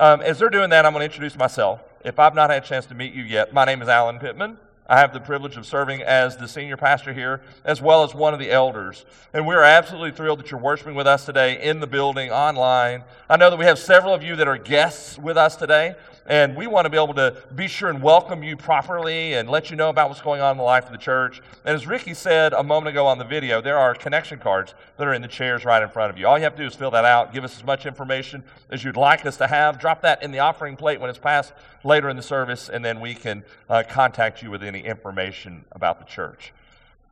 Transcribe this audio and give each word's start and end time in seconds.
Um, 0.00 0.22
as 0.22 0.38
they're 0.38 0.48
doing 0.48 0.70
that, 0.70 0.86
I'm 0.86 0.94
going 0.94 1.02
to 1.02 1.04
introduce 1.04 1.36
myself. 1.36 1.82
If 2.02 2.18
I've 2.18 2.34
not 2.34 2.48
had 2.48 2.64
a 2.64 2.66
chance 2.66 2.86
to 2.86 2.94
meet 2.94 3.12
you 3.12 3.22
yet, 3.22 3.52
my 3.52 3.66
name 3.66 3.82
is 3.82 3.88
Alan 3.88 4.18
Pittman. 4.18 4.56
I 4.90 4.98
have 4.98 5.12
the 5.12 5.20
privilege 5.20 5.56
of 5.56 5.66
serving 5.66 6.02
as 6.02 6.36
the 6.36 6.48
senior 6.48 6.76
pastor 6.76 7.12
here, 7.12 7.42
as 7.64 7.80
well 7.80 8.02
as 8.02 8.12
one 8.12 8.34
of 8.34 8.40
the 8.40 8.50
elders. 8.50 9.04
And 9.32 9.46
we're 9.46 9.62
absolutely 9.62 10.10
thrilled 10.10 10.40
that 10.40 10.50
you're 10.50 10.58
worshiping 10.58 10.96
with 10.96 11.06
us 11.06 11.24
today 11.24 11.62
in 11.62 11.78
the 11.78 11.86
building, 11.86 12.32
online. 12.32 13.04
I 13.28 13.36
know 13.36 13.50
that 13.50 13.56
we 13.56 13.66
have 13.66 13.78
several 13.78 14.12
of 14.12 14.24
you 14.24 14.34
that 14.34 14.48
are 14.48 14.58
guests 14.58 15.16
with 15.16 15.36
us 15.36 15.54
today. 15.54 15.94
And 16.26 16.54
we 16.54 16.68
want 16.68 16.84
to 16.84 16.90
be 16.90 16.96
able 16.96 17.14
to 17.14 17.34
be 17.56 17.66
sure 17.66 17.88
and 17.88 18.00
welcome 18.00 18.44
you 18.44 18.56
properly 18.56 19.34
and 19.34 19.48
let 19.48 19.70
you 19.70 19.76
know 19.76 19.88
about 19.88 20.10
what's 20.10 20.20
going 20.20 20.40
on 20.40 20.52
in 20.52 20.58
the 20.58 20.62
life 20.62 20.86
of 20.86 20.92
the 20.92 20.98
church. 20.98 21.42
And 21.64 21.74
as 21.74 21.88
Ricky 21.88 22.14
said 22.14 22.52
a 22.52 22.62
moment 22.62 22.88
ago 22.88 23.06
on 23.06 23.18
the 23.18 23.24
video, 23.24 23.60
there 23.60 23.78
are 23.78 23.94
connection 23.94 24.38
cards 24.38 24.74
that 24.96 25.08
are 25.08 25.14
in 25.14 25.22
the 25.22 25.28
chairs 25.28 25.64
right 25.64 25.82
in 25.82 25.88
front 25.88 26.10
of 26.10 26.18
you. 26.18 26.28
All 26.28 26.38
you 26.38 26.44
have 26.44 26.54
to 26.54 26.62
do 26.62 26.68
is 26.68 26.74
fill 26.76 26.92
that 26.92 27.04
out, 27.04 27.32
give 27.32 27.42
us 27.42 27.56
as 27.56 27.64
much 27.64 27.84
information 27.84 28.44
as 28.70 28.84
you'd 28.84 28.96
like 28.96 29.26
us 29.26 29.38
to 29.38 29.46
have, 29.48 29.80
drop 29.80 30.02
that 30.02 30.22
in 30.22 30.30
the 30.30 30.38
offering 30.38 30.76
plate 30.76 31.00
when 31.00 31.10
it's 31.10 31.18
passed 31.18 31.52
later 31.84 32.08
in 32.08 32.16
the 32.16 32.22
service, 32.22 32.68
and 32.68 32.84
then 32.84 33.00
we 33.00 33.14
can 33.14 33.44
uh, 33.68 33.82
contact 33.88 34.42
you 34.42 34.50
with 34.50 34.62
any 34.62 34.80
information 34.80 35.64
about 35.72 35.98
the 35.98 36.04
church. 36.04 36.52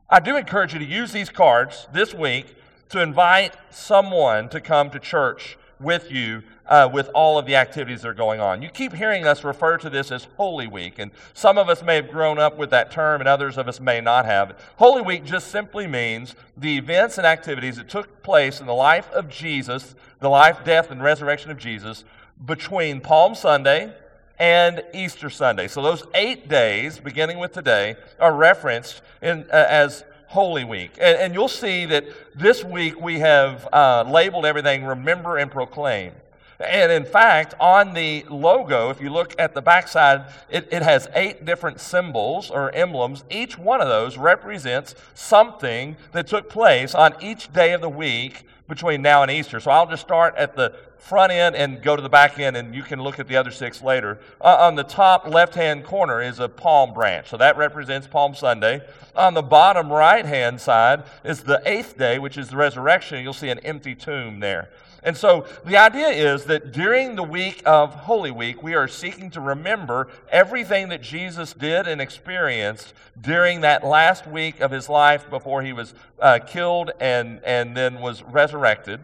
I 0.09 0.19
do 0.19 0.35
encourage 0.35 0.73
you 0.73 0.79
to 0.79 0.85
use 0.85 1.11
these 1.11 1.29
cards 1.29 1.87
this 1.93 2.13
week 2.13 2.55
to 2.89 3.01
invite 3.01 3.55
someone 3.69 4.49
to 4.49 4.59
come 4.59 4.89
to 4.89 4.99
church 4.99 5.57
with 5.79 6.11
you 6.11 6.43
uh, 6.65 6.89
with 6.91 7.09
all 7.13 7.37
of 7.37 7.45
the 7.45 7.55
activities 7.55 8.01
that 8.01 8.09
are 8.09 8.13
going 8.13 8.39
on. 8.39 8.61
You 8.61 8.69
keep 8.69 8.93
hearing 8.93 9.25
us 9.25 9.43
refer 9.43 9.77
to 9.77 9.89
this 9.89 10.11
as 10.11 10.27
Holy 10.37 10.67
Week, 10.67 10.99
and 10.99 11.11
some 11.33 11.57
of 11.57 11.69
us 11.69 11.81
may 11.81 11.95
have 11.95 12.09
grown 12.09 12.37
up 12.37 12.57
with 12.57 12.69
that 12.71 12.91
term, 12.91 13.21
and 13.21 13.27
others 13.27 13.57
of 13.57 13.67
us 13.67 13.79
may 13.79 14.01
not 14.01 14.25
have. 14.25 14.59
Holy 14.77 15.01
Week 15.01 15.23
just 15.23 15.49
simply 15.49 15.87
means 15.87 16.35
the 16.57 16.77
events 16.77 17.17
and 17.17 17.25
activities 17.25 17.77
that 17.77 17.89
took 17.89 18.21
place 18.23 18.59
in 18.59 18.67
the 18.67 18.73
life 18.73 19.09
of 19.11 19.29
Jesus, 19.29 19.95
the 20.19 20.29
life, 20.29 20.63
death, 20.63 20.91
and 20.91 21.01
resurrection 21.01 21.49
of 21.49 21.57
Jesus, 21.57 22.03
between 22.45 23.01
Palm 23.01 23.35
Sunday 23.35 23.93
and 24.39 24.83
Easter 24.93 25.29
Sunday. 25.29 25.67
So 25.67 25.81
those 25.81 26.03
eight 26.13 26.47
days, 26.47 26.97
beginning 26.99 27.39
with 27.39 27.51
today, 27.51 27.97
are 28.19 28.33
referenced 28.33 29.01
in, 29.21 29.45
uh, 29.51 29.65
as 29.69 30.03
Holy 30.27 30.63
Week. 30.63 30.91
And, 30.99 31.17
and, 31.17 31.33
you'll 31.33 31.47
see 31.47 31.85
that 31.87 32.05
this 32.35 32.63
week 32.63 32.99
we 33.01 33.19
have 33.19 33.67
uh, 33.73 34.05
labeled 34.07 34.45
everything 34.45 34.85
Remember 34.85 35.37
and 35.37 35.51
Proclaim. 35.51 36.13
And 36.59 36.91
in 36.91 37.05
fact, 37.05 37.55
on 37.59 37.93
the 37.93 38.25
logo, 38.29 38.89
if 38.89 39.01
you 39.01 39.09
look 39.09 39.33
at 39.39 39.53
the 39.53 39.61
backside, 39.61 40.25
it, 40.49 40.67
it 40.71 40.83
has 40.83 41.07
eight 41.15 41.45
different 41.45 41.79
symbols 41.79 42.51
or 42.51 42.71
emblems. 42.75 43.23
Each 43.29 43.57
one 43.57 43.81
of 43.81 43.87
those 43.87 44.17
represents 44.17 44.93
something 45.13 45.95
that 46.11 46.27
took 46.27 46.49
place 46.49 46.93
on 46.93 47.15
each 47.21 47.51
day 47.53 47.71
of 47.71 47.81
the 47.81 47.89
week 47.89 48.45
between 48.67 49.01
now 49.01 49.23
and 49.23 49.31
Easter. 49.31 49.59
So 49.61 49.71
I'll 49.71 49.87
just 49.87 50.03
start 50.03 50.35
at 50.35 50.55
the 50.55 50.75
front 50.99 51.31
end 51.31 51.55
and 51.55 51.81
go 51.81 51.95
to 51.95 52.01
the 52.01 52.09
back 52.09 52.37
end, 52.39 52.55
and 52.55 52.75
you 52.75 52.83
can 52.83 53.01
look 53.01 53.19
at 53.19 53.27
the 53.27 53.35
other 53.35 53.51
six 53.51 53.81
later. 53.81 54.19
Uh, 54.39 54.57
on 54.59 54.75
the 54.75 54.83
top 54.83 55.27
left 55.27 55.55
hand 55.55 55.83
corner 55.83 56.21
is 56.21 56.39
a 56.39 56.47
palm 56.47 56.93
branch. 56.93 57.29
So 57.29 57.37
that 57.37 57.57
represents 57.57 58.05
Palm 58.05 58.35
Sunday. 58.35 58.81
On 59.15 59.33
the 59.33 59.41
bottom 59.41 59.91
right 59.91 60.25
hand 60.25 60.61
side 60.61 61.03
is 61.23 61.43
the 61.43 61.61
eighth 61.65 61.97
day, 61.97 62.19
which 62.19 62.37
is 62.37 62.49
the 62.49 62.57
resurrection. 62.57 63.23
You'll 63.23 63.33
see 63.33 63.49
an 63.49 63.59
empty 63.59 63.95
tomb 63.95 64.39
there. 64.39 64.69
And 65.01 65.15
so 65.15 65.45
the 65.65 65.77
idea 65.77 66.09
is 66.09 66.45
that 66.45 66.73
during 66.73 67.15
the 67.15 67.23
week 67.23 67.61
of 67.65 67.93
Holy 67.93 68.31
Week, 68.31 68.61
we 68.61 68.75
are 68.75 68.87
seeking 68.87 69.29
to 69.31 69.39
remember 69.39 70.09
everything 70.29 70.89
that 70.89 71.01
Jesus 71.01 71.53
did 71.53 71.87
and 71.87 72.01
experienced 72.01 72.93
during 73.19 73.61
that 73.61 73.85
last 73.85 74.27
week 74.27 74.59
of 74.59 74.71
his 74.71 74.89
life 74.89 75.29
before 75.29 75.61
he 75.61 75.71
was 75.71 75.93
uh, 76.19 76.39
killed 76.45 76.91
and, 76.99 77.39
and 77.45 77.77
then 77.77 78.01
was 78.01 78.23
resurrected. 78.23 78.99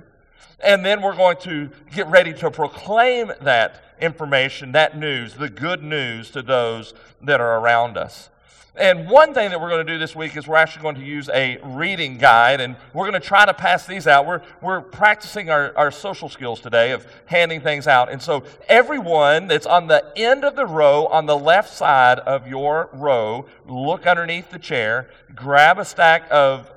And 0.64 0.86
then 0.86 1.02
we're 1.02 1.16
going 1.16 1.38
to 1.38 1.70
get 1.94 2.08
ready 2.08 2.34
to 2.34 2.50
proclaim 2.50 3.32
that 3.42 3.84
information, 4.00 4.72
that 4.74 4.98
news, 4.98 5.36
the 5.36 5.50
good 5.50 5.84
news 5.84 6.30
to 6.32 6.42
those 6.42 6.94
that 7.22 7.42
are 7.42 7.60
around 7.60 7.98
us. 7.98 8.30
And 8.78 9.10
one 9.10 9.34
thing 9.34 9.52
that 9.52 9.62
we're 9.62 9.70
going 9.70 9.86
to 9.86 9.94
do 9.94 9.98
this 9.98 10.18
week 10.18 10.36
is 10.36 10.48
we're 10.48 10.58
actually 10.58 10.82
going 10.82 10.96
to 10.96 11.04
use 11.04 11.30
a 11.30 11.58
reading 11.64 12.18
guide, 12.18 12.60
and 12.60 12.76
we're 12.94 13.10
going 13.10 13.20
to 13.22 13.26
try 13.26 13.46
to 13.46 13.54
pass 13.54 13.86
these 13.86 14.06
out. 14.06 14.26
We're, 14.26 14.42
we're 14.62 14.82
practicing 14.82 15.50
our, 15.50 15.76
our 15.78 15.92
social 15.92 16.28
skills 16.28 16.60
today 16.60 16.92
of 16.92 17.08
handing 17.26 17.62
things 17.62 17.88
out. 17.88 18.12
And 18.12 18.22
so, 18.22 18.44
everyone 18.68 19.48
that's 19.48 19.66
on 19.66 19.88
the 19.88 20.06
end 20.18 20.44
of 20.44 20.58
the 20.58 20.66
row, 20.66 21.06
on 21.08 21.26
the 21.26 21.38
left 21.38 21.74
side 21.74 22.20
of 22.20 22.48
your 22.48 22.90
row, 22.92 23.46
look 23.66 24.06
underneath 24.06 24.52
the 24.52 24.60
chair, 24.60 25.10
grab 25.34 25.80
a 25.80 25.86
stack 25.86 26.28
of, 26.30 26.70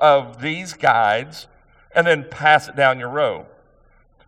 of 0.00 0.42
these 0.42 0.72
guides, 0.72 1.46
and 1.96 2.06
then 2.06 2.24
pass 2.30 2.68
it 2.68 2.76
down 2.76 3.00
your 3.00 3.08
row. 3.08 3.46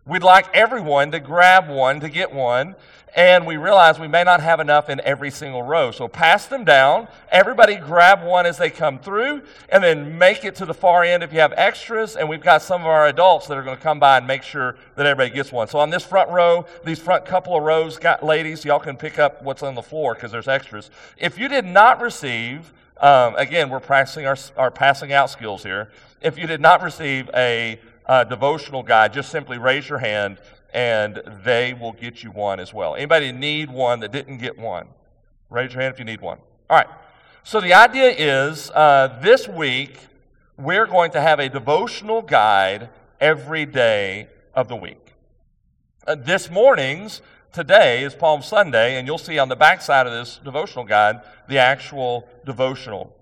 We'd 0.05 0.23
like 0.23 0.47
everyone 0.55 1.11
to 1.11 1.19
grab 1.19 1.69
one, 1.69 1.99
to 1.99 2.09
get 2.09 2.33
one, 2.33 2.75
and 3.15 3.45
we 3.45 3.57
realize 3.57 3.99
we 3.99 4.07
may 4.07 4.23
not 4.23 4.41
have 4.41 4.59
enough 4.59 4.89
in 4.89 4.99
every 5.01 5.29
single 5.29 5.61
row. 5.61 5.91
So 5.91 6.07
pass 6.07 6.47
them 6.47 6.63
down. 6.63 7.07
Everybody 7.31 7.75
grab 7.75 8.23
one 8.23 8.47
as 8.47 8.57
they 8.57 8.71
come 8.71 8.97
through, 8.97 9.43
and 9.69 9.83
then 9.83 10.17
make 10.17 10.45
it 10.45 10.55
to 10.55 10.65
the 10.65 10.73
far 10.73 11.03
end 11.03 11.21
if 11.21 11.31
you 11.31 11.39
have 11.39 11.53
extras. 11.55 12.15
And 12.15 12.27
we've 12.27 12.41
got 12.41 12.63
some 12.63 12.81
of 12.81 12.87
our 12.87 13.07
adults 13.07 13.45
that 13.47 13.57
are 13.57 13.63
going 13.63 13.77
to 13.77 13.83
come 13.83 13.99
by 13.99 14.17
and 14.17 14.25
make 14.25 14.41
sure 14.41 14.77
that 14.95 15.05
everybody 15.05 15.35
gets 15.35 15.51
one. 15.51 15.67
So 15.67 15.77
on 15.77 15.91
this 15.91 16.03
front 16.03 16.31
row, 16.31 16.65
these 16.83 16.99
front 16.99 17.25
couple 17.25 17.55
of 17.55 17.61
rows, 17.61 17.97
got 17.97 18.23
ladies, 18.23 18.65
y'all 18.65 18.79
can 18.79 18.97
pick 18.97 19.19
up 19.19 19.43
what's 19.43 19.61
on 19.61 19.75
the 19.75 19.83
floor 19.83 20.15
because 20.15 20.31
there's 20.31 20.47
extras. 20.47 20.89
If 21.17 21.37
you 21.37 21.47
did 21.47 21.65
not 21.65 22.01
receive, 22.01 22.73
um, 23.01 23.35
again, 23.35 23.69
we're 23.69 23.79
practicing 23.79 24.25
our, 24.25 24.37
our 24.57 24.71
passing 24.71 25.13
out 25.13 25.29
skills 25.29 25.63
here. 25.63 25.91
If 26.21 26.37
you 26.37 26.47
did 26.47 26.61
not 26.61 26.81
receive 26.81 27.29
a 27.33 27.79
uh, 28.05 28.23
devotional 28.25 28.83
guide, 28.83 29.13
just 29.13 29.29
simply 29.29 29.57
raise 29.57 29.87
your 29.87 29.99
hand 29.99 30.39
and 30.73 31.21
they 31.43 31.73
will 31.73 31.93
get 31.93 32.23
you 32.23 32.31
one 32.31 32.59
as 32.59 32.73
well. 32.73 32.95
Anybody 32.95 33.31
need 33.31 33.71
one 33.71 34.01
that 34.01 34.11
didn't 34.11 34.37
get 34.37 34.57
one? 34.57 34.87
Raise 35.49 35.73
your 35.73 35.81
hand 35.81 35.93
if 35.93 35.99
you 35.99 36.05
need 36.05 36.21
one. 36.21 36.37
All 36.69 36.77
right. 36.77 36.87
So 37.43 37.61
the 37.61 37.73
idea 37.73 38.09
is 38.09 38.69
uh, 38.71 39.19
this 39.21 39.47
week 39.47 39.97
we're 40.57 40.85
going 40.85 41.11
to 41.11 41.21
have 41.21 41.39
a 41.39 41.49
devotional 41.49 42.21
guide 42.21 42.89
every 43.19 43.65
day 43.65 44.27
of 44.53 44.67
the 44.67 44.75
week. 44.75 45.13
Uh, 46.05 46.15
this 46.15 46.49
morning's 46.49 47.21
today 47.51 48.03
is 48.03 48.13
Palm 48.13 48.41
Sunday, 48.41 48.97
and 48.97 49.07
you'll 49.07 49.17
see 49.17 49.39
on 49.39 49.49
the 49.49 49.55
backside 49.55 50.07
of 50.07 50.13
this 50.13 50.39
devotional 50.43 50.85
guide 50.85 51.21
the 51.47 51.57
actual 51.57 52.27
devotional 52.45 53.15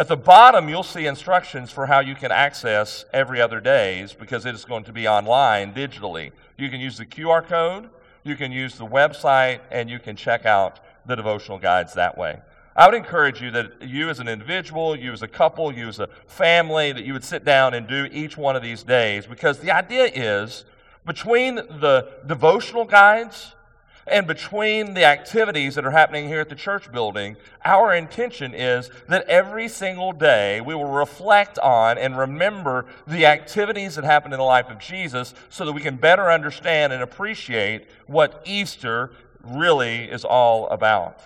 at 0.00 0.08
the 0.08 0.16
bottom, 0.16 0.68
you'll 0.68 0.82
see 0.82 1.06
instructions 1.06 1.70
for 1.70 1.84
how 1.84 2.00
you 2.00 2.14
can 2.14 2.30
access 2.30 3.04
every 3.12 3.40
other 3.40 3.60
days 3.60 4.14
because 4.14 4.46
it 4.46 4.54
is 4.54 4.64
going 4.64 4.84
to 4.84 4.92
be 4.92 5.08
online 5.08 5.74
digitally. 5.74 6.30
You 6.56 6.70
can 6.70 6.80
use 6.80 6.96
the 6.96 7.04
QR 7.04 7.44
code, 7.44 7.90
you 8.24 8.36
can 8.36 8.52
use 8.52 8.76
the 8.76 8.86
website, 8.86 9.60
and 9.70 9.90
you 9.90 9.98
can 9.98 10.14
check 10.14 10.46
out 10.46 10.80
the 11.06 11.16
devotional 11.16 11.58
guides 11.58 11.92
that 11.94 12.16
way. 12.16 12.40
I 12.76 12.86
would 12.86 12.94
encourage 12.94 13.42
you 13.42 13.50
that 13.50 13.82
you 13.82 14.08
as 14.08 14.20
an 14.20 14.28
individual, 14.28 14.96
you 14.96 15.12
as 15.12 15.22
a 15.22 15.28
couple, 15.28 15.70
you 15.70 15.88
as 15.88 15.98
a 15.98 16.08
family, 16.26 16.92
that 16.92 17.04
you 17.04 17.12
would 17.12 17.24
sit 17.24 17.44
down 17.44 17.74
and 17.74 17.88
do 17.88 18.08
each 18.12 18.38
one 18.38 18.54
of 18.54 18.62
these 18.62 18.84
days 18.84 19.26
because 19.26 19.58
the 19.58 19.72
idea 19.72 20.04
is 20.14 20.64
between 21.06 21.56
the 21.56 22.10
devotional 22.26 22.84
guides 22.84 23.54
and 24.06 24.26
between 24.26 24.94
the 24.94 25.04
activities 25.04 25.74
that 25.76 25.84
are 25.84 25.90
happening 25.90 26.26
here 26.26 26.40
at 26.40 26.48
the 26.48 26.54
church 26.54 26.90
building, 26.90 27.36
our 27.64 27.94
intention 27.94 28.54
is 28.54 28.90
that 29.08 29.26
every 29.28 29.68
single 29.68 30.12
day 30.12 30.60
we 30.60 30.74
will 30.74 30.90
reflect 30.90 31.58
on 31.60 31.96
and 31.96 32.18
remember 32.18 32.86
the 33.06 33.26
activities 33.26 33.94
that 33.94 34.04
happened 34.04 34.34
in 34.34 34.38
the 34.38 34.44
life 34.44 34.68
of 34.68 34.78
Jesus 34.78 35.34
so 35.48 35.64
that 35.64 35.72
we 35.72 35.80
can 35.80 35.96
better 35.96 36.30
understand 36.30 36.92
and 36.92 37.02
appreciate 37.02 37.86
what 38.06 38.42
Easter 38.44 39.12
really 39.42 40.04
is 40.04 40.24
all 40.24 40.68
about. 40.68 41.22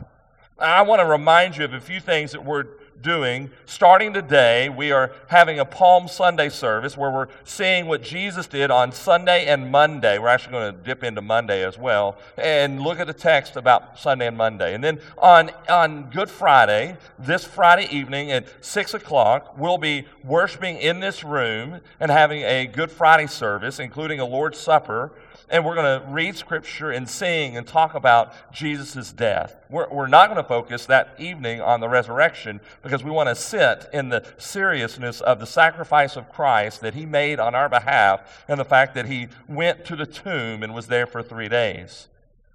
I 0.59 0.83
want 0.83 1.01
to 1.01 1.07
remind 1.07 1.57
you 1.57 1.65
of 1.65 1.73
a 1.73 1.81
few 1.81 2.01
things 2.01 2.33
that 2.33 2.45
we're 2.45 2.67
doing. 3.03 3.51
Starting 3.67 4.13
today, 4.13 4.69
we 4.69 4.93
are 4.93 5.13
having 5.29 5.59
a 5.59 5.65
Palm 5.65 6.09
Sunday 6.09 6.49
service 6.49 6.97
where 6.97 7.11
we're 7.11 7.29
seeing 7.45 7.87
what 7.87 8.03
Jesus 8.03 8.47
did 8.47 8.71
on 8.71 8.93
Sunday 8.93 9.47
and 9.47 9.71
Monday. 9.71 10.19
We're 10.19 10.29
actually 10.29 10.53
going 10.53 10.75
to 10.75 10.81
dip 10.83 11.05
into 11.05 11.21
Monday 11.21 11.65
as 11.65 11.79
well 11.79 12.19
and 12.37 12.81
look 12.81 12.99
at 12.99 13.07
the 13.07 13.13
text 13.13 13.57
about 13.57 13.99
Sunday 13.99 14.27
and 14.27 14.37
Monday. 14.37 14.75
And 14.75 14.83
then 14.83 15.01
on, 15.19 15.51
on 15.69 16.11
Good 16.11 16.31
Friday, 16.31 16.97
this 17.19 17.45
Friday 17.45 17.89
evening 17.95 18.31
at 18.31 18.47
6 18.65 18.95
o'clock, 18.95 19.59
we'll 19.59 19.79
be 19.79 20.07
worshiping 20.23 20.77
in 20.79 21.01
this 21.01 21.25
room 21.25 21.81
and 22.01 22.11
having 22.11 22.43
a 22.43 22.67
Good 22.67 22.91
Friday 22.91 23.27
service, 23.27 23.79
including 23.79 24.21
a 24.21 24.25
Lord's 24.25 24.59
Supper 24.59 25.13
and 25.49 25.65
we're 25.65 25.75
going 25.75 26.01
to 26.01 26.07
read 26.09 26.37
scripture 26.37 26.91
and 26.91 27.09
sing 27.09 27.57
and 27.57 27.67
talk 27.67 27.95
about 27.95 28.33
Jesus' 28.53 29.13
death. 29.13 29.57
We're, 29.69 29.89
we're 29.89 30.07
not 30.07 30.29
going 30.29 30.43
to 30.43 30.49
focus 30.49 30.87
that 30.87 31.15
evening 31.19 31.61
on 31.61 31.81
the 31.81 31.89
resurrection 31.89 32.61
because 32.83 33.05
we 33.05 33.11
want 33.11 33.29
to 33.29 33.35
sit 33.35 33.89
in 33.93 34.09
the 34.09 34.25
seriousness 34.39 35.21
of 35.21 35.41
the 35.41 35.47
sacrifice 35.47 36.17
of 36.17 36.31
Christ 36.31 36.81
that 36.81 36.95
he 36.95 37.07
made 37.07 37.39
on 37.39 37.55
our 37.55 37.69
behalf 37.69 38.45
and 38.49 38.59
the 38.59 38.65
fact 38.65 38.95
that 38.95 39.07
he 39.07 39.29
went 39.49 39.85
to 39.87 39.97
the 39.97 40.07
tomb 40.07 40.63
and 40.63 40.75
was 40.75 40.87
there 40.87 41.07
for 41.07 41.23
three 41.23 41.49
days. 41.49 42.09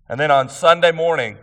And 0.07 0.19
then 0.19 0.31
on 0.31 0.49
Sunday 0.49 0.91
morning, 0.91 1.37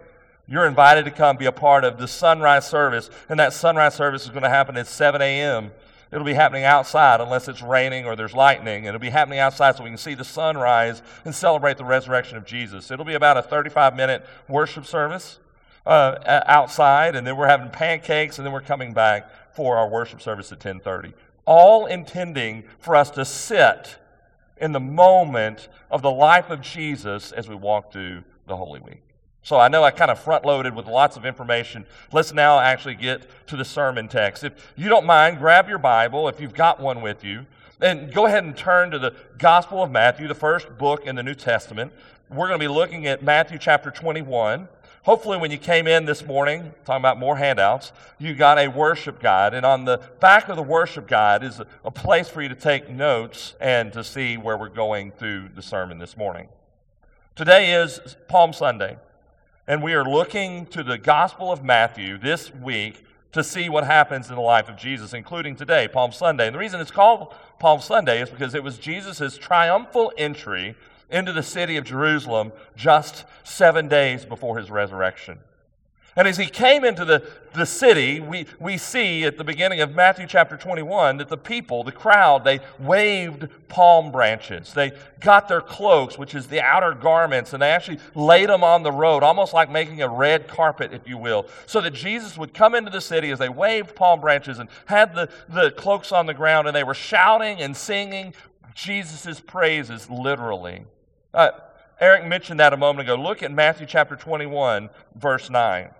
you're 0.49 0.67
invited 0.67 1.05
to 1.07 1.11
come 1.11 1.37
be 1.37 1.47
a 1.47 1.53
part 1.53 1.85
of 1.85 1.99
the 1.99 2.07
sunrise 2.07 2.67
service, 2.67 3.11
and 3.29 3.39
that 3.41 3.53
sunrise 3.53 3.95
service 3.95 4.25
is 4.25 4.31
going 4.31 4.43
to 4.43 4.49
happen 4.49 4.77
at 4.77 4.87
7 4.87 5.21
a.m. 5.21 5.73
It'll 6.13 6.25
be 6.25 6.35
happening 6.35 6.65
outside 6.65 7.21
unless 7.21 7.49
it's 7.49 7.63
raining 7.63 8.07
or 8.07 8.15
there's 8.15 8.35
lightning. 8.35 8.85
It'll 8.85 9.01
be 9.01 9.11
happening 9.11 9.41
outside 9.41 9.77
so 9.77 9.83
we 9.83 9.91
can 9.91 9.99
see 9.99 10.15
the 10.15 10.25
sunrise 10.25 11.03
and 11.25 11.35
celebrate 11.35 11.79
the 11.79 11.85
resurrection 11.85 12.37
of 12.37 12.47
Jesus. 12.47 12.91
It'll 12.91 13.05
be 13.05 13.15
about 13.15 13.37
a 13.37 13.43
35 13.43 13.97
minute 13.97 14.25
worship 14.49 14.87
service 14.87 15.41
uh, 15.85 16.43
outside, 16.47 17.17
and 17.17 17.27
then 17.27 17.37
we're 17.37 17.49
having 17.49 17.71
pancakes, 17.71 18.39
and 18.39 18.47
then 18.47 18.53
we're 18.53 18.61
coming 18.61 18.93
back 18.93 19.31
for 19.55 19.77
our 19.77 19.89
worship 19.89 20.21
service 20.21 20.53
at 20.53 20.61
10:30. 20.61 21.13
All 21.45 21.87
intending 21.87 22.65
for 22.79 22.97
us 22.97 23.11
to 23.13 23.25
sit 23.25 23.97
in 24.57 24.73
the 24.73 24.81
moment 24.81 25.69
of 25.91 26.03
the 26.03 26.11
life 26.11 26.51
of 26.51 26.61
Jesus 26.61 27.31
as 27.33 27.49
we 27.49 27.55
walk 27.55 27.93
through 27.93 28.25
the 28.47 28.57
Holy 28.57 28.81
Week. 28.81 29.06
So 29.47 29.61
I 29.61 29.69
know 29.69 29.85
I 29.85 29.93
kind 29.93 30.11
of 30.11 30.19
front 30.19 30.45
loaded 30.45 30.75
with 30.75 30.87
lots 30.87 31.17
of 31.17 31.25
information. 31.25 31.87
Let's 32.11 32.33
now 32.33 32.59
actually 32.59 32.97
get 32.97 33.47
to 33.47 33.57
the 33.57 33.65
sermon 33.65 34.09
text. 34.09 34.43
If 34.43 34.73
you 34.75 34.89
don't 34.89 35.07
mind, 35.07 35.39
grab 35.39 35.69
your 35.69 35.79
Bible 35.79 36.27
if 36.27 36.41
you've 36.41 36.53
got 36.53 36.81
one 36.81 37.01
with 37.01 37.23
you, 37.23 37.47
and 37.81 38.13
go 38.13 38.27
ahead 38.27 38.43
and 38.43 38.57
turn 38.57 38.91
to 38.91 38.99
the 38.99 39.15
Gospel 39.39 39.85
of 39.85 39.93
Matthew, 39.93 40.27
the 40.27 40.35
first 40.35 40.77
book 40.79 41.07
in 41.07 41.15
the 41.15 41.23
New 41.23 41.37
Testament. 41.37 41.93
We're 42.29 42.49
going 42.49 42.59
to 42.59 42.65
be 42.65 42.75
looking 42.75 43.07
at 43.07 43.23
Matthew 43.23 43.57
chapter 43.57 43.93
21. 43.93 44.67
Hopefully, 45.05 45.39
when 45.39 45.53
you 45.53 45.59
came 45.59 45.87
in 45.87 46.07
this 46.07 46.27
morning, 46.27 46.75
talking 46.85 47.03
about 47.03 47.17
more 47.17 47.37
handouts, 47.37 47.93
you 48.19 48.35
got 48.35 48.59
a 48.59 48.67
worship 48.67 49.21
guide. 49.21 49.55
And 49.55 49.65
on 49.65 49.85
the 49.85 49.99
back 50.19 50.49
of 50.49 50.57
the 50.57 50.63
worship 50.65 51.07
guide 51.07 51.45
is 51.45 51.61
a, 51.85 51.91
place 51.93 52.29
for 52.29 52.43
you 52.43 52.49
to 52.49 52.57
take 52.57 52.91
notes 52.91 53.55
and 53.61 53.93
to 53.93 54.03
see 54.03 54.37
where 54.37 54.57
we're 54.57 54.71
going 54.71 55.13
through 55.13 55.51
the 55.55 55.63
sermon 55.63 56.01
this 56.01 56.17
morning. 56.17 56.49
Today 57.37 57.75
is 57.75 58.17
Palm 58.27 58.53
Sunday, 58.53 58.97
and 59.69 59.83
we 59.83 59.95
are 59.95 60.05
looking 60.05 60.67
to 60.67 60.85
the 60.85 60.97
Gospel 60.97 61.51
of 61.51 61.65
Matthew 61.65 62.19
this 62.19 62.55
week 62.55 63.05
to 63.33 63.43
see 63.43 63.69
what 63.69 63.85
happens 63.85 64.29
in 64.29 64.37
the 64.37 64.41
life 64.41 64.69
of 64.69 64.77
Jesus, 64.77 65.13
including 65.13 65.57
today, 65.57 65.89
Palm 65.89 66.13
Sunday. 66.13 66.47
And 66.47 66.55
the 66.55 66.59
reason 66.61 66.81
it's 66.81 66.93
called 66.93 67.35
Palm 67.59 67.81
Sunday 67.81 68.23
is 68.23 68.31
because 68.31 68.55
it 68.55 68.63
was 68.63 68.79
Jesus' 68.79 69.37
triumphal 69.37 70.13
entry 70.17 70.77
into 71.11 71.33
the 71.33 71.43
city 71.43 71.77
of 71.77 71.85
Jerusalem 71.85 72.53
just 72.77 73.25
seven 73.43 73.89
days 73.89 74.25
before 74.25 74.57
his 74.57 74.71
resurrection. 74.71 75.39
And 76.19 76.27
as 76.27 76.39
he 76.39 76.47
came 76.47 76.83
into 76.83 77.05
the, 77.05 77.23
the 77.53 77.67
city, 77.67 78.21
we, 78.21 78.47
we 78.59 78.79
see 78.79 79.25
at 79.25 79.37
the 79.37 79.45
beginning 79.45 79.81
of 79.83 79.95
Matthew 79.95 80.27
chapter 80.27 80.57
21 80.57 81.19
that 81.19 81.29
the 81.29 81.37
people, 81.37 81.85
the 81.85 81.93
crowd, 81.93 82.43
they 82.43 82.61
waved 82.79 83.49
palm 83.69 84.11
branches. 84.11 84.73
They 84.73 84.93
got 85.21 85.47
their 85.47 85.61
cloaks, 85.61 86.17
which 86.17 86.35
is 86.35 86.47
the 86.47 86.63
outer 86.63 86.95
garments, 86.95 87.53
and 87.53 87.61
they 87.61 87.71
actually 87.71 87.99
laid 88.15 88.49
them 88.49 88.65
on 88.65 88.83
the 88.83 88.91
road, 88.91 89.23
almost 89.23 89.53
like 89.53 89.71
making 89.71 90.01
a 90.01 90.09
red 90.09 90.49
carpet, 90.49 90.95
if 90.95 91.07
you 91.07 91.19
will, 91.19 91.47
so 91.67 91.83
that 91.83 91.93
Jesus 91.93 92.39
would 92.39 92.55
come 92.55 92.75
into 92.75 92.91
the 92.91 93.03
city 93.03 93.31
as 93.31 93.39
they 93.39 93.51
waved 93.51 93.95
palm 93.95 94.19
branches 94.19 94.59
and 94.59 94.71
had 94.87 95.15
the, 95.15 95.29
the 95.51 95.71
cloaks 95.73 96.13
on 96.13 96.25
the 96.25 96.35
ground, 96.35 96.67
and 96.67 96.75
they 96.75 96.85
were 96.85 96.95
shouting 96.95 97.61
and 97.61 97.77
singing 97.77 98.33
Jesus' 98.75 99.39
praises 99.41 100.09
literally. 100.09 100.87
Uh, 101.35 101.51
Eric 102.01 102.27
mentioned 102.27 102.61
that 102.61 102.73
a 102.73 102.77
moment 102.77 103.09
ago. 103.09 103.21
Look 103.21 103.43
at 103.43 103.53
Matthew 103.53 103.87
chapter 103.87 104.17
21, 104.17 104.89
verse 105.15 105.51
9. 105.51 105.91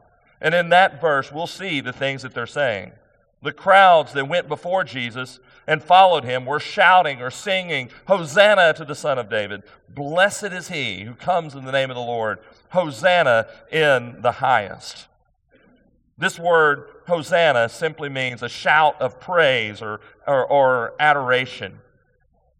And 0.41 0.55
in 0.55 0.69
that 0.71 1.01
verse, 1.01 1.33
we'll 1.33 1.47
see 1.47 1.81
the 1.81 1.93
things 1.93 2.23
that 2.23 2.35
they're 2.35 2.47
saying. 2.47 2.93
The 3.43 3.53
crowds 3.53 4.13
that 4.15 4.29
went 4.29 4.49
before 4.49 4.85
Jesus 4.85 5.39
and 5.67 5.83
followed 5.83 6.25
him 6.25 6.47
were 6.47 6.61
shouting 6.61 7.21
or 7.21 7.31
singing, 7.31 7.91
Hosanna 8.07 8.73
to 8.75 8.85
the 8.85 8.95
Son 8.95 9.19
of 9.19 9.29
David. 9.29 9.63
Blessed 9.89 10.45
is 10.45 10.69
he 10.69 11.03
who 11.03 11.15
comes 11.15 11.55
in 11.55 11.65
the 11.65 11.73
name 11.73 11.91
of 11.91 11.97
the 11.97 12.03
Lord. 12.03 12.39
Hosanna 12.71 13.47
in 13.71 14.21
the 14.21 14.33
highest. 14.33 15.07
This 16.19 16.39
word, 16.39 16.89
Hosanna, 17.07 17.69
simply 17.69 18.09
means 18.09 18.43
a 18.43 18.49
shout 18.49 19.01
of 19.01 19.21
praise 19.21 19.83
or, 19.83 20.01
or, 20.27 20.47
or 20.47 20.95
adoration. 20.99 21.81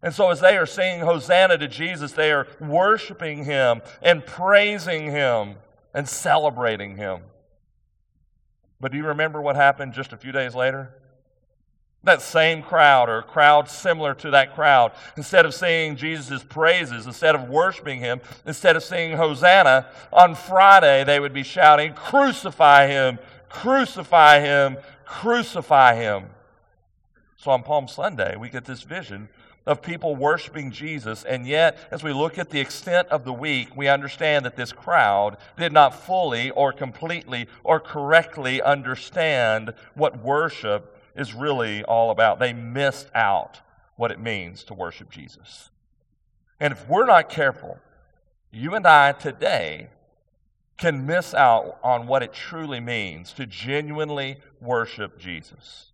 And 0.03 0.13
so, 0.13 0.29
as 0.29 0.39
they 0.39 0.57
are 0.57 0.67
singing 0.67 1.01
Hosanna 1.01 1.57
to 1.57 1.67
Jesus, 1.67 2.11
they 2.11 2.31
are 2.31 2.47
worshiping 2.59 3.45
him 3.45 3.81
and 4.03 4.23
praising 4.23 5.09
him 5.09 5.55
and 5.93 6.07
celebrating 6.07 6.97
him. 6.97 7.21
But 8.79 8.91
do 8.91 8.97
you 8.97 9.05
remember 9.07 9.41
what 9.41 9.55
happened 9.55 9.93
just 9.93 10.13
a 10.13 10.17
few 10.17 10.31
days 10.31 10.53
later? 10.53 10.93
That 12.03 12.21
same 12.21 12.61
crowd, 12.61 13.09
or 13.09 13.19
a 13.19 13.23
crowd 13.23 13.67
similar 13.69 14.13
to 14.15 14.31
that 14.31 14.53
crowd, 14.53 14.91
instead 15.17 15.45
of 15.45 15.53
singing 15.53 15.97
Jesus' 15.97 16.43
praises, 16.43 17.05
instead 17.05 17.35
of 17.35 17.49
worshiping 17.49 17.99
him, 17.99 18.21
instead 18.45 18.75
of 18.75 18.83
singing 18.83 19.17
Hosanna, 19.17 19.87
on 20.13 20.35
Friday 20.35 21.03
they 21.03 21.19
would 21.19 21.33
be 21.33 21.43
shouting, 21.43 21.93
Crucify 21.93 22.87
him, 22.87 23.19
crucify 23.49 24.39
him, 24.39 24.77
crucify 25.05 25.95
him. 25.95 26.25
So 27.37 27.51
on 27.51 27.63
Palm 27.63 27.87
Sunday, 27.87 28.35
we 28.35 28.49
get 28.49 28.65
this 28.65 28.83
vision 28.83 29.29
of 29.67 29.81
people 29.81 30.15
worshiping 30.15 30.71
Jesus. 30.71 31.23
And 31.25 31.45
yet, 31.45 31.77
as 31.91 32.01
we 32.01 32.13
look 32.13 32.39
at 32.39 32.49
the 32.49 32.59
extent 32.59 33.09
of 33.09 33.25
the 33.25 33.33
week, 33.33 33.75
we 33.75 33.87
understand 33.87 34.45
that 34.45 34.55
this 34.55 34.71
crowd 34.71 35.37
did 35.57 35.73
not 35.73 35.93
fully 35.93 36.49
or 36.51 36.71
completely 36.71 37.47
or 37.63 37.79
correctly 37.79 38.61
understand 38.61 39.73
what 39.93 40.23
worship 40.23 40.97
is 41.15 41.33
really 41.33 41.83
all 41.83 42.09
about. 42.09 42.39
They 42.39 42.53
missed 42.53 43.09
out 43.13 43.59
what 43.97 44.11
it 44.11 44.19
means 44.19 44.63
to 44.65 44.73
worship 44.73 45.11
Jesus. 45.11 45.69
And 46.59 46.71
if 46.71 46.87
we're 46.87 47.05
not 47.05 47.29
careful, 47.29 47.77
you 48.51 48.73
and 48.73 48.87
I 48.87 49.11
today 49.11 49.89
can 50.77 51.05
miss 51.05 51.33
out 51.33 51.77
on 51.83 52.07
what 52.07 52.23
it 52.23 52.33
truly 52.33 52.79
means 52.79 53.33
to 53.33 53.45
genuinely 53.45 54.37
worship 54.61 55.19
Jesus. 55.19 55.91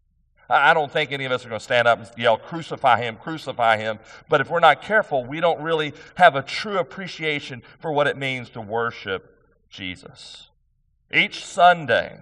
I 0.53 0.73
don't 0.73 0.91
think 0.91 1.11
any 1.11 1.25
of 1.25 1.31
us 1.31 1.45
are 1.45 1.49
going 1.49 1.59
to 1.59 1.63
stand 1.63 1.87
up 1.87 1.99
and 1.99 2.09
yell, 2.17 2.37
Crucify 2.37 3.01
him, 3.01 3.17
crucify 3.17 3.77
him. 3.77 3.99
But 4.29 4.41
if 4.41 4.49
we're 4.49 4.59
not 4.59 4.81
careful, 4.81 5.25
we 5.25 5.39
don't 5.39 5.61
really 5.61 5.93
have 6.15 6.35
a 6.35 6.41
true 6.41 6.77
appreciation 6.77 7.63
for 7.79 7.91
what 7.91 8.07
it 8.07 8.17
means 8.17 8.49
to 8.51 8.61
worship 8.61 9.37
Jesus. 9.69 10.49
Each 11.11 11.43
Sunday, 11.43 12.21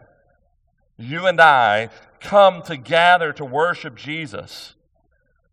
you 0.98 1.28
and 1.28 1.40
I 1.40 1.90
come 2.20 2.62
to 2.64 2.78
gather 2.78 3.34
to 3.34 3.46
worship 3.46 3.96
Jesus. 3.96 4.76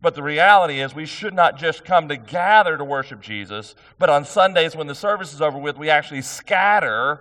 But 0.00 0.14
the 0.14 0.22
reality 0.22 0.80
is, 0.80 0.94
we 0.94 1.06
should 1.06 1.34
not 1.34 1.56
just 1.56 1.84
come 1.84 2.08
to 2.08 2.16
gather 2.16 2.76
to 2.76 2.84
worship 2.84 3.20
Jesus, 3.20 3.75
but 3.98 4.08
on 4.08 4.25
Sundays 4.25 4.76
when 4.76 4.86
the 4.86 4.94
service 4.94 5.34
is 5.34 5.42
over 5.42 5.58
with, 5.58 5.76
we 5.76 5.90
actually 5.90 6.22
scatter 6.22 7.20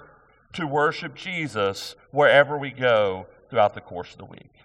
to 0.54 0.68
worship 0.68 1.16
Jesus 1.16 1.96
wherever 2.12 2.58
we 2.58 2.70
go 2.70 3.26
throughout 3.50 3.74
the 3.74 3.82
course 3.82 4.12
of 4.12 4.20
the 4.20 4.26
week. 4.26 4.57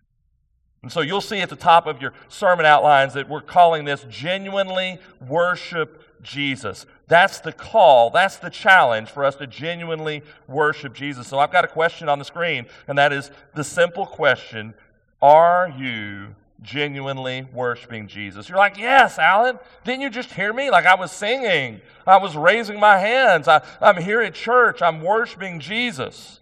And 0.83 0.91
so 0.91 1.01
you'll 1.01 1.21
see 1.21 1.41
at 1.41 1.49
the 1.49 1.57
top 1.57 1.87
of 1.87 2.03
your 2.03 2.13
sermon 2.29 2.67
outlines 2.67 3.15
that 3.15 3.29
we're 3.29 3.41
calling 3.41 3.85
this 3.85 4.05
genuinely 4.11 4.99
worship 5.29 6.03
Jesus. 6.23 6.87
That's 7.07 7.39
the 7.41 7.53
call, 7.53 8.11
that's 8.11 8.37
the 8.37 8.51
challenge 8.51 9.09
for 9.09 9.25
us 9.25 9.37
to 9.37 9.47
genuinely 9.47 10.23
worship 10.49 10.93
Jesus. 10.93 11.29
So 11.29 11.39
I've 11.39 11.53
got 11.53 11.65
a 11.65 11.69
question 11.69 12.09
on 12.09 12.19
the 12.19 12.25
screen, 12.25 12.67
and 12.89 12.99
that 12.99 13.13
is 13.13 13.31
the 13.55 13.63
simple 13.63 14.07
question 14.07 14.75
Are 15.21 15.73
you 15.77 16.35
genuinely 16.63 17.47
worshiping 17.53 18.09
Jesus? 18.09 18.49
You're 18.49 18.59
like, 18.59 18.77
Yes, 18.77 19.19
Alan. 19.19 19.61
Didn't 19.85 20.01
you 20.01 20.11
just 20.11 20.33
hear 20.33 20.53
me? 20.53 20.71
Like 20.71 20.87
I 20.87 20.97
was 20.97 21.13
singing, 21.13 21.81
I 22.07 22.17
was 22.17 22.37
raising 22.37 22.81
my 22.81 22.99
hands, 22.99 23.47
I, 23.47 23.63
I'm 23.81 24.03
here 24.03 24.21
at 24.21 24.35
church, 24.35 24.83
I'm 24.83 25.01
worshiping 25.01 25.61
Jesus. 25.61 26.41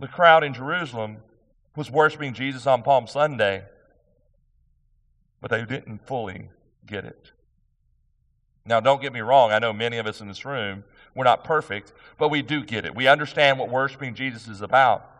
The 0.00 0.08
crowd 0.08 0.42
in 0.42 0.54
Jerusalem 0.54 1.18
was 1.76 1.90
worshiping 1.90 2.34
Jesus 2.34 2.66
on 2.66 2.82
Palm 2.82 3.06
Sunday, 3.06 3.64
but 5.40 5.50
they 5.50 5.64
didn't 5.64 6.06
fully 6.06 6.48
get 6.86 7.04
it. 7.04 7.32
Now, 8.66 8.80
don't 8.80 9.02
get 9.02 9.12
me 9.12 9.20
wrong. 9.20 9.52
I 9.52 9.58
know 9.58 9.72
many 9.72 9.98
of 9.98 10.06
us 10.06 10.20
in 10.20 10.28
this 10.28 10.44
room, 10.44 10.84
we're 11.14 11.24
not 11.24 11.44
perfect, 11.44 11.92
but 12.18 12.30
we 12.30 12.40
do 12.42 12.64
get 12.64 12.84
it. 12.86 12.94
We 12.94 13.06
understand 13.08 13.58
what 13.58 13.68
worshiping 13.68 14.14
Jesus 14.14 14.48
is 14.48 14.62
about. 14.62 15.10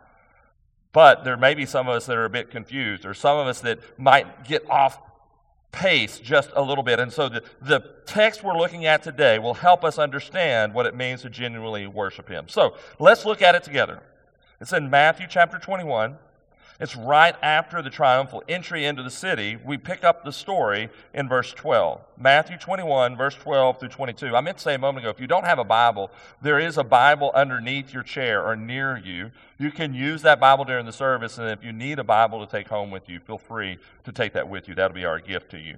But 0.91 1.23
there 1.23 1.37
may 1.37 1.53
be 1.53 1.65
some 1.65 1.87
of 1.87 1.95
us 1.95 2.05
that 2.05 2.17
are 2.17 2.25
a 2.25 2.29
bit 2.29 2.49
confused, 2.49 3.05
or 3.05 3.13
some 3.13 3.37
of 3.37 3.47
us 3.47 3.61
that 3.61 3.79
might 3.99 4.45
get 4.45 4.67
off 4.69 4.99
pace 5.71 6.19
just 6.19 6.49
a 6.55 6.61
little 6.61 6.83
bit. 6.83 6.99
And 6.99 7.11
so 7.11 7.27
the, 7.29 7.43
the 7.61 7.81
text 8.05 8.43
we're 8.43 8.57
looking 8.57 8.85
at 8.85 9.03
today 9.03 9.37
will 9.37 9.53
help 9.53 9.83
us 9.83 9.99
understand 9.99 10.73
what 10.73 10.85
it 10.85 10.95
means 10.95 11.21
to 11.23 11.29
genuinely 11.29 11.85
worship 11.85 12.29
Him. 12.29 12.47
So 12.47 12.75
let's 12.97 13.25
look 13.25 13.41
at 13.41 13.55
it 13.55 13.63
together. 13.63 14.01
It's 14.61 14.71
in 14.73 14.89
Matthew 14.89 15.27
chapter 15.29 15.59
21. 15.59 16.17
It's 16.77 16.95
right 16.97 17.35
after 17.41 17.81
the 17.81 17.89
triumphal 17.89 18.43
entry 18.49 18.83
into 18.83 19.01
the 19.01 19.09
city. 19.09 19.57
We 19.63 19.77
pick 19.77 20.03
up 20.03 20.25
the 20.25 20.33
story 20.33 20.89
in 21.13 21.29
verse 21.29 21.53
12. 21.53 22.01
Matthew 22.17 22.57
21, 22.57 23.15
verse 23.15 23.35
12 23.35 23.79
through 23.79 23.89
22. 23.89 24.35
I 24.35 24.41
meant 24.41 24.57
to 24.57 24.63
say 24.63 24.75
a 24.75 24.79
moment 24.79 25.05
ago, 25.05 25.09
if 25.09 25.21
you 25.21 25.27
don't 25.27 25.45
have 25.45 25.57
a 25.57 25.63
Bible, 25.63 26.11
there 26.41 26.59
is 26.59 26.77
a 26.77 26.83
Bible 26.83 27.31
underneath 27.33 27.93
your 27.93 28.03
chair 28.03 28.45
or 28.45 28.57
near 28.57 28.97
you. 28.97 29.31
You 29.57 29.71
can 29.71 29.93
use 29.93 30.21
that 30.23 30.41
Bible 30.41 30.65
during 30.65 30.85
the 30.85 30.91
service, 30.91 31.37
and 31.37 31.49
if 31.49 31.63
you 31.63 31.71
need 31.71 31.97
a 31.97 32.03
Bible 32.03 32.45
to 32.45 32.51
take 32.51 32.67
home 32.67 32.91
with 32.91 33.07
you, 33.07 33.21
feel 33.21 33.37
free 33.37 33.77
to 34.03 34.11
take 34.11 34.33
that 34.33 34.49
with 34.49 34.67
you. 34.67 34.75
That'll 34.75 34.95
be 34.95 35.05
our 35.05 35.19
gift 35.19 35.51
to 35.51 35.57
you. 35.57 35.77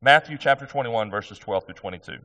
Matthew 0.00 0.38
chapter 0.38 0.64
21, 0.64 1.10
verses 1.10 1.38
12 1.38 1.66
through 1.66 1.74
22. 1.74 2.18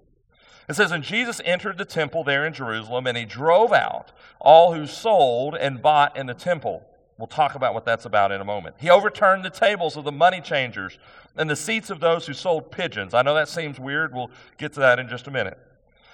It 0.69 0.75
says, 0.75 0.91
And 0.91 1.03
Jesus 1.03 1.41
entered 1.43 1.77
the 1.77 1.83
temple 1.83 2.23
there 2.23 2.45
in 2.45 2.53
Jerusalem, 2.53 3.05
and 3.05 3.17
he 3.17 3.25
drove 3.25 3.73
out 3.73 4.13
all 4.39 4.73
who 4.73 4.87
sold 4.87 5.55
and 5.55 5.81
bought 5.81 6.15
in 6.15 6.27
the 6.27 6.33
temple 6.33 6.85
We'll 7.21 7.27
talk 7.27 7.53
about 7.53 7.75
what 7.75 7.85
that's 7.85 8.05
about 8.05 8.31
in 8.31 8.41
a 8.41 8.43
moment. 8.43 8.77
He 8.79 8.89
overturned 8.89 9.45
the 9.45 9.51
tables 9.51 9.95
of 9.95 10.03
the 10.03 10.11
money 10.11 10.41
changers 10.41 10.97
and 11.35 11.47
the 11.47 11.55
seats 11.55 11.91
of 11.91 11.99
those 11.99 12.25
who 12.25 12.33
sold 12.33 12.71
pigeons. 12.71 13.13
I 13.13 13.21
know 13.21 13.35
that 13.35 13.47
seems 13.47 13.79
weird. 13.79 14.11
We'll 14.11 14.31
get 14.57 14.73
to 14.73 14.79
that 14.79 14.97
in 14.97 15.07
just 15.07 15.27
a 15.27 15.31
minute. 15.31 15.59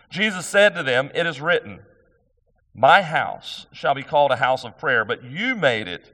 Jesus 0.10 0.46
said 0.46 0.76
to 0.76 0.84
them, 0.84 1.10
It 1.16 1.26
is 1.26 1.40
written, 1.40 1.80
My 2.76 3.02
house 3.02 3.68
shall 3.72 3.96
be 3.96 4.04
called 4.04 4.32
a 4.32 4.36
house 4.36 4.66
of 4.66 4.78
prayer, 4.78 5.06
but 5.06 5.24
you 5.24 5.56
made 5.56 5.88
it 5.88 6.14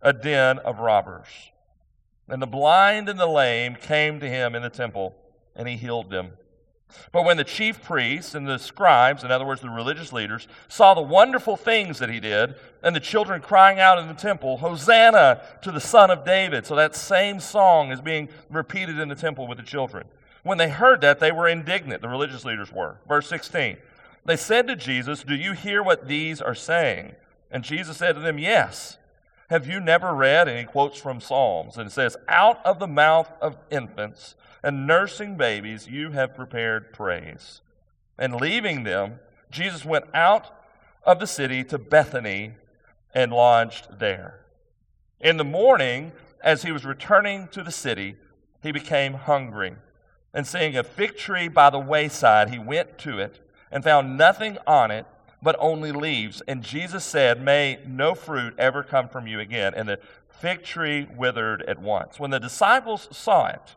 a 0.00 0.12
den 0.12 0.60
of 0.60 0.78
robbers. 0.78 1.26
And 2.28 2.40
the 2.40 2.46
blind 2.46 3.08
and 3.08 3.18
the 3.18 3.26
lame 3.26 3.74
came 3.74 4.20
to 4.20 4.28
him 4.28 4.54
in 4.54 4.62
the 4.62 4.70
temple, 4.70 5.16
and 5.56 5.66
he 5.66 5.76
healed 5.76 6.10
them. 6.10 6.30
But 7.12 7.24
when 7.24 7.36
the 7.36 7.44
chief 7.44 7.82
priests 7.82 8.34
and 8.34 8.46
the 8.46 8.58
scribes, 8.58 9.24
in 9.24 9.30
other 9.30 9.44
words, 9.44 9.60
the 9.60 9.68
religious 9.68 10.12
leaders, 10.12 10.48
saw 10.68 10.94
the 10.94 11.02
wonderful 11.02 11.56
things 11.56 11.98
that 11.98 12.10
he 12.10 12.20
did, 12.20 12.54
and 12.82 12.94
the 12.94 13.00
children 13.00 13.40
crying 13.40 13.78
out 13.78 13.98
in 13.98 14.08
the 14.08 14.14
temple, 14.14 14.58
Hosanna 14.58 15.42
to 15.62 15.70
the 15.70 15.80
Son 15.80 16.10
of 16.10 16.24
David. 16.24 16.66
So 16.66 16.76
that 16.76 16.96
same 16.96 17.40
song 17.40 17.90
is 17.90 18.00
being 18.00 18.28
repeated 18.50 18.98
in 18.98 19.08
the 19.08 19.14
temple 19.14 19.46
with 19.46 19.58
the 19.58 19.64
children. 19.64 20.06
When 20.42 20.58
they 20.58 20.68
heard 20.68 21.00
that, 21.02 21.20
they 21.20 21.32
were 21.32 21.48
indignant, 21.48 22.02
the 22.02 22.08
religious 22.08 22.44
leaders 22.44 22.72
were. 22.72 22.96
Verse 23.06 23.28
16. 23.28 23.76
They 24.24 24.36
said 24.36 24.66
to 24.68 24.76
Jesus, 24.76 25.22
Do 25.22 25.34
you 25.34 25.52
hear 25.52 25.82
what 25.82 26.08
these 26.08 26.40
are 26.40 26.54
saying? 26.54 27.14
And 27.50 27.64
Jesus 27.64 27.96
said 27.96 28.14
to 28.14 28.20
them, 28.20 28.38
Yes. 28.38 28.98
Have 29.50 29.66
you 29.66 29.80
never 29.80 30.14
read? 30.14 30.48
And 30.48 30.58
he 30.58 30.64
quotes 30.64 30.98
from 30.98 31.20
Psalms, 31.20 31.76
and 31.76 31.92
says, 31.92 32.16
Out 32.26 32.64
of 32.64 32.78
the 32.78 32.86
mouth 32.86 33.30
of 33.40 33.58
infants 33.70 34.34
and 34.62 34.86
nursing 34.86 35.36
babies, 35.36 35.88
you 35.88 36.12
have 36.12 36.36
prepared 36.36 36.92
praise. 36.92 37.60
And 38.18 38.36
leaving 38.36 38.84
them, 38.84 39.18
Jesus 39.50 39.84
went 39.84 40.04
out 40.14 40.50
of 41.04 41.18
the 41.18 41.26
city 41.26 41.64
to 41.64 41.78
Bethany 41.78 42.52
and 43.14 43.32
lodged 43.32 43.98
there. 43.98 44.40
In 45.20 45.36
the 45.36 45.44
morning, 45.44 46.12
as 46.42 46.62
he 46.62 46.72
was 46.72 46.84
returning 46.84 47.48
to 47.48 47.62
the 47.62 47.72
city, 47.72 48.16
he 48.62 48.72
became 48.72 49.14
hungry. 49.14 49.74
And 50.34 50.46
seeing 50.46 50.76
a 50.76 50.84
fig 50.84 51.16
tree 51.16 51.48
by 51.48 51.70
the 51.70 51.78
wayside, 51.78 52.50
he 52.50 52.58
went 52.58 52.98
to 52.98 53.18
it 53.18 53.40
and 53.70 53.84
found 53.84 54.16
nothing 54.16 54.58
on 54.66 54.90
it 54.90 55.06
but 55.42 55.56
only 55.58 55.92
leaves. 55.92 56.40
And 56.46 56.62
Jesus 56.62 57.04
said, 57.04 57.42
May 57.42 57.80
no 57.86 58.14
fruit 58.14 58.54
ever 58.58 58.82
come 58.82 59.08
from 59.08 59.26
you 59.26 59.40
again. 59.40 59.74
And 59.74 59.88
the 59.88 59.98
fig 60.28 60.62
tree 60.62 61.08
withered 61.16 61.62
at 61.62 61.80
once. 61.80 62.18
When 62.18 62.30
the 62.30 62.40
disciples 62.40 63.08
saw 63.10 63.48
it, 63.48 63.76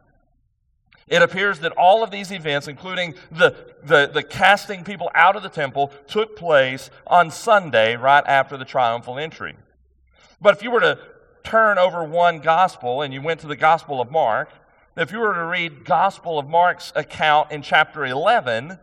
it 1.07 1.21
appears 1.21 1.59
that 1.59 1.71
all 1.73 2.03
of 2.03 2.11
these 2.11 2.31
events, 2.31 2.67
including 2.67 3.15
the, 3.31 3.55
the, 3.83 4.09
the, 4.13 4.23
casting 4.23 4.83
people 4.83 5.09
out 5.13 5.35
of 5.35 5.43
the 5.43 5.49
temple, 5.49 5.91
took 6.07 6.35
place 6.35 6.89
on 7.07 7.31
Sunday 7.31 7.95
right 7.95 8.23
after 8.25 8.57
the 8.57 8.65
triumphal 8.65 9.17
entry. 9.19 9.55
But 10.39 10.55
if 10.55 10.63
you 10.63 10.71
were 10.71 10.79
to 10.79 10.99
turn 11.43 11.77
over 11.77 12.03
one 12.03 12.39
gospel 12.39 13.01
and 13.01 13.13
you 13.13 13.21
went 13.21 13.39
to 13.41 13.47
the 13.47 13.55
Gospel 13.55 13.99
of 13.99 14.11
Mark, 14.11 14.49
if 14.97 15.11
you 15.11 15.19
were 15.19 15.33
to 15.33 15.45
read 15.45 15.85
Gospel 15.85 16.37
of 16.37 16.47
Mark's 16.47 16.91
account 16.95 17.51
in 17.51 17.61
chapter 17.61 18.05
11, 18.05 18.77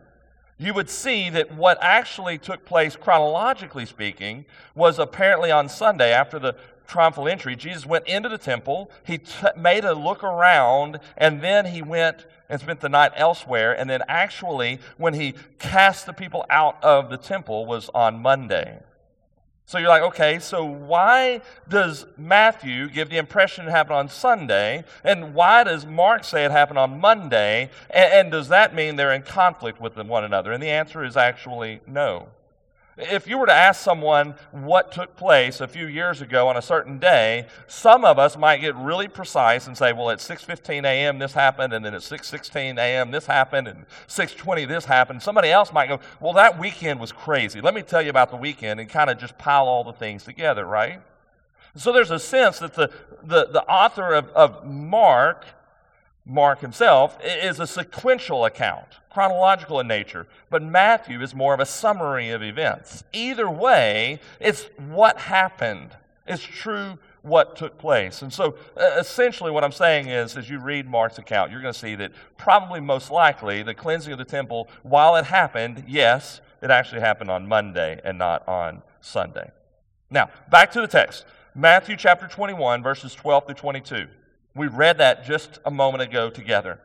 you 0.57 0.73
would 0.73 0.89
see 0.89 1.29
that 1.29 1.53
what 1.53 1.77
actually 1.81 2.37
took 2.37 2.65
place, 2.65 2.95
chronologically 2.95 3.85
speaking, 3.85 4.45
was 4.75 4.99
apparently 4.99 5.51
on 5.51 5.69
Sunday 5.69 6.11
after 6.11 6.37
the 6.37 6.55
triumphal 6.89 7.27
entry, 7.27 7.55
Jesus 7.55 7.85
went 7.85 8.07
into 8.07 8.27
the 8.27 8.37
temple. 8.37 8.91
He 9.05 9.19
t- 9.19 9.47
made 9.55 9.85
a 9.85 9.93
look 9.93 10.23
around, 10.23 10.99
and 11.15 11.41
then 11.41 11.67
he 11.67 11.81
went 11.81 12.25
and 12.49 12.59
spent 12.59 12.81
the 12.81 12.89
night 12.89 13.11
elsewhere. 13.15 13.77
And 13.77 13.89
then, 13.89 14.01
actually, 14.07 14.79
when 14.97 15.13
he 15.13 15.35
cast 15.59 16.05
the 16.05 16.13
people 16.13 16.45
out 16.49 16.83
of 16.83 17.09
the 17.09 17.17
temple, 17.17 17.65
was 17.65 17.89
on 17.93 18.21
Monday. 18.21 18.79
So 19.69 19.77
you're 19.77 19.89
like, 19.89 20.01
okay, 20.01 20.39
so 20.39 20.65
why 20.65 21.41
does 21.67 22.07
Matthew 22.17 22.89
give 22.89 23.11
the 23.11 23.17
impression 23.17 23.67
it 23.67 23.69
happened 23.69 23.97
on 23.97 24.09
Sunday? 24.09 24.83
And 25.03 25.35
why 25.35 25.63
does 25.63 25.85
Mark 25.85 26.23
say 26.23 26.43
it 26.43 26.49
happened 26.49 26.79
on 26.79 26.99
Monday? 26.99 27.69
And, 27.91 28.13
and 28.13 28.31
does 28.31 28.47
that 28.47 28.73
mean 28.73 28.95
they're 28.95 29.13
in 29.13 29.21
conflict 29.21 29.79
with 29.79 29.95
one 29.95 30.23
another? 30.23 30.51
And 30.51 30.63
the 30.63 30.71
answer 30.71 31.03
is 31.03 31.15
actually 31.15 31.81
no. 31.85 32.29
If 33.01 33.27
you 33.27 33.37
were 33.37 33.45
to 33.45 33.53
ask 33.53 33.81
someone 33.81 34.35
what 34.51 34.91
took 34.91 35.15
place 35.15 35.61
a 35.61 35.69
few 35.69 35.87
years 35.87 36.19
ago 36.21 36.49
on 36.49 36.57
a 36.57 36.61
certain 36.61 36.99
day, 36.99 37.47
some 37.65 38.03
of 38.03 38.19
us 38.19 38.37
might 38.37 38.57
get 38.57 38.75
really 38.75 39.07
precise 39.07 39.67
and 39.67 39.77
say, 39.77 39.93
well, 39.93 40.09
at 40.09 40.19
6.15 40.19 40.83
a.m. 40.83 41.17
this 41.17 41.31
happened, 41.31 41.71
and 41.71 41.85
then 41.85 41.93
at 41.93 42.01
6.16 42.01 42.77
a.m. 42.77 43.11
this 43.11 43.25
happened, 43.25 43.69
and 43.69 43.85
6.20 44.09 44.67
this 44.67 44.83
happened. 44.83 45.23
Somebody 45.23 45.49
else 45.49 45.71
might 45.71 45.87
go, 45.87 46.01
well, 46.19 46.33
that 46.33 46.59
weekend 46.59 46.99
was 46.99 47.13
crazy. 47.13 47.61
Let 47.61 47.73
me 47.73 47.83
tell 47.83 48.01
you 48.01 48.09
about 48.09 48.31
the 48.31 48.37
weekend 48.37 48.81
and 48.81 48.89
kind 48.89 49.09
of 49.09 49.17
just 49.17 49.37
pile 49.37 49.65
all 49.65 49.85
the 49.85 49.93
things 49.93 50.25
together, 50.25 50.65
right? 50.65 51.01
So 51.75 51.93
there's 51.93 52.11
a 52.11 52.19
sense 52.19 52.59
that 52.59 52.73
the, 52.73 52.91
the, 53.23 53.45
the 53.45 53.63
author 53.63 54.13
of, 54.13 54.27
of 54.31 54.65
Mark 54.65 55.45
Mark 56.29 56.61
himself 56.61 57.17
is 57.23 57.59
a 57.59 57.65
sequential 57.65 58.45
account, 58.45 58.85
chronological 59.09 59.79
in 59.79 59.87
nature, 59.87 60.27
but 60.51 60.61
Matthew 60.61 61.21
is 61.21 61.33
more 61.33 61.55
of 61.55 61.59
a 61.59 61.65
summary 61.65 62.29
of 62.29 62.43
events. 62.43 63.03
Either 63.11 63.49
way, 63.49 64.19
it's 64.39 64.69
what 64.77 65.17
happened. 65.17 65.89
It's 66.27 66.43
true 66.43 66.99
what 67.23 67.55
took 67.55 67.79
place. 67.79 68.21
And 68.21 68.31
so 68.31 68.55
essentially 68.77 69.49
what 69.49 69.63
I'm 69.63 69.71
saying 69.71 70.07
is 70.07 70.37
as 70.37 70.47
you 70.47 70.59
read 70.59 70.87
Mark's 70.87 71.17
account, 71.17 71.51
you're 71.51 71.61
going 71.61 71.73
to 71.73 71.79
see 71.79 71.95
that 71.95 72.11
probably 72.37 72.79
most 72.79 73.09
likely 73.09 73.63
the 73.63 73.73
cleansing 73.73 74.13
of 74.13 74.19
the 74.19 74.25
temple, 74.25 74.69
while 74.83 75.15
it 75.15 75.25
happened, 75.25 75.83
yes, 75.87 76.41
it 76.61 76.69
actually 76.69 77.01
happened 77.01 77.31
on 77.31 77.47
Monday 77.47 77.99
and 78.03 78.19
not 78.19 78.47
on 78.47 78.83
Sunday. 79.01 79.49
Now, 80.11 80.29
back 80.51 80.71
to 80.73 80.81
the 80.81 80.87
text. 80.87 81.25
Matthew 81.55 81.97
chapter 81.97 82.27
21, 82.27 82.83
verses 82.83 83.15
12 83.15 83.47
through 83.47 83.55
22. 83.55 84.07
We 84.55 84.67
read 84.67 84.97
that 84.97 85.25
just 85.25 85.59
a 85.65 85.71
moment 85.71 86.03
ago 86.03 86.29
together. 86.29 86.79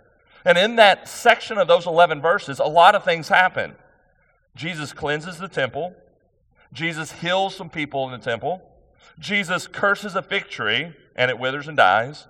And 0.44 0.59
in 0.59 0.76
that 0.76 1.09
section 1.09 1.59
of 1.59 1.68
those 1.68 1.87
11 1.87 2.21
verses, 2.21 2.59
a 2.59 2.64
lot 2.64 2.94
of 2.94 3.04
things 3.04 3.28
happen. 3.28 3.75
Jesus 4.54 4.92
cleanses 4.92 5.38
the 5.38 5.49
temple. 5.49 5.94
Jesus 6.73 7.12
heals 7.12 7.56
some 7.56 7.71
people 7.71 8.04
in 8.06 8.12
the 8.12 8.25
temple. 8.25 8.62
Jesus 9.18 9.66
curses 9.66 10.14
a 10.14 10.23
fig 10.23 10.49
tree 10.49 10.92
and 11.16 11.30
it 11.30 11.38
withers 11.38 11.68
and 11.68 11.76
dies. 11.76 12.26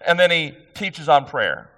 And 0.00 0.18
then 0.18 0.30
he 0.30 0.54
teaches 0.74 1.08
on 1.08 1.24
prayer. 1.24 1.70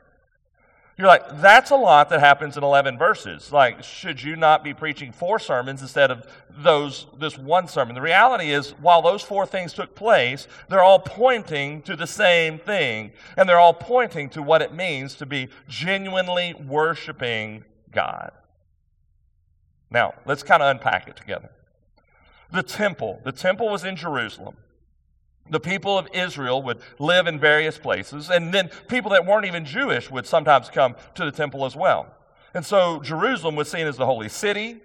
You're 1.03 1.09
like, 1.09 1.41
that's 1.41 1.73
a 1.73 1.77
lot 1.77 2.11
that 2.11 2.21
happens 2.21 2.57
in 2.57 2.63
11 2.63 2.97
verses. 2.97 3.51
Like, 3.51 3.83
should 3.83 4.23
you 4.23 4.37
not 4.37 4.63
be 4.63 4.73
preaching 4.73 5.11
four 5.11 5.41
sermons 5.41 5.83
instead 5.83 6.13
of 6.13 6.25
those, 6.49 7.09
this 7.19 7.37
one 7.37 7.67
sermon? 7.67 7.97
The 7.97 8.01
reality 8.01 8.53
is, 8.53 8.71
while 8.81 9.03
those 9.03 9.21
four 9.21 9.45
things 9.45 9.73
took 9.73 9.97
place, 9.97 10.47
they're 10.69 10.85
all 10.85 11.01
pointing 11.01 11.83
to 11.83 11.97
the 11.97 12.07
same 12.07 12.57
thing. 12.57 13.11
And 13.37 13.49
they're 13.49 13.59
all 13.59 13.75
pointing 13.75 14.29
to 14.29 14.45
what 14.45 14.63
it 14.63 14.75
means 14.75 15.17
to 15.17 15.27
be 15.27 15.49
genuinely 15.67 16.55
worshiping 16.55 17.65
God. 17.91 18.31
Now, 19.91 20.15
let's 20.25 20.45
kind 20.45 20.63
of 20.63 20.71
unpack 20.71 21.09
it 21.09 21.17
together. 21.17 21.51
The 22.53 22.63
temple. 22.63 23.21
The 23.25 23.33
temple 23.33 23.69
was 23.69 23.83
in 23.83 23.97
Jerusalem 23.97 24.55
the 25.53 25.61
people 25.61 25.99
of 25.99 26.09
Israel 26.13 26.63
would 26.63 26.79
live 26.99 27.27
in 27.27 27.39
various 27.39 27.79
places, 27.79 28.31
and 28.31 28.53
then 28.53 28.71
people 28.89 29.11
that 29.13 29.27
weren't 29.27 29.47
even 29.47 29.65
Jewish 29.65 30.11
would 30.11 30.27
sometimes 30.27 30.69
come 30.69 30.97
to 31.15 31.25
the 31.25 31.33
temple 31.33 31.65
as 31.65 31.77
well. 31.77 32.15
And 32.55 32.65
so 32.65 33.01
Jerusalem 33.01 33.57
was 33.57 33.71
seen 33.71 33.87
as 33.87 33.97
the 33.97 34.07
holy 34.07 34.29
city. 34.29 34.81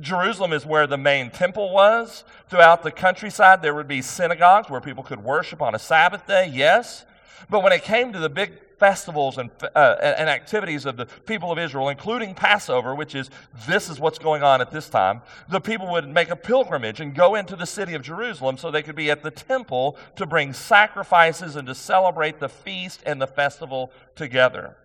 Jerusalem 0.00 0.52
is 0.52 0.64
where 0.64 0.86
the 0.86 0.96
main 0.96 1.30
temple 1.30 1.70
was. 1.70 2.24
Throughout 2.48 2.82
the 2.82 2.90
countryside, 2.90 3.60
there 3.60 3.74
would 3.74 3.88
be 3.88 4.00
synagogues 4.00 4.70
where 4.70 4.80
people 4.80 5.02
could 5.02 5.22
worship 5.22 5.60
on 5.60 5.74
a 5.74 5.78
Sabbath 5.78 6.26
day, 6.26 6.50
yes. 6.52 7.04
But 7.50 7.62
when 7.62 7.72
it 7.72 7.82
came 7.82 8.12
to 8.12 8.18
the 8.18 8.30
big 8.30 8.71
festivals 8.82 9.38
and, 9.38 9.48
uh, 9.76 9.94
and 10.02 10.28
activities 10.28 10.86
of 10.86 10.96
the 10.96 11.06
people 11.24 11.52
of 11.52 11.58
Israel, 11.60 11.88
including 11.88 12.34
Passover, 12.34 12.96
which 12.96 13.14
is 13.14 13.30
this 13.68 13.88
is 13.88 14.00
what's 14.00 14.18
going 14.18 14.42
on 14.42 14.60
at 14.60 14.72
this 14.72 14.88
time, 14.88 15.22
the 15.48 15.60
people 15.60 15.88
would 15.92 16.08
make 16.08 16.30
a 16.30 16.34
pilgrimage 16.34 16.98
and 16.98 17.14
go 17.14 17.36
into 17.36 17.54
the 17.54 17.64
city 17.64 17.94
of 17.94 18.02
Jerusalem 18.02 18.56
so 18.56 18.72
they 18.72 18.82
could 18.82 18.96
be 18.96 19.08
at 19.08 19.22
the 19.22 19.30
temple 19.30 19.96
to 20.16 20.26
bring 20.26 20.52
sacrifices 20.52 21.54
and 21.54 21.68
to 21.68 21.76
celebrate 21.76 22.40
the 22.40 22.48
feast 22.48 23.04
and 23.06 23.22
the 23.22 23.28
festival 23.28 23.92
together. 24.16 24.76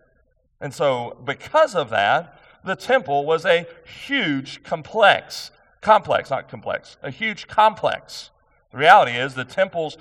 And 0.61 0.71
so, 0.71 1.17
because 1.25 1.73
of 1.73 1.89
that, 1.89 2.39
the 2.63 2.75
temple 2.75 3.25
was 3.25 3.45
a 3.45 3.65
huge 4.05 4.61
complex, 4.61 5.49
complex, 5.81 6.29
not 6.29 6.49
complex, 6.49 6.97
a 7.01 7.09
huge 7.09 7.47
complex. 7.47 8.29
The 8.71 8.77
reality 8.77 9.13
is 9.13 9.33
the 9.33 9.43
temple's 9.43 9.97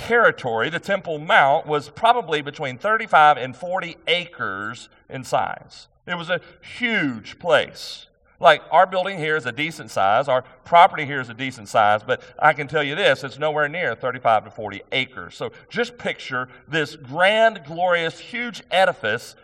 territory, 0.00 0.70
the 0.70 0.80
Temple 0.80 1.18
Mount, 1.18 1.66
was 1.66 1.90
probably 1.90 2.40
between 2.40 2.78
35 2.78 3.36
and 3.36 3.54
40 3.54 3.98
acres 4.06 4.88
in 5.10 5.24
size. 5.24 5.88
It 6.06 6.14
was 6.14 6.30
a 6.30 6.40
huge 6.78 7.38
place. 7.38 8.06
Like 8.40 8.62
our 8.70 8.86
building 8.86 9.18
here 9.18 9.36
is 9.36 9.44
a 9.44 9.52
decent 9.52 9.90
size, 9.90 10.26
our 10.26 10.42
property 10.64 11.04
here 11.04 11.20
is 11.20 11.28
a 11.28 11.34
decent 11.34 11.68
size, 11.68 12.02
but 12.02 12.22
I 12.38 12.54
can 12.54 12.66
tell 12.66 12.82
you 12.82 12.94
this 12.94 13.22
it's 13.22 13.38
nowhere 13.38 13.68
near 13.68 13.94
35 13.94 14.44
to 14.44 14.50
40 14.50 14.82
acres. 14.92 15.36
So 15.36 15.52
just 15.68 15.98
picture 15.98 16.48
this 16.66 16.96
grand, 16.96 17.62
glorious, 17.66 18.18
huge 18.18 18.62
edifice 18.70 19.36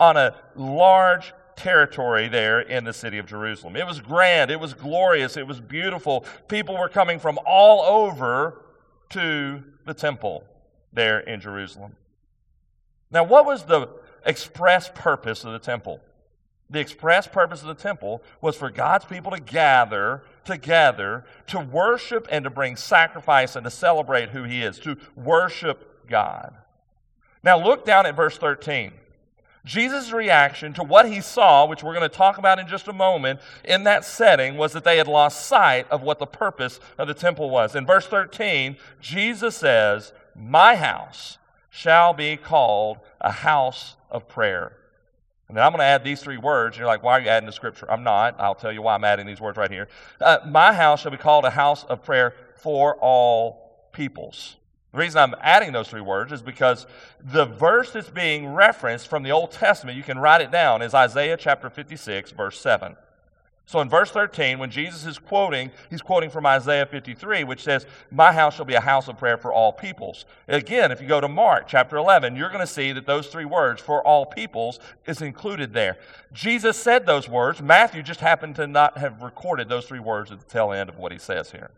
on 0.00 0.16
a 0.16 0.34
large 0.56 1.32
territory 1.54 2.26
there 2.26 2.60
in 2.60 2.82
the 2.82 2.92
city 2.92 3.18
of 3.18 3.26
Jerusalem. 3.26 3.76
It 3.76 3.86
was 3.86 4.00
grand, 4.00 4.50
it 4.50 4.58
was 4.58 4.74
glorious, 4.74 5.36
it 5.36 5.46
was 5.46 5.60
beautiful. 5.60 6.24
People 6.48 6.76
were 6.76 6.88
coming 6.88 7.20
from 7.20 7.38
all 7.46 7.82
over 7.82 8.62
to 9.12 9.62
the 9.86 9.94
temple 9.94 10.44
there 10.92 11.20
in 11.20 11.40
Jerusalem. 11.40 11.96
Now, 13.10 13.24
what 13.24 13.44
was 13.44 13.64
the 13.64 13.88
express 14.24 14.90
purpose 14.94 15.44
of 15.44 15.52
the 15.52 15.58
temple? 15.58 16.00
The 16.70 16.80
express 16.80 17.26
purpose 17.26 17.60
of 17.60 17.68
the 17.68 17.74
temple 17.74 18.22
was 18.40 18.56
for 18.56 18.70
God's 18.70 19.04
people 19.04 19.30
to 19.32 19.40
gather 19.40 20.22
together 20.44 21.24
to 21.48 21.60
worship 21.60 22.26
and 22.30 22.44
to 22.44 22.50
bring 22.50 22.76
sacrifice 22.76 23.56
and 23.56 23.64
to 23.64 23.70
celebrate 23.70 24.30
who 24.30 24.44
He 24.44 24.62
is, 24.62 24.78
to 24.80 24.96
worship 25.14 26.08
God. 26.08 26.54
Now, 27.42 27.62
look 27.62 27.84
down 27.84 28.06
at 28.06 28.16
verse 28.16 28.38
13. 28.38 28.92
Jesus' 29.64 30.12
reaction 30.12 30.72
to 30.74 30.82
what 30.82 31.08
he 31.08 31.20
saw, 31.20 31.66
which 31.66 31.82
we're 31.82 31.94
going 31.94 32.08
to 32.08 32.16
talk 32.16 32.38
about 32.38 32.58
in 32.58 32.66
just 32.66 32.88
a 32.88 32.92
moment, 32.92 33.40
in 33.64 33.84
that 33.84 34.04
setting 34.04 34.56
was 34.56 34.72
that 34.72 34.82
they 34.82 34.96
had 34.96 35.06
lost 35.06 35.46
sight 35.46 35.88
of 35.90 36.02
what 36.02 36.18
the 36.18 36.26
purpose 36.26 36.80
of 36.98 37.06
the 37.06 37.14
temple 37.14 37.48
was. 37.48 37.76
In 37.76 37.86
verse 37.86 38.06
13, 38.06 38.76
Jesus 39.00 39.56
says, 39.56 40.12
My 40.34 40.74
house 40.74 41.38
shall 41.70 42.12
be 42.12 42.36
called 42.36 42.98
a 43.20 43.30
house 43.30 43.96
of 44.10 44.28
prayer. 44.28 44.76
And 45.48 45.56
then 45.56 45.64
I'm 45.64 45.72
going 45.72 45.80
to 45.80 45.84
add 45.84 46.02
these 46.02 46.22
three 46.22 46.38
words. 46.38 46.78
You're 46.78 46.86
like, 46.86 47.02
why 47.02 47.18
are 47.18 47.20
you 47.20 47.28
adding 47.28 47.46
the 47.46 47.52
scripture? 47.52 47.90
I'm 47.90 48.02
not. 48.02 48.40
I'll 48.40 48.54
tell 48.54 48.72
you 48.72 48.82
why 48.82 48.94
I'm 48.94 49.04
adding 49.04 49.26
these 49.26 49.40
words 49.40 49.58
right 49.58 49.70
here. 49.70 49.88
Uh, 50.20 50.38
my 50.46 50.72
house 50.72 51.02
shall 51.02 51.10
be 51.10 51.18
called 51.18 51.44
a 51.44 51.50
house 51.50 51.84
of 51.84 52.02
prayer 52.02 52.34
for 52.56 52.96
all 52.96 53.88
peoples. 53.92 54.56
The 54.92 54.98
reason 54.98 55.20
I'm 55.20 55.34
adding 55.40 55.72
those 55.72 55.88
three 55.88 56.02
words 56.02 56.32
is 56.32 56.42
because 56.42 56.86
the 57.24 57.46
verse 57.46 57.92
that's 57.92 58.10
being 58.10 58.52
referenced 58.52 59.08
from 59.08 59.22
the 59.22 59.32
Old 59.32 59.50
Testament, 59.50 59.96
you 59.96 60.02
can 60.02 60.18
write 60.18 60.42
it 60.42 60.50
down, 60.50 60.82
is 60.82 60.92
Isaiah 60.92 61.38
chapter 61.38 61.70
56, 61.70 62.32
verse 62.32 62.60
7. 62.60 62.96
So 63.64 63.80
in 63.80 63.88
verse 63.88 64.10
13, 64.10 64.58
when 64.58 64.70
Jesus 64.70 65.06
is 65.06 65.18
quoting, 65.18 65.70
he's 65.88 66.02
quoting 66.02 66.28
from 66.28 66.44
Isaiah 66.44 66.84
53, 66.84 67.44
which 67.44 67.62
says, 67.62 67.86
My 68.10 68.32
house 68.32 68.56
shall 68.56 68.66
be 68.66 68.74
a 68.74 68.80
house 68.80 69.08
of 69.08 69.16
prayer 69.16 69.38
for 69.38 69.50
all 69.50 69.72
peoples. 69.72 70.26
Again, 70.46 70.92
if 70.92 71.00
you 71.00 71.08
go 71.08 71.22
to 71.22 71.28
Mark 71.28 71.68
chapter 71.68 71.96
11, 71.96 72.36
you're 72.36 72.50
going 72.50 72.60
to 72.60 72.66
see 72.66 72.92
that 72.92 73.06
those 73.06 73.28
three 73.28 73.46
words, 73.46 73.80
for 73.80 74.06
all 74.06 74.26
peoples, 74.26 74.78
is 75.06 75.22
included 75.22 75.72
there. 75.72 75.96
Jesus 76.34 76.76
said 76.76 77.06
those 77.06 77.30
words. 77.30 77.62
Matthew 77.62 78.02
just 78.02 78.20
happened 78.20 78.56
to 78.56 78.66
not 78.66 78.98
have 78.98 79.22
recorded 79.22 79.70
those 79.70 79.86
three 79.86 80.00
words 80.00 80.30
at 80.30 80.40
the 80.40 80.44
tail 80.44 80.72
end 80.72 80.90
of 80.90 80.98
what 80.98 81.12
he 81.12 81.18
says 81.18 81.52
here. 81.52 81.70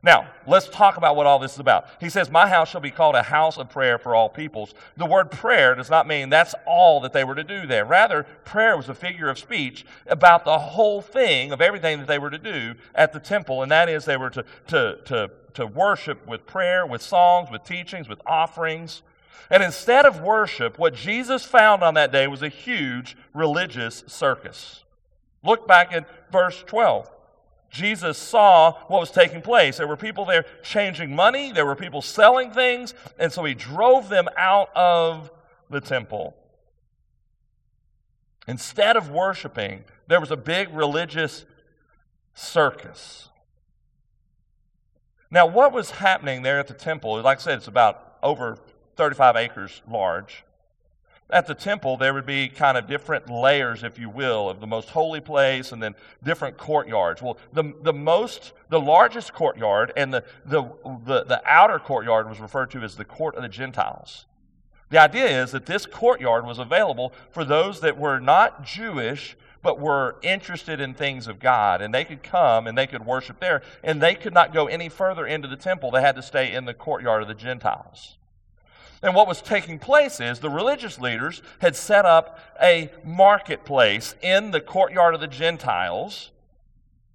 Now, 0.00 0.28
let's 0.46 0.68
talk 0.68 0.96
about 0.96 1.16
what 1.16 1.26
all 1.26 1.40
this 1.40 1.54
is 1.54 1.58
about. 1.58 1.88
He 2.00 2.08
says, 2.08 2.30
My 2.30 2.48
house 2.48 2.68
shall 2.68 2.80
be 2.80 2.92
called 2.92 3.16
a 3.16 3.22
house 3.22 3.58
of 3.58 3.68
prayer 3.68 3.98
for 3.98 4.14
all 4.14 4.28
peoples. 4.28 4.72
The 4.96 5.06
word 5.06 5.32
prayer 5.32 5.74
does 5.74 5.90
not 5.90 6.06
mean 6.06 6.28
that's 6.28 6.54
all 6.66 7.00
that 7.00 7.12
they 7.12 7.24
were 7.24 7.34
to 7.34 7.42
do 7.42 7.66
there. 7.66 7.84
Rather, 7.84 8.22
prayer 8.44 8.76
was 8.76 8.88
a 8.88 8.94
figure 8.94 9.28
of 9.28 9.40
speech 9.40 9.84
about 10.06 10.44
the 10.44 10.58
whole 10.58 11.02
thing 11.02 11.50
of 11.50 11.60
everything 11.60 11.98
that 11.98 12.06
they 12.06 12.18
were 12.18 12.30
to 12.30 12.38
do 12.38 12.74
at 12.94 13.12
the 13.12 13.18
temple, 13.18 13.60
and 13.62 13.72
that 13.72 13.88
is 13.88 14.04
they 14.04 14.16
were 14.16 14.30
to, 14.30 14.44
to, 14.68 14.98
to, 15.04 15.30
to 15.54 15.66
worship 15.66 16.24
with 16.28 16.46
prayer, 16.46 16.86
with 16.86 17.02
songs, 17.02 17.50
with 17.50 17.64
teachings, 17.64 18.08
with 18.08 18.20
offerings. 18.24 19.02
And 19.50 19.64
instead 19.64 20.06
of 20.06 20.20
worship, 20.20 20.78
what 20.78 20.94
Jesus 20.94 21.44
found 21.44 21.82
on 21.82 21.94
that 21.94 22.12
day 22.12 22.28
was 22.28 22.42
a 22.42 22.48
huge 22.48 23.16
religious 23.34 24.04
circus. 24.06 24.84
Look 25.42 25.66
back 25.66 25.92
at 25.92 26.06
verse 26.30 26.62
12. 26.66 27.10
Jesus 27.70 28.16
saw 28.16 28.72
what 28.88 29.00
was 29.00 29.10
taking 29.10 29.42
place. 29.42 29.76
There 29.76 29.86
were 29.86 29.96
people 29.96 30.24
there 30.24 30.44
changing 30.62 31.14
money, 31.14 31.52
there 31.52 31.66
were 31.66 31.76
people 31.76 32.00
selling 32.02 32.50
things, 32.50 32.94
and 33.18 33.32
so 33.32 33.44
he 33.44 33.54
drove 33.54 34.08
them 34.08 34.28
out 34.36 34.74
of 34.74 35.30
the 35.68 35.80
temple. 35.80 36.34
Instead 38.46 38.96
of 38.96 39.10
worshiping, 39.10 39.84
there 40.06 40.20
was 40.20 40.30
a 40.30 40.36
big 40.36 40.74
religious 40.74 41.44
circus. 42.34 43.28
Now, 45.30 45.46
what 45.46 45.72
was 45.72 45.90
happening 45.90 46.42
there 46.42 46.58
at 46.58 46.68
the 46.68 46.74
temple? 46.74 47.20
Like 47.20 47.38
I 47.38 47.40
said, 47.42 47.58
it's 47.58 47.68
about 47.68 48.16
over 48.22 48.56
35 48.96 49.36
acres 49.36 49.82
large 49.86 50.44
at 51.30 51.46
the 51.46 51.54
temple, 51.54 51.96
there 51.96 52.14
would 52.14 52.24
be 52.24 52.48
kind 52.48 52.78
of 52.78 52.86
different 52.86 53.28
layers, 53.28 53.82
if 53.82 53.98
you 53.98 54.08
will, 54.08 54.48
of 54.48 54.60
the 54.60 54.66
most 54.66 54.88
holy 54.88 55.20
place 55.20 55.72
and 55.72 55.82
then 55.82 55.94
different 56.24 56.56
courtyards. 56.56 57.20
Well, 57.20 57.38
the, 57.52 57.74
the 57.82 57.92
most, 57.92 58.52
the 58.70 58.80
largest 58.80 59.34
courtyard 59.34 59.92
and 59.96 60.12
the, 60.12 60.24
the, 60.46 60.62
the, 61.04 61.24
the 61.24 61.42
outer 61.44 61.78
courtyard 61.78 62.28
was 62.30 62.40
referred 62.40 62.70
to 62.70 62.80
as 62.80 62.96
the 62.96 63.04
court 63.04 63.34
of 63.34 63.42
the 63.42 63.48
Gentiles. 63.48 64.24
The 64.90 64.98
idea 64.98 65.42
is 65.42 65.50
that 65.52 65.66
this 65.66 65.84
courtyard 65.84 66.46
was 66.46 66.58
available 66.58 67.12
for 67.30 67.44
those 67.44 67.80
that 67.80 67.98
were 67.98 68.20
not 68.20 68.64
Jewish, 68.64 69.36
but 69.60 69.78
were 69.78 70.16
interested 70.22 70.80
in 70.80 70.94
things 70.94 71.28
of 71.28 71.40
God. 71.40 71.82
And 71.82 71.92
they 71.92 72.04
could 72.04 72.22
come 72.22 72.66
and 72.66 72.78
they 72.78 72.86
could 72.86 73.04
worship 73.04 73.38
there. 73.38 73.60
And 73.84 74.00
they 74.00 74.14
could 74.14 74.32
not 74.32 74.54
go 74.54 74.66
any 74.66 74.88
further 74.88 75.26
into 75.26 75.46
the 75.46 75.56
temple. 75.56 75.90
They 75.90 76.00
had 76.00 76.16
to 76.16 76.22
stay 76.22 76.54
in 76.54 76.64
the 76.64 76.72
courtyard 76.72 77.20
of 77.20 77.28
the 77.28 77.34
Gentiles. 77.34 78.16
And 79.02 79.14
what 79.14 79.28
was 79.28 79.40
taking 79.40 79.78
place 79.78 80.20
is 80.20 80.40
the 80.40 80.50
religious 80.50 80.98
leaders 80.98 81.40
had 81.60 81.76
set 81.76 82.04
up 82.04 82.40
a 82.60 82.90
marketplace 83.04 84.14
in 84.22 84.50
the 84.50 84.60
courtyard 84.60 85.14
of 85.14 85.20
the 85.20 85.28
Gentiles, 85.28 86.32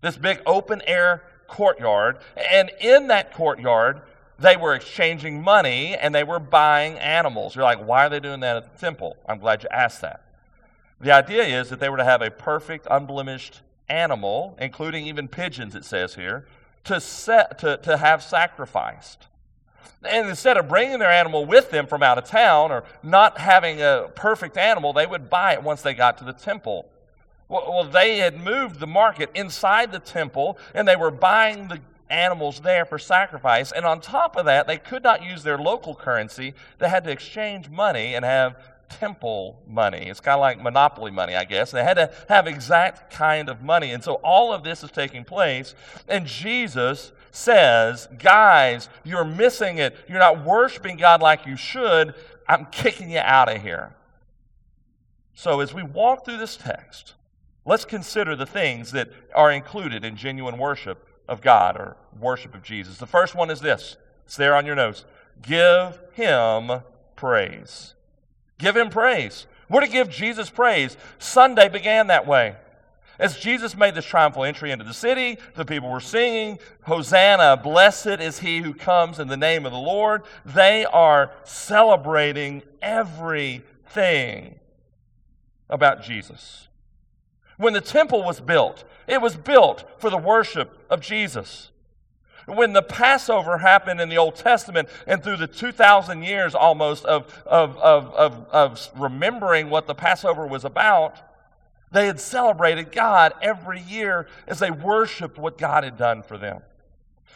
this 0.01 0.17
big 0.17 0.41
open 0.45 0.81
air 0.85 1.23
courtyard. 1.47 2.19
And 2.37 2.71
in 2.79 3.07
that 3.07 3.33
courtyard, 3.33 4.01
they 4.39 4.55
were 4.55 4.73
exchanging 4.73 5.41
money 5.41 5.95
and 5.95 6.15
they 6.15 6.23
were 6.23 6.39
buying 6.39 6.97
animals. 6.99 7.55
You're 7.55 7.65
like, 7.65 7.85
why 7.85 8.05
are 8.05 8.09
they 8.09 8.19
doing 8.19 8.39
that 8.41 8.57
at 8.57 8.73
the 8.73 8.79
temple? 8.79 9.17
I'm 9.27 9.39
glad 9.39 9.63
you 9.63 9.69
asked 9.69 10.01
that. 10.01 10.23
The 11.01 11.11
idea 11.11 11.43
is 11.43 11.69
that 11.69 11.79
they 11.79 11.89
were 11.89 11.97
to 11.97 12.03
have 12.03 12.21
a 12.21 12.31
perfect, 12.31 12.87
unblemished 12.89 13.61
animal, 13.89 14.57
including 14.59 15.05
even 15.05 15.27
pigeons, 15.27 15.75
it 15.75 15.83
says 15.83 16.15
here, 16.15 16.47
to, 16.85 17.01
set, 17.01 17.59
to, 17.59 17.77
to 17.77 17.97
have 17.97 18.23
sacrificed. 18.23 19.27
And 20.03 20.27
instead 20.29 20.57
of 20.57 20.67
bringing 20.67 20.99
their 20.99 21.11
animal 21.11 21.45
with 21.45 21.71
them 21.71 21.87
from 21.87 22.03
out 22.03 22.17
of 22.17 22.25
town 22.25 22.71
or 22.71 22.83
not 23.01 23.37
having 23.37 23.81
a 23.81 24.09
perfect 24.15 24.57
animal, 24.57 24.93
they 24.93 25.07
would 25.07 25.29
buy 25.29 25.53
it 25.53 25.63
once 25.63 25.81
they 25.81 25.93
got 25.93 26.17
to 26.19 26.23
the 26.23 26.33
temple. 26.33 26.89
Well, 27.49 27.83
they 27.83 28.17
had 28.17 28.39
moved 28.39 28.79
the 28.79 28.87
market 28.87 29.29
inside 29.35 29.91
the 29.91 29.99
temple 29.99 30.57
and 30.73 30.87
they 30.87 30.95
were 30.95 31.11
buying 31.11 31.67
the 31.67 31.79
animals 32.09 32.61
there 32.61 32.85
for 32.85 32.97
sacrifice. 32.99 33.71
And 33.71 33.85
on 33.85 33.99
top 33.99 34.35
of 34.35 34.45
that, 34.45 34.67
they 34.67 34.77
could 34.77 35.03
not 35.03 35.23
use 35.23 35.43
their 35.43 35.57
local 35.57 35.95
currency. 35.95 36.53
They 36.79 36.89
had 36.89 37.03
to 37.05 37.11
exchange 37.11 37.69
money 37.69 38.15
and 38.15 38.23
have 38.23 38.55
temple 38.99 39.61
money. 39.67 40.07
It's 40.09 40.19
kind 40.19 40.35
of 40.35 40.41
like 40.41 40.61
monopoly 40.61 41.11
money, 41.11 41.35
I 41.35 41.43
guess. 41.43 41.71
They 41.71 41.83
had 41.83 41.95
to 41.95 42.11
have 42.29 42.47
exact 42.47 43.13
kind 43.13 43.49
of 43.49 43.61
money. 43.61 43.91
And 43.91 44.03
so 44.03 44.15
all 44.15 44.53
of 44.53 44.63
this 44.63 44.83
is 44.83 44.91
taking 44.91 45.23
place. 45.23 45.75
And 46.07 46.25
Jesus 46.25 47.11
says, 47.31 48.07
Guys, 48.19 48.89
you're 49.03 49.25
missing 49.25 49.77
it. 49.77 49.95
You're 50.07 50.19
not 50.19 50.43
worshiping 50.43 50.97
God 50.97 51.21
like 51.21 51.45
you 51.45 51.57
should. 51.57 52.15
I'm 52.47 52.65
kicking 52.65 53.09
you 53.09 53.19
out 53.19 53.53
of 53.53 53.61
here. 53.61 53.95
So 55.33 55.59
as 55.59 55.73
we 55.73 55.83
walk 55.83 56.25
through 56.25 56.37
this 56.37 56.55
text, 56.55 57.15
let's 57.65 57.85
consider 57.85 58.35
the 58.35 58.45
things 58.45 58.91
that 58.91 59.09
are 59.33 59.51
included 59.51 60.05
in 60.05 60.15
genuine 60.15 60.57
worship 60.57 61.07
of 61.27 61.41
God 61.41 61.75
or 61.77 61.97
worship 62.19 62.53
of 62.53 62.63
Jesus. 62.63 62.97
The 62.97 63.07
first 63.07 63.35
one 63.35 63.49
is 63.49 63.59
this 63.59 63.97
it's 64.25 64.35
there 64.35 64.55
on 64.55 64.65
your 64.65 64.75
notes. 64.75 65.05
Give 65.41 65.99
him 66.13 66.81
praise. 67.15 67.95
Give 68.63 68.77
him 68.77 68.89
praise. 68.89 69.45
We're 69.67 69.81
to 69.81 69.89
give 69.89 70.09
Jesus 70.09 70.49
praise. 70.49 70.95
Sunday 71.19 71.67
began 71.67 72.07
that 72.07 72.25
way. 72.25 72.55
As 73.19 73.37
Jesus 73.37 73.75
made 73.75 73.93
this 73.93 74.05
triumphal 74.05 74.45
entry 74.45 74.71
into 74.71 74.85
the 74.85 74.93
city, 74.93 75.37
the 75.55 75.65
people 75.65 75.91
were 75.91 75.99
singing, 75.99 76.59
Hosanna, 76.83 77.57
blessed 77.57 78.21
is 78.21 78.39
he 78.39 78.61
who 78.61 78.73
comes 78.73 79.19
in 79.19 79.27
the 79.27 79.35
name 79.35 79.65
of 79.65 79.73
the 79.73 79.77
Lord. 79.77 80.21
They 80.45 80.85
are 80.85 81.31
celebrating 81.43 82.63
everything 82.81 84.55
about 85.69 86.01
Jesus. 86.01 86.69
When 87.57 87.73
the 87.73 87.81
temple 87.81 88.23
was 88.23 88.39
built, 88.39 88.85
it 89.07 89.21
was 89.21 89.35
built 89.35 89.83
for 89.99 90.09
the 90.09 90.17
worship 90.17 90.85
of 90.89 91.01
Jesus. 91.01 91.69
When 92.45 92.73
the 92.73 92.81
Passover 92.81 93.57
happened 93.57 94.01
in 94.01 94.09
the 94.09 94.17
Old 94.17 94.35
Testament 94.35 94.89
and 95.07 95.23
through 95.23 95.37
the 95.37 95.47
2,000 95.47 96.23
years 96.23 96.55
almost 96.55 97.05
of, 97.05 97.43
of, 97.45 97.77
of, 97.77 98.13
of, 98.13 98.47
of 98.49 98.89
remembering 98.97 99.69
what 99.69 99.87
the 99.87 99.95
Passover 99.95 100.45
was 100.45 100.65
about, 100.65 101.17
they 101.91 102.07
had 102.07 102.19
celebrated 102.19 102.91
God 102.91 103.33
every 103.41 103.79
year 103.81 104.27
as 104.47 104.59
they 104.59 104.71
worshiped 104.71 105.37
what 105.37 105.57
God 105.57 105.83
had 105.83 105.97
done 105.97 106.23
for 106.23 106.37
them. 106.37 106.61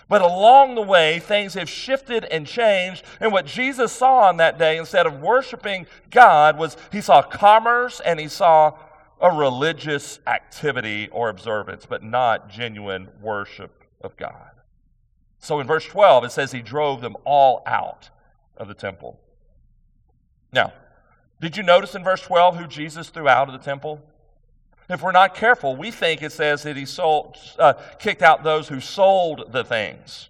But 0.10 0.22
along 0.22 0.76
the 0.76 0.82
way, 0.82 1.20
things 1.20 1.54
have 1.56 1.70
shifted 1.70 2.24
and 2.26 2.48
changed. 2.48 3.04
And 3.20 3.32
what 3.32 3.46
Jesus 3.46 3.92
saw 3.92 4.28
on 4.28 4.38
that 4.38 4.58
day, 4.58 4.78
instead 4.78 5.06
of 5.06 5.22
worshiping 5.22 5.86
God, 6.10 6.58
was 6.58 6.78
he 6.92 7.02
saw 7.02 7.22
commerce 7.22 8.00
and 8.00 8.20
he 8.20 8.28
saw 8.28 8.78
a 9.20 9.32
religious 9.32 10.20
activity 10.28 11.10
or 11.12 11.30
observance, 11.30 11.86
but 11.86 12.04
not 12.04 12.50
genuine 12.50 13.10
worship 13.22 13.84
of 14.02 14.16
God. 14.16 14.52
So 15.40 15.60
in 15.60 15.68
verse 15.68 15.86
12, 15.86 16.26
it 16.26 16.32
says 16.32 16.52
he 16.52 16.62
drove 16.62 17.02
them 17.02 17.16
all 17.24 17.64
out 17.66 18.10
of 18.58 18.68
the 18.68 18.74
temple. 18.74 19.20
Now, 20.52 20.74
did 21.40 21.56
you 21.56 21.64
notice 21.64 21.96
in 21.96 22.04
verse 22.04 22.22
12 22.22 22.58
who 22.58 22.68
Jesus 22.68 23.10
threw 23.10 23.30
out 23.30 23.48
of 23.48 23.54
the 23.54 23.64
temple? 23.64 24.02
If 24.90 25.02
we're 25.02 25.12
not 25.12 25.36
careful, 25.36 25.76
we 25.76 25.92
think 25.92 26.22
it 26.22 26.32
says 26.32 26.64
that 26.64 26.78
he 26.78 26.86
sold, 26.86 27.38
uh, 27.60 27.74
kicked 28.00 28.22
out 28.22 28.44
those 28.44 28.70
who 28.70 28.80
sold 28.80 29.52
the 29.52 29.64
things. 29.64 30.30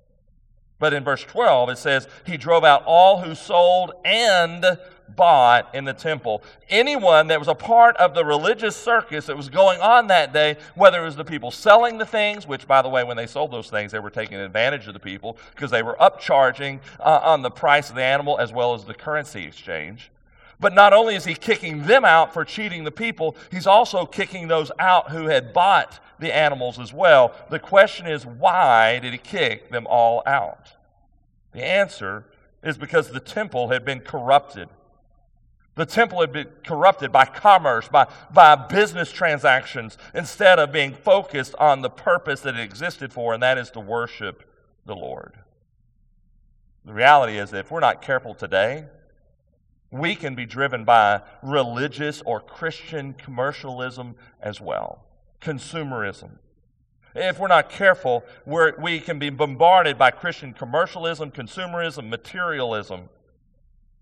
But 0.79 0.93
in 0.93 1.03
verse 1.03 1.23
12, 1.23 1.69
it 1.69 1.77
says, 1.77 2.07
He 2.25 2.37
drove 2.37 2.63
out 2.63 2.83
all 2.85 3.21
who 3.21 3.35
sold 3.35 3.93
and 4.03 4.77
bought 5.15 5.73
in 5.73 5.85
the 5.85 5.93
temple. 5.93 6.43
Anyone 6.69 7.27
that 7.27 7.39
was 7.39 7.47
a 7.47 7.55
part 7.55 7.95
of 7.97 8.13
the 8.13 8.25
religious 8.25 8.75
circus 8.75 9.25
that 9.27 9.37
was 9.37 9.49
going 9.49 9.79
on 9.79 10.07
that 10.07 10.33
day, 10.33 10.57
whether 10.75 11.01
it 11.01 11.05
was 11.05 11.15
the 11.15 11.25
people 11.25 11.51
selling 11.51 11.97
the 11.97 12.05
things, 12.05 12.47
which, 12.47 12.67
by 12.67 12.81
the 12.81 12.89
way, 12.89 13.03
when 13.03 13.17
they 13.17 13.27
sold 13.27 13.51
those 13.51 13.69
things, 13.69 13.91
they 13.91 13.99
were 13.99 14.09
taking 14.09 14.37
advantage 14.37 14.87
of 14.87 14.93
the 14.93 14.99
people 14.99 15.37
because 15.55 15.71
they 15.71 15.83
were 15.83 15.95
upcharging 15.99 16.79
uh, 16.99 17.19
on 17.23 17.41
the 17.41 17.51
price 17.51 17.89
of 17.89 17.95
the 17.95 18.03
animal 18.03 18.37
as 18.39 18.51
well 18.51 18.73
as 18.73 18.85
the 18.85 18.93
currency 18.93 19.45
exchange. 19.45 20.11
But 20.59 20.73
not 20.73 20.93
only 20.93 21.15
is 21.15 21.25
he 21.25 21.35
kicking 21.35 21.85
them 21.85 22.03
out 22.03 22.33
for 22.33 22.43
cheating 22.43 22.83
the 22.83 22.91
people, 22.91 23.35
he's 23.51 23.67
also 23.67 24.05
kicking 24.05 24.47
those 24.47 24.71
out 24.79 25.11
who 25.11 25.27
had 25.27 25.53
bought 25.53 25.99
the 26.19 26.35
animals 26.35 26.79
as 26.79 26.91
well. 26.91 27.33
The 27.49 27.59
question 27.59 28.07
is, 28.07 28.25
why 28.25 28.99
did 28.99 29.11
he 29.13 29.19
kick 29.19 29.69
them 29.69 29.85
all 29.87 30.23
out? 30.25 30.73
The 31.51 31.63
answer 31.63 32.25
is 32.63 32.77
because 32.77 33.11
the 33.11 33.19
temple 33.19 33.69
had 33.69 33.85
been 33.85 33.99
corrupted. 33.99 34.69
The 35.77 35.85
temple 35.85 36.21
had 36.21 36.33
been 36.33 36.47
corrupted 36.65 37.11
by 37.11 37.25
commerce, 37.25 37.87
by, 37.87 38.07
by 38.33 38.55
business 38.55 39.11
transactions, 39.11 39.95
instead 40.15 40.57
of 40.57 40.71
being 40.71 40.93
focused 40.93 41.53
on 41.59 41.81
the 41.81 41.89
purpose 41.89 42.41
that 42.41 42.55
it 42.55 42.61
existed 42.61 43.13
for, 43.13 43.35
and 43.35 43.43
that 43.43 43.59
is 43.59 43.69
to 43.71 43.79
worship 43.79 44.43
the 44.87 44.95
Lord. 44.95 45.35
The 46.83 46.93
reality 46.93 47.37
is 47.37 47.51
that 47.51 47.59
if 47.59 47.71
we're 47.71 47.79
not 47.79 48.01
careful 48.01 48.33
today, 48.33 48.85
we 49.91 50.15
can 50.15 50.33
be 50.33 50.47
driven 50.47 50.83
by 50.83 51.21
religious 51.43 52.23
or 52.25 52.39
Christian 52.39 53.13
commercialism 53.13 54.15
as 54.41 54.59
well, 54.59 55.05
consumerism. 55.41 56.39
If 57.13 57.37
we're 57.37 57.49
not 57.49 57.69
careful, 57.69 58.25
we're, 58.47 58.73
we 58.79 58.99
can 58.99 59.19
be 59.19 59.29
bombarded 59.29 59.97
by 59.97 60.09
Christian 60.09 60.53
commercialism, 60.53 61.29
consumerism, 61.29 62.09
materialism. 62.09 63.09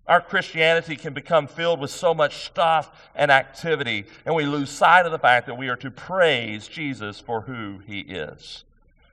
Our 0.07 0.21
Christianity 0.21 0.95
can 0.95 1.13
become 1.13 1.47
filled 1.47 1.79
with 1.79 1.89
so 1.89 2.13
much 2.13 2.45
stuff 2.45 3.09
and 3.15 3.31
activity, 3.31 4.05
and 4.25 4.35
we 4.35 4.45
lose 4.45 4.69
sight 4.69 5.05
of 5.05 5.11
the 5.11 5.19
fact 5.19 5.47
that 5.47 5.57
we 5.57 5.67
are 5.67 5.75
to 5.77 5.89
praise 5.89 6.67
Jesus 6.67 7.19
for 7.19 7.41
who 7.41 7.79
he 7.87 8.01
is. 8.01 8.63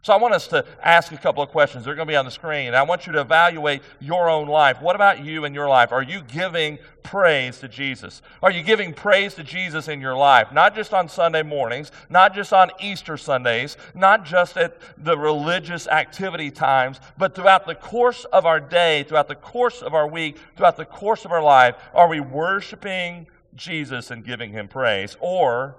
So 0.04 0.12
I 0.12 0.16
want 0.16 0.34
us 0.34 0.48
to 0.48 0.64
ask 0.82 1.12
a 1.12 1.16
couple 1.16 1.44
of 1.44 1.50
questions. 1.50 1.84
They're 1.84 1.94
going 1.94 2.08
to 2.08 2.12
be 2.12 2.16
on 2.16 2.24
the 2.24 2.30
screen. 2.32 2.74
I 2.74 2.82
want 2.82 3.06
you 3.06 3.12
to 3.12 3.20
evaluate 3.20 3.82
your 4.00 4.28
own 4.28 4.48
life. 4.48 4.82
What 4.82 4.96
about 4.96 5.24
you 5.24 5.44
in 5.44 5.54
your 5.54 5.68
life? 5.68 5.92
Are 5.92 6.02
you 6.02 6.22
giving 6.22 6.80
praise 7.04 7.60
to 7.60 7.68
Jesus? 7.68 8.20
Are 8.42 8.50
you 8.50 8.64
giving 8.64 8.92
praise 8.94 9.34
to 9.34 9.44
Jesus 9.44 9.86
in 9.86 10.00
your 10.00 10.16
life? 10.16 10.50
Not 10.50 10.74
just 10.74 10.92
on 10.92 11.08
Sunday 11.08 11.44
mornings, 11.44 11.92
not 12.10 12.34
just 12.34 12.52
on 12.52 12.72
Easter 12.80 13.16
Sundays, 13.16 13.76
not 13.94 14.24
just 14.24 14.56
at 14.56 14.76
the 14.98 15.16
religious 15.16 15.86
activity 15.86 16.50
times, 16.50 16.98
but 17.16 17.36
throughout 17.36 17.64
the 17.68 17.76
course 17.76 18.24
of 18.32 18.44
our 18.44 18.58
day, 18.58 19.04
throughout 19.04 19.28
the 19.28 19.36
course 19.36 19.82
of 19.82 19.94
our 19.94 20.08
week, 20.08 20.36
throughout 20.56 20.76
the 20.76 20.84
course 20.84 21.24
of 21.24 21.30
our 21.30 21.42
life, 21.42 21.76
are 21.94 22.08
we 22.08 22.18
worshiping 22.18 23.28
Jesus 23.54 24.10
and 24.10 24.24
giving 24.24 24.50
him 24.50 24.66
praise? 24.66 25.16
Or 25.20 25.76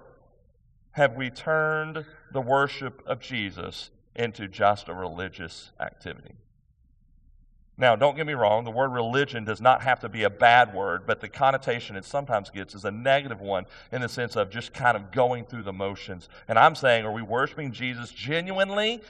have 0.92 1.18
we 1.18 1.30
turned 1.30 2.06
the 2.32 2.42
worship 2.42 3.04
of 3.06 3.20
Jesus 3.20 3.90
into 4.16 4.48
just 4.48 4.90
a 4.90 4.94
religious 4.94 5.72
activity. 5.80 6.36
Now, 7.76 7.96
don't 7.96 8.16
get 8.16 8.28
me 8.28 8.34
wrong, 8.34 8.66
the 8.66 8.72
word 8.72 8.90
religion 8.90 9.46
does 9.46 9.60
not 9.60 9.82
have 9.82 10.00
to 10.02 10.10
be 10.10 10.24
a 10.24 10.30
bad 10.30 10.76
word, 10.76 11.08
but 11.08 11.22
the 11.22 11.28
connotation 11.28 11.96
it 11.96 12.06
sometimes 12.06 12.52
gets 12.52 12.76
is 12.76 12.86
a 12.86 12.92
negative 12.92 13.42
one 13.42 13.66
in 13.92 14.02
the 14.02 14.10
sense 14.10 14.36
of 14.36 14.52
just 14.52 14.74
kind 14.74 14.96
of 14.96 15.12
going 15.12 15.46
through 15.46 15.64
the 15.64 15.74
motions. 15.74 16.30
And 16.48 16.60
I'm 16.60 16.76
saying, 16.76 17.04
are 17.04 17.12
we 17.12 17.24
worshiping 17.24 17.72
Jesus 17.72 18.12
genuinely 18.12 19.02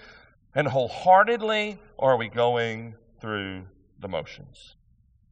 and 0.55 0.67
wholeheartedly, 0.67 1.77
or 1.97 2.13
are 2.13 2.17
we 2.17 2.29
going 2.29 2.95
through 3.19 3.63
the 3.99 4.07
motions? 4.07 4.75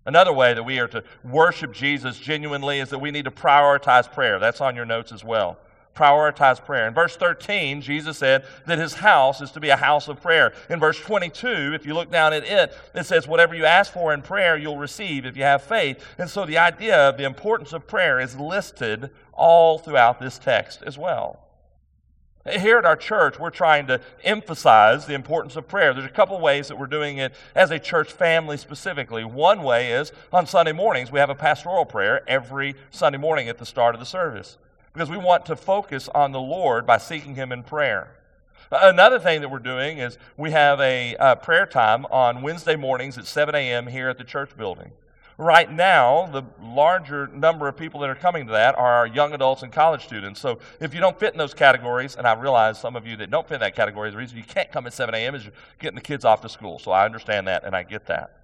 Another 0.05 0.33
way 0.33 0.53
that 0.53 0.63
we 0.63 0.79
are 0.79 0.87
to 0.89 1.03
worship 1.23 1.71
Jesus 1.71 2.19
genuinely 2.19 2.79
is 2.79 2.89
that 2.89 2.99
we 2.99 3.11
need 3.11 3.25
to 3.25 3.31
prioritize 3.31 4.11
prayer. 4.11 4.39
That's 4.39 4.59
on 4.59 4.75
your 4.75 4.85
notes 4.85 5.13
as 5.13 5.23
well 5.23 5.57
prioritize 5.95 6.63
prayer. 6.63 6.87
In 6.87 6.93
verse 6.93 7.15
13, 7.17 7.81
Jesus 7.81 8.17
said 8.17 8.45
that 8.65 8.79
his 8.79 8.95
house 8.95 9.41
is 9.41 9.51
to 9.51 9.59
be 9.59 9.69
a 9.69 9.75
house 9.75 10.07
of 10.07 10.21
prayer. 10.21 10.53
In 10.69 10.79
verse 10.79 10.99
22, 10.99 11.73
if 11.73 11.85
you 11.85 11.93
look 11.93 12.11
down 12.11 12.33
at 12.33 12.43
it, 12.43 12.73
it 12.95 13.05
says, 13.05 13.27
Whatever 13.27 13.55
you 13.55 13.65
ask 13.65 13.91
for 13.91 14.13
in 14.13 14.21
prayer, 14.21 14.57
you'll 14.57 14.77
receive 14.77 15.25
if 15.25 15.35
you 15.35 15.43
have 15.43 15.63
faith. 15.63 16.03
And 16.17 16.29
so 16.29 16.45
the 16.45 16.57
idea 16.57 17.09
of 17.09 17.17
the 17.17 17.25
importance 17.25 17.73
of 17.73 17.87
prayer 17.87 18.19
is 18.19 18.37
listed 18.37 19.09
all 19.33 19.77
throughout 19.77 20.19
this 20.19 20.37
text 20.37 20.81
as 20.85 20.97
well. 20.97 21.39
Here 22.49 22.79
at 22.79 22.85
our 22.85 22.95
church, 22.95 23.37
we're 23.37 23.51
trying 23.51 23.85
to 23.87 24.01
emphasize 24.23 25.05
the 25.05 25.13
importance 25.13 25.55
of 25.55 25.67
prayer. 25.67 25.93
There's 25.93 26.07
a 26.07 26.09
couple 26.09 26.39
ways 26.39 26.69
that 26.69 26.79
we're 26.79 26.87
doing 26.87 27.19
it 27.19 27.33
as 27.53 27.69
a 27.69 27.77
church 27.77 28.11
family 28.11 28.57
specifically. 28.57 29.23
One 29.23 29.61
way 29.61 29.91
is 29.91 30.11
on 30.33 30.47
Sunday 30.47 30.71
mornings, 30.71 31.11
we 31.11 31.19
have 31.19 31.29
a 31.29 31.35
pastoral 31.35 31.85
prayer 31.85 32.27
every 32.27 32.75
Sunday 32.89 33.19
morning 33.19 33.47
at 33.47 33.59
the 33.59 33.65
start 33.65 33.93
of 33.93 33.99
the 33.99 34.07
service 34.07 34.57
because 34.93 35.09
we 35.09 35.17
want 35.17 35.45
to 35.45 35.55
focus 35.55 36.09
on 36.13 36.31
the 36.31 36.41
Lord 36.41 36.85
by 36.85 36.97
seeking 36.97 37.35
Him 37.35 37.51
in 37.51 37.63
prayer. 37.63 38.17
Another 38.71 39.19
thing 39.19 39.41
that 39.41 39.49
we're 39.49 39.59
doing 39.59 39.97
is 39.97 40.17
we 40.37 40.51
have 40.51 40.79
a 40.79 41.15
uh, 41.17 41.35
prayer 41.35 41.65
time 41.65 42.05
on 42.05 42.41
Wednesday 42.41 42.77
mornings 42.77 43.17
at 43.17 43.25
7 43.25 43.53
a.m. 43.53 43.87
here 43.87 44.07
at 44.07 44.17
the 44.17 44.23
church 44.23 44.55
building. 44.55 44.91
Right 45.37 45.71
now, 45.71 46.27
the 46.27 46.43
larger 46.61 47.27
number 47.27 47.67
of 47.67 47.75
people 47.75 47.99
that 48.01 48.09
are 48.09 48.15
coming 48.15 48.45
to 48.45 48.51
that 48.51 48.77
are 48.77 49.07
young 49.07 49.33
adults 49.33 49.63
and 49.63 49.73
college 49.73 50.03
students. 50.03 50.39
So 50.39 50.59
if 50.79 50.93
you 50.93 50.99
don't 50.99 51.19
fit 51.19 51.33
in 51.33 51.37
those 51.37 51.53
categories, 51.53 52.15
and 52.15 52.27
I 52.27 52.33
realize 52.33 52.79
some 52.79 52.95
of 52.95 53.07
you 53.07 53.17
that 53.17 53.31
don't 53.31 53.47
fit 53.47 53.55
in 53.55 53.59
that 53.61 53.75
category, 53.75 54.11
the 54.11 54.17
reason 54.17 54.37
you 54.37 54.43
can't 54.43 54.71
come 54.71 54.85
at 54.87 54.93
7 54.93 55.13
a.m. 55.15 55.35
is 55.35 55.43
you're 55.43 55.53
getting 55.79 55.95
the 55.95 56.01
kids 56.01 56.23
off 56.23 56.41
to 56.41 56.49
school. 56.49 56.79
So 56.79 56.91
I 56.91 57.05
understand 57.05 57.47
that 57.47 57.63
and 57.63 57.75
I 57.75 57.83
get 57.83 58.05
that. 58.05 58.37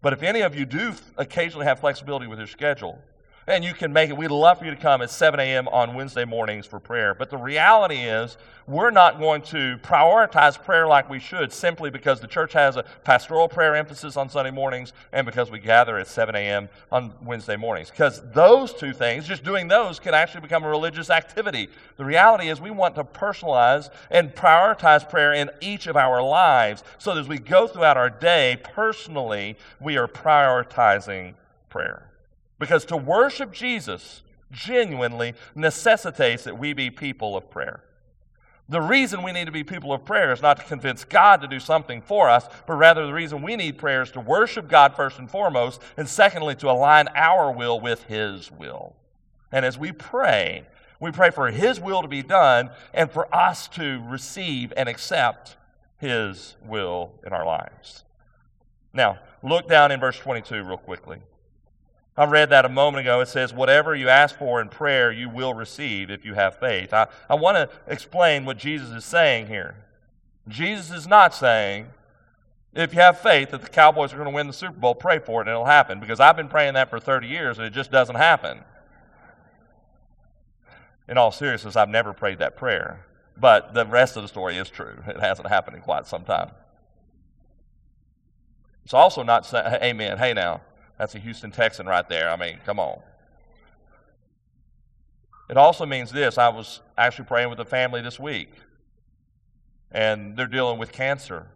But 0.00 0.12
if 0.12 0.22
any 0.22 0.42
of 0.42 0.54
you 0.54 0.64
do 0.64 0.94
occasionally 1.16 1.66
have 1.66 1.80
flexibility 1.80 2.26
with 2.26 2.38
your 2.38 2.46
schedule, 2.46 2.98
and 3.46 3.64
you 3.64 3.74
can 3.74 3.92
make 3.92 4.10
it. 4.10 4.16
We'd 4.16 4.30
love 4.30 4.58
for 4.58 4.64
you 4.64 4.70
to 4.70 4.76
come 4.76 5.02
at 5.02 5.10
7 5.10 5.38
a.m. 5.38 5.68
on 5.68 5.94
Wednesday 5.94 6.24
mornings 6.24 6.66
for 6.66 6.80
prayer. 6.80 7.14
But 7.14 7.30
the 7.30 7.36
reality 7.36 7.96
is, 7.96 8.36
we're 8.66 8.90
not 8.90 9.18
going 9.18 9.42
to 9.42 9.76
prioritize 9.82 10.62
prayer 10.62 10.86
like 10.86 11.10
we 11.10 11.18
should 11.18 11.52
simply 11.52 11.90
because 11.90 12.20
the 12.20 12.26
church 12.26 12.54
has 12.54 12.76
a 12.76 12.84
pastoral 13.04 13.46
prayer 13.46 13.76
emphasis 13.76 14.16
on 14.16 14.30
Sunday 14.30 14.50
mornings 14.50 14.94
and 15.12 15.26
because 15.26 15.50
we 15.50 15.58
gather 15.58 15.98
at 15.98 16.06
7 16.06 16.34
a.m. 16.34 16.70
on 16.90 17.12
Wednesday 17.22 17.56
mornings. 17.56 17.90
Because 17.90 18.22
those 18.32 18.72
two 18.72 18.94
things, 18.94 19.28
just 19.28 19.44
doing 19.44 19.68
those, 19.68 20.00
can 20.00 20.14
actually 20.14 20.40
become 20.40 20.64
a 20.64 20.68
religious 20.68 21.10
activity. 21.10 21.68
The 21.98 22.04
reality 22.04 22.48
is, 22.48 22.60
we 22.60 22.70
want 22.70 22.94
to 22.94 23.04
personalize 23.04 23.90
and 24.10 24.34
prioritize 24.34 25.08
prayer 25.08 25.34
in 25.34 25.50
each 25.60 25.86
of 25.86 25.96
our 25.96 26.22
lives 26.22 26.82
so 26.98 27.14
that 27.14 27.20
as 27.20 27.28
we 27.28 27.38
go 27.38 27.66
throughout 27.66 27.98
our 27.98 28.10
day, 28.10 28.56
personally, 28.62 29.58
we 29.80 29.98
are 29.98 30.08
prioritizing 30.08 31.34
prayer. 31.68 32.08
Because 32.58 32.84
to 32.86 32.96
worship 32.96 33.52
Jesus 33.52 34.22
genuinely 34.50 35.34
necessitates 35.54 36.44
that 36.44 36.58
we 36.58 36.72
be 36.72 36.90
people 36.90 37.36
of 37.36 37.50
prayer. 37.50 37.82
The 38.68 38.80
reason 38.80 39.22
we 39.22 39.32
need 39.32 39.44
to 39.44 39.52
be 39.52 39.62
people 39.62 39.92
of 39.92 40.06
prayer 40.06 40.32
is 40.32 40.40
not 40.40 40.56
to 40.56 40.64
convince 40.64 41.04
God 41.04 41.42
to 41.42 41.48
do 41.48 41.60
something 41.60 42.00
for 42.00 42.30
us, 42.30 42.48
but 42.66 42.74
rather 42.74 43.06
the 43.06 43.12
reason 43.12 43.42
we 43.42 43.56
need 43.56 43.76
prayer 43.76 44.00
is 44.00 44.10
to 44.12 44.20
worship 44.20 44.68
God 44.68 44.96
first 44.96 45.18
and 45.18 45.30
foremost, 45.30 45.82
and 45.98 46.08
secondly, 46.08 46.54
to 46.56 46.70
align 46.70 47.08
our 47.14 47.52
will 47.52 47.78
with 47.78 48.04
His 48.04 48.50
will. 48.50 48.96
And 49.52 49.66
as 49.66 49.76
we 49.76 49.92
pray, 49.92 50.66
we 50.98 51.10
pray 51.10 51.30
for 51.30 51.50
His 51.50 51.78
will 51.78 52.00
to 52.00 52.08
be 52.08 52.22
done 52.22 52.70
and 52.94 53.10
for 53.10 53.32
us 53.34 53.68
to 53.68 54.02
receive 54.08 54.72
and 54.78 54.88
accept 54.88 55.56
His 55.98 56.56
will 56.64 57.12
in 57.26 57.34
our 57.34 57.44
lives. 57.44 58.04
Now, 58.94 59.18
look 59.42 59.68
down 59.68 59.92
in 59.92 60.00
verse 60.00 60.18
22 60.18 60.62
real 60.62 60.78
quickly. 60.78 61.18
I 62.16 62.24
read 62.26 62.50
that 62.50 62.64
a 62.64 62.68
moment 62.68 63.00
ago. 63.00 63.20
It 63.20 63.28
says, 63.28 63.52
Whatever 63.52 63.94
you 63.94 64.08
ask 64.08 64.36
for 64.36 64.60
in 64.60 64.68
prayer, 64.68 65.10
you 65.10 65.28
will 65.28 65.54
receive 65.54 66.10
if 66.10 66.24
you 66.24 66.34
have 66.34 66.58
faith. 66.58 66.92
I, 66.92 67.08
I 67.28 67.34
want 67.34 67.56
to 67.56 67.68
explain 67.86 68.44
what 68.44 68.56
Jesus 68.56 68.90
is 68.90 69.04
saying 69.04 69.48
here. 69.48 69.76
Jesus 70.48 70.90
is 70.90 71.06
not 71.06 71.34
saying, 71.34 71.88
if 72.74 72.92
you 72.92 73.00
have 73.00 73.20
faith 73.20 73.50
that 73.50 73.62
the 73.62 73.68
Cowboys 73.68 74.12
are 74.12 74.16
going 74.16 74.28
to 74.28 74.34
win 74.34 74.46
the 74.46 74.52
Super 74.52 74.78
Bowl, 74.78 74.94
pray 74.94 75.18
for 75.18 75.40
it 75.40 75.46
and 75.46 75.50
it'll 75.50 75.64
happen. 75.64 76.00
Because 76.00 76.20
I've 76.20 76.36
been 76.36 76.48
praying 76.48 76.74
that 76.74 76.90
for 76.90 76.98
30 76.98 77.28
years 77.28 77.58
and 77.58 77.66
it 77.66 77.72
just 77.72 77.90
doesn't 77.90 78.16
happen. 78.16 78.60
In 81.08 81.16
all 81.16 81.30
seriousness, 81.30 81.76
I've 81.76 81.88
never 81.88 82.12
prayed 82.12 82.38
that 82.38 82.56
prayer. 82.56 83.06
But 83.36 83.74
the 83.74 83.86
rest 83.86 84.16
of 84.16 84.22
the 84.22 84.28
story 84.28 84.56
is 84.56 84.70
true. 84.70 84.96
It 85.06 85.20
hasn't 85.20 85.48
happened 85.48 85.76
in 85.76 85.82
quite 85.82 86.06
some 86.06 86.24
time. 86.24 86.50
It's 88.84 88.94
also 88.94 89.22
not 89.22 89.46
saying, 89.46 89.66
amen, 89.82 90.18
hey 90.18 90.34
now, 90.34 90.60
that's 90.98 91.14
a 91.14 91.18
Houston 91.18 91.50
Texan 91.50 91.86
right 91.86 92.08
there. 92.08 92.30
I 92.30 92.36
mean, 92.36 92.58
come 92.64 92.78
on. 92.78 93.00
It 95.50 95.56
also 95.56 95.84
means 95.84 96.10
this 96.10 96.38
I 96.38 96.48
was 96.48 96.80
actually 96.96 97.26
praying 97.26 97.50
with 97.50 97.58
a 97.60 97.64
family 97.64 98.00
this 98.00 98.18
week, 98.18 98.50
and 99.90 100.36
they're 100.36 100.46
dealing 100.46 100.78
with 100.78 100.92
cancer. 100.92 101.48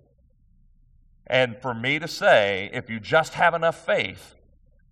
And 1.27 1.57
for 1.59 1.74
me 1.74 1.98
to 1.98 2.09
say, 2.09 2.70
if 2.72 2.90
you 2.90 3.01
just 3.01 3.35
have 3.35 3.55
enough 3.55 3.85
faith, 3.85 4.35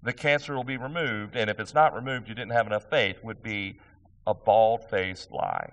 the 0.02 0.12
cancer 0.12 0.54
will 0.54 0.64
be 0.64 0.76
removed, 0.76 1.36
and 1.36 1.50
if 1.50 1.58
it's 1.58 1.74
not 1.74 1.94
removed, 1.94 2.28
you 2.28 2.34
didn't 2.34 2.52
have 2.52 2.66
enough 2.66 2.88
faith, 2.88 3.22
would 3.22 3.42
be 3.42 3.78
a 4.26 4.34
bald 4.34 4.88
faced 4.88 5.30
lie 5.32 5.72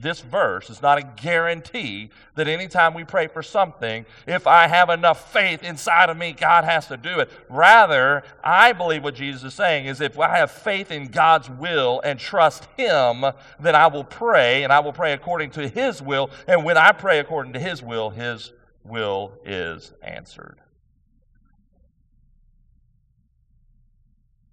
this 0.00 0.20
verse 0.20 0.70
is 0.70 0.82
not 0.82 0.98
a 0.98 1.02
guarantee 1.02 2.10
that 2.34 2.48
anytime 2.48 2.94
we 2.94 3.04
pray 3.04 3.28
for 3.28 3.42
something, 3.42 4.06
if 4.26 4.46
I 4.46 4.66
have 4.66 4.90
enough 4.90 5.32
faith 5.32 5.62
inside 5.62 6.10
of 6.10 6.16
me, 6.16 6.32
God 6.32 6.64
has 6.64 6.86
to 6.88 6.96
do 6.96 7.20
it. 7.20 7.30
Rather, 7.48 8.22
I 8.42 8.72
believe 8.72 9.04
what 9.04 9.14
Jesus 9.14 9.44
is 9.44 9.54
saying 9.54 9.86
is 9.86 10.00
if 10.00 10.18
I 10.18 10.38
have 10.38 10.50
faith 10.50 10.90
in 10.90 11.08
God's 11.08 11.48
will 11.50 12.00
and 12.04 12.18
trust 12.18 12.66
Him, 12.76 13.24
then 13.60 13.74
I 13.74 13.86
will 13.86 14.04
pray, 14.04 14.64
and 14.64 14.72
I 14.72 14.80
will 14.80 14.92
pray 14.92 15.12
according 15.12 15.50
to 15.52 15.68
His 15.68 16.00
will. 16.00 16.30
And 16.48 16.64
when 16.64 16.76
I 16.76 16.92
pray 16.92 17.18
according 17.18 17.52
to 17.52 17.60
His 17.60 17.82
will, 17.82 18.10
His 18.10 18.52
will 18.84 19.32
is 19.44 19.92
answered. 20.02 20.58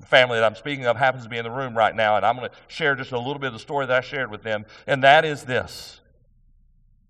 Family 0.06 0.38
that 0.40 0.46
I'm 0.46 0.56
speaking 0.56 0.86
of 0.86 0.98
happens 0.98 1.24
to 1.24 1.30
be 1.30 1.38
in 1.38 1.44
the 1.44 1.52
room 1.52 1.78
right 1.78 1.96
now, 1.96 2.16
and 2.16 2.26
I'm 2.26 2.38
going 2.38 2.50
to 2.50 2.56
share 2.68 2.96
just 2.96 3.12
a 3.12 3.18
little 3.18 3.40
bit 3.40 3.48
of 3.48 3.54
the 3.54 3.60
story 3.60 3.86
that 3.86 3.96
I 3.96 4.02
shared 4.02 4.32
with 4.32 4.44
them, 4.44 4.66
and 4.88 5.04
that 5.04 5.26
is 5.26 5.44
this. 5.44 6.00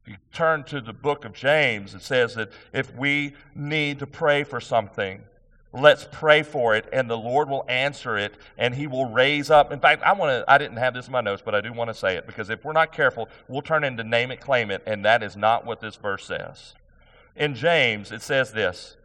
If 0.03 0.11
you 0.11 0.17
turn 0.33 0.63
to 0.65 0.81
the 0.81 0.93
book 0.93 1.25
of 1.25 1.33
James, 1.33 1.93
it 1.93 2.01
says 2.01 2.35
that 2.35 2.51
if 2.73 2.95
we 2.95 3.33
need 3.55 3.99
to 3.99 4.07
pray 4.07 4.43
for 4.43 4.59
something, 4.59 5.21
let's 5.71 6.07
pray 6.11 6.41
for 6.41 6.75
it, 6.75 6.87
and 6.91 7.09
the 7.09 7.17
Lord 7.17 7.49
will 7.49 7.65
answer 7.67 8.17
it, 8.17 8.33
and 8.57 8.73
He 8.73 8.87
will 8.87 9.05
raise 9.05 9.51
up. 9.51 9.71
In 9.71 9.79
fact, 9.79 10.01
I 10.03 10.13
want 10.13 10.31
to. 10.31 10.51
I 10.51 10.57
didn't 10.57 10.77
have 10.77 10.93
this 10.93 11.07
in 11.07 11.11
my 11.11 11.21
notes, 11.21 11.43
but 11.45 11.53
I 11.53 11.61
do 11.61 11.71
want 11.71 11.89
to 11.89 11.93
say 11.93 12.15
it 12.15 12.25
because 12.25 12.49
if 12.49 12.65
we're 12.65 12.73
not 12.73 12.91
careful, 12.91 13.29
we'll 13.47 13.61
turn 13.61 13.83
into 13.83 14.03
name 14.03 14.31
it, 14.31 14.41
claim 14.41 14.71
it, 14.71 14.81
and 14.85 15.05
that 15.05 15.21
is 15.21 15.35
not 15.35 15.65
what 15.65 15.79
this 15.79 15.95
verse 15.95 16.25
says. 16.25 16.73
In 17.35 17.55
James, 17.55 18.11
it 18.11 18.21
says 18.21 18.51
this 18.51 18.97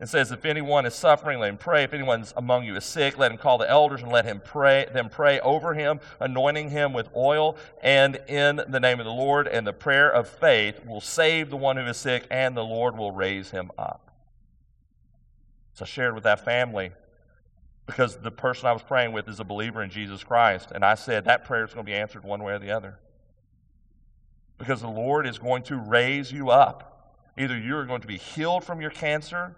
it 0.00 0.08
says, 0.08 0.32
If 0.32 0.46
anyone 0.46 0.86
is 0.86 0.94
suffering, 0.94 1.38
let 1.38 1.50
him 1.50 1.58
pray. 1.58 1.84
If 1.84 1.92
anyone 1.92 2.24
among 2.34 2.64
you 2.64 2.74
is 2.74 2.84
sick, 2.84 3.18
let 3.18 3.30
him 3.30 3.36
call 3.36 3.58
the 3.58 3.68
elders 3.68 4.02
and 4.02 4.10
let 4.10 4.24
him 4.24 4.40
pray, 4.42 4.86
them 4.92 5.10
pray 5.10 5.40
over 5.40 5.74
him, 5.74 6.00
anointing 6.18 6.70
him 6.70 6.94
with 6.94 7.10
oil 7.14 7.58
and 7.82 8.16
in 8.26 8.62
the 8.66 8.80
name 8.80 8.98
of 8.98 9.04
the 9.04 9.12
Lord. 9.12 9.46
And 9.46 9.66
the 9.66 9.74
prayer 9.74 10.10
of 10.10 10.26
faith 10.26 10.84
will 10.86 11.02
save 11.02 11.50
the 11.50 11.58
one 11.58 11.76
who 11.76 11.84
is 11.84 11.98
sick, 11.98 12.26
and 12.30 12.56
the 12.56 12.64
Lord 12.64 12.96
will 12.96 13.12
raise 13.12 13.50
him 13.50 13.70
up. 13.76 14.10
So 15.74 15.84
I 15.84 15.86
shared 15.86 16.14
with 16.14 16.24
that 16.24 16.46
family 16.46 16.92
because 17.84 18.16
the 18.16 18.30
person 18.30 18.68
I 18.68 18.72
was 18.72 18.82
praying 18.82 19.12
with 19.12 19.28
is 19.28 19.38
a 19.38 19.44
believer 19.44 19.82
in 19.82 19.90
Jesus 19.90 20.24
Christ. 20.24 20.70
And 20.74 20.82
I 20.82 20.94
said, 20.94 21.26
That 21.26 21.44
prayer 21.44 21.64
is 21.64 21.74
going 21.74 21.84
to 21.84 21.90
be 21.90 21.96
answered 21.96 22.24
one 22.24 22.42
way 22.42 22.54
or 22.54 22.58
the 22.58 22.70
other. 22.70 22.98
Because 24.56 24.80
the 24.80 24.88
Lord 24.88 25.26
is 25.26 25.38
going 25.38 25.62
to 25.64 25.76
raise 25.76 26.32
you 26.32 26.48
up. 26.48 26.86
Either 27.36 27.58
you're 27.58 27.84
going 27.84 28.00
to 28.00 28.08
be 28.08 28.18
healed 28.18 28.64
from 28.64 28.80
your 28.80 28.90
cancer 28.90 29.56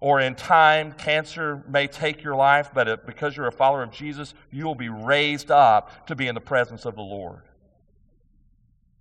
or 0.00 0.18
in 0.18 0.34
time, 0.34 0.92
cancer 0.92 1.62
may 1.68 1.86
take 1.86 2.22
your 2.22 2.34
life, 2.34 2.70
but 2.72 3.06
because 3.06 3.36
you're 3.36 3.46
a 3.46 3.52
follower 3.52 3.82
of 3.82 3.90
Jesus, 3.90 4.32
you 4.50 4.64
will 4.64 4.74
be 4.74 4.88
raised 4.88 5.50
up 5.50 6.06
to 6.06 6.16
be 6.16 6.26
in 6.26 6.34
the 6.34 6.40
presence 6.40 6.86
of 6.86 6.96
the 6.96 7.02
Lord. 7.02 7.42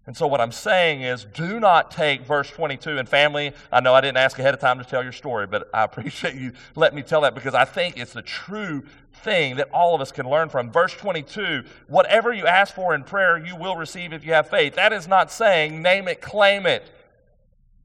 And 0.06 0.18
so, 0.18 0.26
what 0.26 0.42
I'm 0.42 0.52
saying 0.52 1.04
is, 1.04 1.24
do 1.24 1.60
not 1.60 1.92
take 1.92 2.26
verse 2.26 2.50
22 2.50 2.98
and 2.98 3.08
family. 3.08 3.54
I 3.72 3.80
know 3.80 3.94
I 3.94 4.02
didn't 4.02 4.18
ask 4.18 4.40
ahead 4.40 4.56
of 4.56 4.60
time 4.60 4.80
to 4.80 4.84
tell 4.84 5.04
your 5.04 5.12
story, 5.12 5.46
but 5.46 5.70
I 5.72 5.84
appreciate 5.86 6.34
you 6.34 6.52
letting 6.76 6.96
me 6.96 7.04
tell 7.04 7.22
that 7.22 7.36
because 7.36 7.54
I 7.54 7.64
think 7.64 7.96
it's 7.96 8.14
the 8.14 8.24
true 8.24 8.84
thing 9.24 9.58
that 9.58 9.70
all 9.72 9.94
of 9.94 10.02
us 10.02 10.12
can 10.12 10.28
learn 10.28 10.50
from. 10.50 10.72
Verse 10.72 10.94
22 10.94 11.64
whatever 11.88 12.34
you 12.34 12.48
ask 12.48 12.74
for 12.74 12.96
in 12.96 13.04
prayer, 13.04 13.38
you 13.38 13.56
will 13.56 13.76
receive 13.76 14.12
if 14.12 14.26
you 14.26 14.34
have 14.34 14.50
faith. 14.50 14.76
That 14.76 14.94
is 14.94 15.08
not 15.08 15.32
saying 15.32 15.82
name 15.82 16.08
it, 16.08 16.22
claim 16.22 16.66
it. 16.66 16.90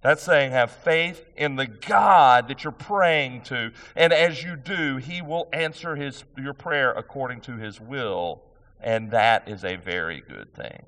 That's 0.05 0.23
saying 0.23 0.53
have 0.53 0.71
faith 0.71 1.25
in 1.35 1.57
the 1.57 1.67
God 1.67 2.49
that 2.49 2.63
you're 2.63 2.73
praying 2.73 3.41
to. 3.45 3.73
And 3.97 4.13
as 4.13 4.43
you 4.43 4.55
do, 4.55 4.99
He 4.99 5.23
will 5.23 5.49
answer 5.51 5.97
his, 5.97 6.25
your 6.37 6.53
prayer 6.53 6.93
according 6.93 7.41
to 7.43 7.57
His 7.57 7.81
will. 7.81 8.43
And 8.83 9.11
that 9.13 9.49
is 9.49 9.65
a 9.65 9.77
very 9.77 10.21
good 10.21 10.53
thing. 10.53 10.85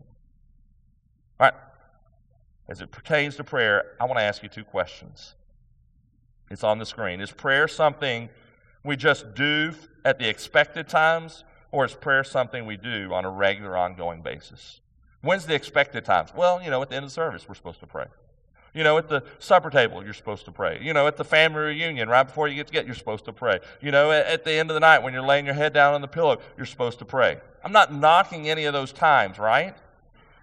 All 1.40 1.46
right. 1.46 1.54
As 2.68 2.82
it 2.82 2.90
pertains 2.90 3.36
to 3.36 3.44
prayer, 3.44 3.94
I 3.98 4.04
want 4.04 4.18
to 4.18 4.22
ask 4.22 4.42
you 4.42 4.50
two 4.50 4.64
questions. 4.64 5.34
It's 6.50 6.62
on 6.62 6.78
the 6.78 6.84
screen. 6.84 7.22
Is 7.22 7.30
prayer 7.30 7.68
something 7.68 8.28
we 8.84 8.96
just 8.96 9.34
do 9.34 9.72
at 10.04 10.18
the 10.18 10.28
expected 10.28 10.90
times, 10.90 11.42
or 11.72 11.86
is 11.86 11.94
prayer 11.94 12.22
something 12.22 12.66
we 12.66 12.76
do 12.76 13.14
on 13.14 13.24
a 13.24 13.30
regular, 13.30 13.78
ongoing 13.78 14.20
basis? 14.20 14.82
When's 15.22 15.46
the 15.46 15.54
expected 15.54 16.04
times? 16.04 16.34
Well, 16.36 16.62
you 16.62 16.68
know, 16.68 16.82
at 16.82 16.90
the 16.90 16.96
end 16.96 17.06
of 17.06 17.12
service, 17.12 17.48
we're 17.48 17.54
supposed 17.54 17.80
to 17.80 17.86
pray. 17.86 18.04
You 18.76 18.84
know, 18.84 18.98
at 18.98 19.08
the 19.08 19.22
supper 19.38 19.70
table, 19.70 20.04
you're 20.04 20.12
supposed 20.12 20.44
to 20.44 20.52
pray. 20.52 20.78
You 20.82 20.92
know, 20.92 21.06
at 21.06 21.16
the 21.16 21.24
family 21.24 21.60
reunion, 21.60 22.10
right 22.10 22.24
before 22.24 22.46
you 22.46 22.54
get 22.54 22.66
to 22.66 22.72
get, 22.74 22.84
you're 22.84 22.94
supposed 22.94 23.24
to 23.24 23.32
pray. 23.32 23.60
You 23.80 23.90
know, 23.90 24.10
at, 24.10 24.26
at 24.26 24.44
the 24.44 24.52
end 24.52 24.70
of 24.70 24.74
the 24.74 24.80
night 24.80 25.02
when 25.02 25.14
you're 25.14 25.22
laying 25.22 25.46
your 25.46 25.54
head 25.54 25.72
down 25.72 25.94
on 25.94 26.02
the 26.02 26.08
pillow, 26.08 26.40
you're 26.58 26.66
supposed 26.66 26.98
to 26.98 27.06
pray. 27.06 27.38
I'm 27.64 27.72
not 27.72 27.94
knocking 27.94 28.50
any 28.50 28.66
of 28.66 28.74
those 28.74 28.92
times, 28.92 29.38
right? 29.38 29.74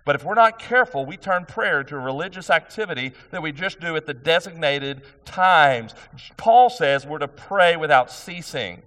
But 0.03 0.15
if 0.15 0.23
we're 0.23 0.33
not 0.33 0.57
careful, 0.57 1.05
we 1.05 1.15
turn 1.15 1.45
prayer 1.45 1.83
to 1.83 1.95
a 1.95 1.99
religious 1.99 2.49
activity 2.49 3.13
that 3.29 3.43
we 3.43 3.51
just 3.51 3.79
do 3.79 3.95
at 3.95 4.07
the 4.07 4.15
designated 4.15 5.03
times. 5.25 5.93
Paul 6.35 6.71
says 6.71 7.05
we're 7.05 7.19
to 7.19 7.27
pray 7.27 7.77
without 7.77 8.09
ceasing. 8.11 8.81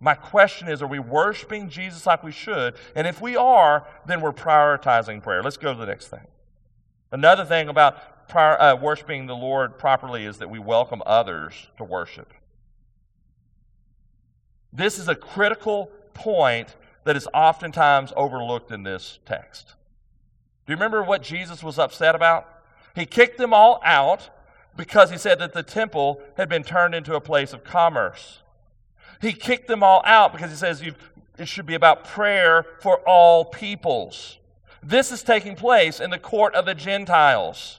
My 0.00 0.14
question 0.14 0.68
is, 0.68 0.80
are 0.80 0.86
we 0.86 0.98
worshiping 0.98 1.68
Jesus 1.68 2.06
like 2.06 2.24
we 2.24 2.32
should? 2.32 2.76
And 2.96 3.06
if 3.06 3.20
we 3.20 3.36
are, 3.36 3.86
then 4.06 4.22
we're 4.22 4.32
prioritizing 4.32 5.22
prayer. 5.22 5.42
Let's 5.42 5.58
go 5.58 5.74
to 5.74 5.78
the 5.78 5.86
next 5.86 6.08
thing. 6.08 6.26
Another 7.12 7.44
thing 7.44 7.68
about 7.68 8.28
prior, 8.28 8.60
uh, 8.60 8.74
worshiping 8.74 9.26
the 9.26 9.36
Lord 9.36 9.78
properly 9.78 10.24
is 10.24 10.38
that 10.38 10.48
we 10.48 10.58
welcome 10.58 11.02
others 11.04 11.68
to 11.76 11.84
worship. 11.84 12.32
This 14.72 14.98
is 14.98 15.08
a 15.08 15.14
critical 15.14 15.90
point 16.14 16.74
that 17.04 17.14
is 17.14 17.28
oftentimes 17.34 18.12
overlooked 18.16 18.70
in 18.70 18.82
this 18.82 19.18
text. 19.26 19.74
Do 20.66 20.72
you 20.72 20.76
remember 20.76 21.02
what 21.02 21.22
Jesus 21.22 21.62
was 21.62 21.78
upset 21.78 22.14
about? 22.14 22.48
He 22.94 23.04
kicked 23.04 23.36
them 23.36 23.52
all 23.52 23.80
out 23.84 24.30
because 24.74 25.10
he 25.10 25.18
said 25.18 25.38
that 25.40 25.52
the 25.52 25.62
temple 25.62 26.22
had 26.38 26.48
been 26.48 26.62
turned 26.62 26.94
into 26.94 27.14
a 27.14 27.20
place 27.20 27.52
of 27.52 27.64
commerce. 27.64 28.42
He 29.20 29.34
kicked 29.34 29.68
them 29.68 29.82
all 29.82 30.02
out 30.06 30.32
because 30.32 30.50
he 30.50 30.56
says 30.56 30.82
it 31.38 31.48
should 31.48 31.66
be 31.66 31.74
about 31.74 32.04
prayer 32.04 32.64
for 32.80 32.98
all 33.06 33.44
peoples. 33.44 34.38
This 34.82 35.12
is 35.12 35.22
taking 35.22 35.54
place 35.54 36.00
in 36.00 36.10
the 36.10 36.18
court 36.18 36.56
of 36.56 36.64
the 36.64 36.74
Gentiles. 36.74 37.78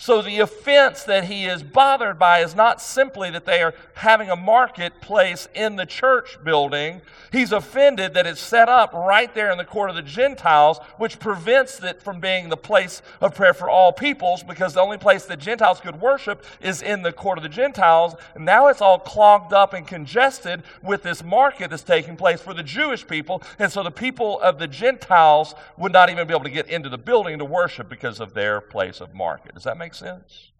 So 0.00 0.22
the 0.22 0.38
offense 0.38 1.02
that 1.04 1.24
he 1.24 1.46
is 1.46 1.64
bothered 1.64 2.20
by 2.20 2.38
is 2.38 2.54
not 2.54 2.80
simply 2.80 3.30
that 3.30 3.46
they 3.46 3.60
are 3.62 3.74
having 3.94 4.30
a 4.30 4.36
marketplace 4.36 5.48
in 5.56 5.74
the 5.74 5.86
church 5.86 6.38
building. 6.44 7.02
He's 7.32 7.50
offended 7.50 8.14
that 8.14 8.24
it's 8.24 8.40
set 8.40 8.68
up 8.68 8.92
right 8.92 9.34
there 9.34 9.50
in 9.50 9.58
the 9.58 9.64
court 9.64 9.90
of 9.90 9.96
the 9.96 10.02
Gentiles, 10.02 10.78
which 10.98 11.18
prevents 11.18 11.82
it 11.82 12.00
from 12.00 12.20
being 12.20 12.48
the 12.48 12.56
place 12.56 13.02
of 13.20 13.34
prayer 13.34 13.52
for 13.52 13.68
all 13.68 13.92
peoples 13.92 14.44
because 14.44 14.74
the 14.74 14.80
only 14.80 14.98
place 14.98 15.24
that 15.24 15.40
Gentiles 15.40 15.80
could 15.80 16.00
worship 16.00 16.44
is 16.60 16.80
in 16.80 17.02
the 17.02 17.12
court 17.12 17.36
of 17.36 17.42
the 17.42 17.48
Gentiles. 17.48 18.14
Now 18.38 18.68
it's 18.68 18.80
all 18.80 19.00
clogged 19.00 19.52
up 19.52 19.74
and 19.74 19.84
congested 19.84 20.62
with 20.80 21.02
this 21.02 21.24
market 21.24 21.70
that's 21.70 21.82
taking 21.82 22.16
place 22.16 22.40
for 22.40 22.54
the 22.54 22.62
Jewish 22.62 23.04
people. 23.04 23.42
And 23.58 23.70
so 23.70 23.82
the 23.82 23.90
people 23.90 24.40
of 24.42 24.60
the 24.60 24.68
Gentiles 24.68 25.56
would 25.76 25.92
not 25.92 26.08
even 26.08 26.28
be 26.28 26.34
able 26.34 26.44
to 26.44 26.50
get 26.50 26.68
into 26.68 26.88
the 26.88 26.98
building 26.98 27.40
to 27.40 27.44
worship 27.44 27.88
because 27.88 28.20
of 28.20 28.32
their 28.32 28.60
place 28.60 29.00
of 29.00 29.12
market. 29.12 29.54
Does 29.54 29.64
that 29.64 29.76
make 29.76 29.87
make 29.88 29.94
sense? 29.94 30.52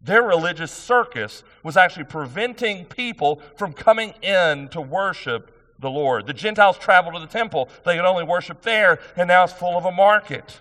Their 0.00 0.22
religious 0.22 0.70
circus 0.70 1.42
was 1.64 1.76
actually 1.76 2.04
preventing 2.04 2.84
people 2.84 3.40
from 3.56 3.72
coming 3.72 4.14
in 4.22 4.68
to 4.68 4.80
worship 4.80 5.50
the 5.80 5.90
Lord. 5.90 6.28
The 6.28 6.32
Gentiles 6.32 6.78
traveled 6.78 7.14
to 7.14 7.20
the 7.20 7.26
temple, 7.26 7.68
they 7.84 7.96
could 7.96 8.04
only 8.04 8.22
worship 8.22 8.62
there, 8.62 9.00
and 9.16 9.26
now 9.26 9.42
it's 9.42 9.52
full 9.52 9.76
of 9.76 9.84
a 9.86 9.90
market. 9.90 10.60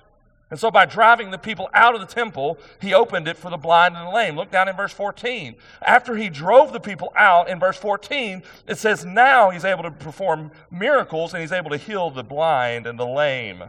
And 0.50 0.60
so, 0.60 0.71
by 0.71 0.86
driving 0.86 1.30
the 1.30 1.38
people 1.38 1.69
out 1.74 1.93
of 1.93 2.02
the 2.02 2.08
temple, 2.08 2.58
he 2.82 2.95
opened 2.95 3.28
it 3.28 3.38
for 3.38 3.52
the 3.52 3.58
blind 3.58 3.95
and 3.95 4.08
the 4.08 4.12
lame. 4.12 4.36
Look 4.36 4.50
down 4.50 4.67
in 4.67 4.76
verse 4.76 4.91
14. 4.91 5.56
After 5.86 6.17
he 6.17 6.30
drove 6.30 6.74
the 6.74 6.80
people 6.80 7.13
out, 7.15 7.47
in 7.47 7.60
verse 7.60 7.78
14, 7.78 8.41
it 8.67 8.80
says, 8.80 9.06
Now 9.06 9.52
he's 9.52 9.63
able 9.63 9.84
to 9.84 9.91
perform 9.91 10.52
miracles 10.71 11.34
and 11.34 11.41
he's 11.41 11.54
able 11.54 11.69
to 11.69 11.78
heal 11.78 12.10
the 12.10 12.24
blind 12.24 12.88
and 12.88 13.00
the 13.00 13.06
lame 13.06 13.63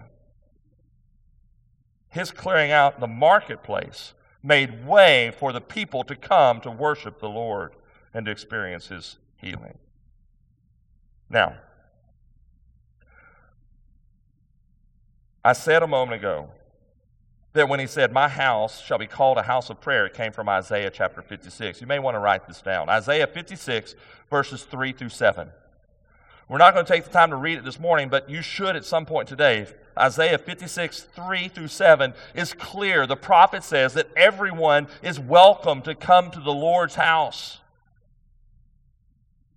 his 2.13 2.31
clearing 2.31 2.71
out 2.71 3.01
the 3.01 3.07
marketplace 3.07 4.13
made 4.43 4.87
way 4.87 5.33
for 5.39 5.51
the 5.51 5.61
people 5.61 6.05
to 6.05 6.15
come 6.15 6.61
to 6.61 6.71
worship 6.71 7.21
the 7.21 7.29
Lord 7.29 7.73
and 8.13 8.27
to 8.27 8.33
experience 8.33 8.89
his 8.89 9.17
healing. 9.37 9.79
Now, 11.31 11.57
I 15.43 15.55
said 15.55 15.83
a 15.83 15.87
moment 15.87 16.21
ago 16.21 16.51
that 17.55 17.71
when 17.71 17.81
he 17.81 17.87
said, 17.87 18.13
My 18.13 18.29
house 18.29 18.83
shall 18.83 18.99
be 18.99 19.07
called 19.07 19.39
a 19.39 19.43
house 19.43 19.71
of 19.71 19.81
prayer, 19.81 20.05
it 20.05 20.13
came 20.13 20.33
from 20.33 20.51
Isaiah 20.51 20.91
chapter 20.91 21.23
56. 21.23 21.81
You 21.81 21.87
may 21.87 21.99
want 21.99 22.15
to 22.15 22.19
write 22.19 22.47
this 22.47 22.61
down. 22.61 22.91
Isaiah 22.91 23.27
56, 23.27 23.95
verses 24.29 24.65
3 24.65 24.93
through 24.93 25.09
7. 25.09 25.49
We're 26.53 26.59
not 26.59 26.75
going 26.75 26.85
to 26.85 26.93
take 26.93 27.05
the 27.05 27.11
time 27.11 27.31
to 27.31 27.37
read 27.37 27.57
it 27.57 27.65
this 27.65 27.81
morning, 27.81 28.11
but 28.11 28.29
you 28.29 28.43
should 28.43 28.77
at 28.77 28.85
some 28.85 29.07
point 29.07 29.27
today. 29.27 29.67
Isaiah 29.99 30.37
56, 30.37 31.01
3 31.01 31.49
through 31.49 31.69
7 31.69 32.13
is 32.35 32.53
clear. 32.53 33.07
The 33.07 33.17
prophet 33.17 33.65
says 33.65 33.95
that 33.95 34.11
everyone 34.19 34.89
is 35.03 35.19
welcome 35.19 35.81
to 35.81 35.95
come 35.95 36.31
to 36.31 36.41
the 36.41 36.53
Lord's 36.53 36.97
house 36.97 37.61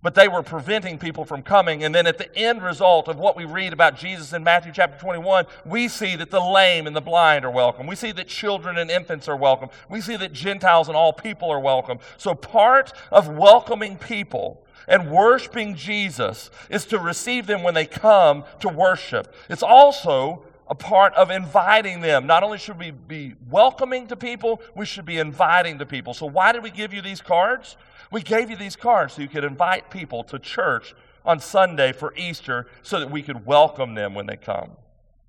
but 0.06 0.14
they 0.14 0.28
were 0.28 0.44
preventing 0.44 0.98
people 0.98 1.24
from 1.24 1.42
coming. 1.42 1.82
And 1.82 1.92
then 1.92 2.06
at 2.06 2.16
the 2.16 2.32
end 2.36 2.62
result 2.62 3.08
of 3.08 3.18
what 3.18 3.36
we 3.36 3.44
read 3.44 3.72
about 3.72 3.98
Jesus 3.98 4.32
in 4.32 4.44
Matthew 4.44 4.70
chapter 4.72 4.96
21, 5.00 5.46
we 5.64 5.88
see 5.88 6.14
that 6.14 6.30
the 6.30 6.38
lame 6.38 6.86
and 6.86 6.94
the 6.94 7.00
blind 7.00 7.44
are 7.44 7.50
welcome. 7.50 7.88
We 7.88 7.96
see 7.96 8.12
that 8.12 8.28
children 8.28 8.78
and 8.78 8.88
infants 8.88 9.26
are 9.26 9.36
welcome. 9.36 9.68
We 9.90 10.00
see 10.00 10.14
that 10.14 10.32
Gentiles 10.32 10.86
and 10.86 10.96
all 10.96 11.12
people 11.12 11.50
are 11.50 11.58
welcome. 11.58 11.98
So 12.18 12.36
part 12.36 12.92
of 13.10 13.26
welcoming 13.26 13.98
people 13.98 14.64
and 14.88 15.10
worshiping 15.10 15.74
Jesus 15.74 16.50
is 16.70 16.86
to 16.86 16.98
receive 16.98 17.46
them 17.46 17.62
when 17.62 17.74
they 17.74 17.86
come 17.86 18.44
to 18.60 18.68
worship. 18.68 19.34
It's 19.48 19.62
also 19.62 20.44
a 20.68 20.74
part 20.74 21.14
of 21.14 21.30
inviting 21.30 22.00
them. 22.00 22.26
Not 22.26 22.42
only 22.42 22.58
should 22.58 22.78
we 22.78 22.90
be 22.90 23.34
welcoming 23.48 24.08
to 24.08 24.16
people, 24.16 24.60
we 24.74 24.86
should 24.86 25.04
be 25.04 25.18
inviting 25.18 25.78
to 25.78 25.86
people. 25.86 26.14
So 26.14 26.26
why 26.26 26.52
did 26.52 26.62
we 26.62 26.70
give 26.70 26.92
you 26.92 27.02
these 27.02 27.20
cards? 27.20 27.76
We 28.10 28.22
gave 28.22 28.50
you 28.50 28.56
these 28.56 28.76
cards 28.76 29.14
so 29.14 29.22
you 29.22 29.28
could 29.28 29.44
invite 29.44 29.90
people 29.90 30.24
to 30.24 30.38
church 30.38 30.94
on 31.24 31.40
Sunday 31.40 31.92
for 31.92 32.14
Easter 32.16 32.66
so 32.82 33.00
that 33.00 33.10
we 33.10 33.22
could 33.22 33.46
welcome 33.46 33.94
them 33.94 34.14
when 34.14 34.26
they 34.26 34.36
come. 34.36 34.72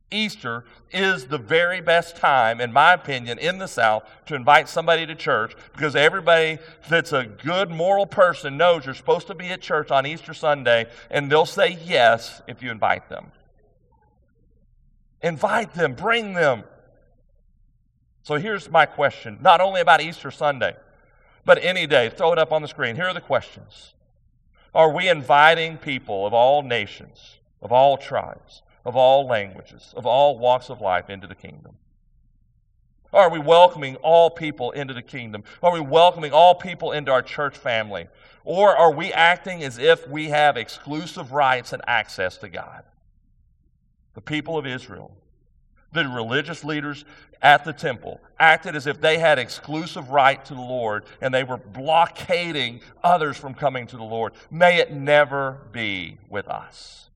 Easter 0.10 0.64
is 0.92 1.28
the 1.28 1.38
very 1.38 1.82
best 1.82 2.16
time, 2.16 2.62
in 2.62 2.72
my 2.72 2.94
opinion, 2.94 3.38
in 3.40 3.58
the 3.58 3.68
South 3.68 4.04
to 4.26 4.36
invite 4.36 4.70
somebody 4.70 5.06
to 5.06 5.16
church 5.16 5.56
because 5.74 5.96
everybody 5.96 6.60
that's 6.88 7.12
a 7.12 7.26
good 7.26 7.70
moral 7.70 8.06
person 8.06 8.56
knows 8.56 8.86
you're 8.86 8.96
supposed 8.96 9.28
to 9.28 9.36
be 9.36 9.48
at 9.48 9.62
church 9.62 9.92
on 9.92 10.06
Easter 10.06 10.34
Sunday 10.34 10.88
and 11.10 11.30
they'll 11.30 11.46
say 11.46 11.78
yes 11.86 12.42
if 12.48 12.64
you 12.64 12.72
invite 12.72 13.10
them. 13.10 13.32
Invite 15.22 15.74
them, 15.74 15.94
bring 15.94 16.34
them. 16.34 16.64
So 18.24 18.36
here's 18.36 18.70
my 18.70 18.86
question 18.86 19.40
not 19.42 19.60
only 19.60 19.82
about 19.82 20.02
Easter 20.02 20.32
Sunday, 20.32 20.76
but 21.48 21.64
any 21.64 21.88
day. 21.88 22.10
Throw 22.10 22.34
it 22.34 22.40
up 22.40 22.52
on 22.52 22.62
the 22.62 22.68
screen. 22.68 22.96
Here 22.96 23.08
are 23.08 23.14
the 23.14 23.22
questions 23.22 23.94
Are 24.74 24.92
we 24.92 25.10
inviting 25.10 25.78
people 25.78 26.28
of 26.28 26.34
all 26.34 26.62
nations, 26.62 27.40
of 27.62 27.72
all 27.72 27.98
tribes, 27.98 28.62
of 28.88 28.96
all 28.96 29.28
languages, 29.28 29.94
of 29.98 30.06
all 30.06 30.40
walks 30.40 30.70
of 30.70 30.80
life 30.80 31.10
into 31.10 31.28
the 31.28 31.36
kingdom? 31.36 31.76
Are 33.12 33.30
we 33.30 33.38
welcoming 33.38 33.98
all 33.98 34.30
people 34.30 34.72
into 34.72 34.94
the 34.94 35.02
kingdom? 35.02 35.44
Are 35.62 35.74
we 35.74 35.82
welcoming 35.82 36.32
all 36.32 36.56
people 36.56 36.94
into 36.94 37.12
our 37.12 37.22
church 37.22 37.58
family? 37.58 38.08
Or 38.46 38.76
are 38.76 38.94
we 38.94 39.12
acting 39.12 39.62
as 39.62 39.78
if 39.78 40.08
we 40.08 40.30
have 40.30 40.56
exclusive 40.56 41.34
rights 41.34 41.74
and 41.74 41.82
access 41.86 42.38
to 42.38 42.48
God? 42.48 42.84
The 44.14 44.22
people 44.22 44.58
of 44.58 44.66
Israel 44.66 45.12
the 45.94 46.08
religious 46.08 46.64
leaders 46.64 47.06
at 47.42 47.64
the 47.64 47.74
temple 47.74 48.20
acted 48.40 48.76
as 48.76 48.88
if 48.88 49.00
they 49.00 49.18
had 49.18 49.40
exclusive 49.40 50.10
right 50.10 50.44
to 50.46 50.54
the 50.54 50.62
Lord 50.62 51.06
and 51.22 51.34
they 51.34 51.44
were 51.44 51.58
blockading 51.58 52.82
others 53.04 53.38
from 53.38 53.54
coming 53.54 53.88
to 53.88 53.98
the 53.98 54.04
Lord. 54.04 54.34
May 54.52 54.78
it 54.78 54.92
never 54.92 55.60
be 55.72 56.18
with 56.30 56.48
us. 56.48 57.10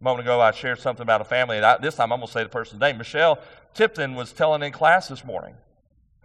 A 0.00 0.04
moment 0.04 0.26
ago, 0.26 0.40
I 0.40 0.50
shared 0.52 0.78
something 0.78 1.02
about 1.02 1.20
a 1.20 1.24
family, 1.24 1.58
and 1.58 1.66
I, 1.66 1.76
this 1.76 1.96
time 1.96 2.12
I'm 2.12 2.20
going 2.20 2.28
to 2.28 2.32
say 2.32 2.42
the 2.42 2.48
person's 2.48 2.80
name. 2.80 2.96
Michelle 2.96 3.38
Tipton 3.74 4.14
was 4.14 4.32
telling 4.32 4.62
in 4.62 4.72
class 4.72 5.08
this 5.08 5.24
morning 5.24 5.54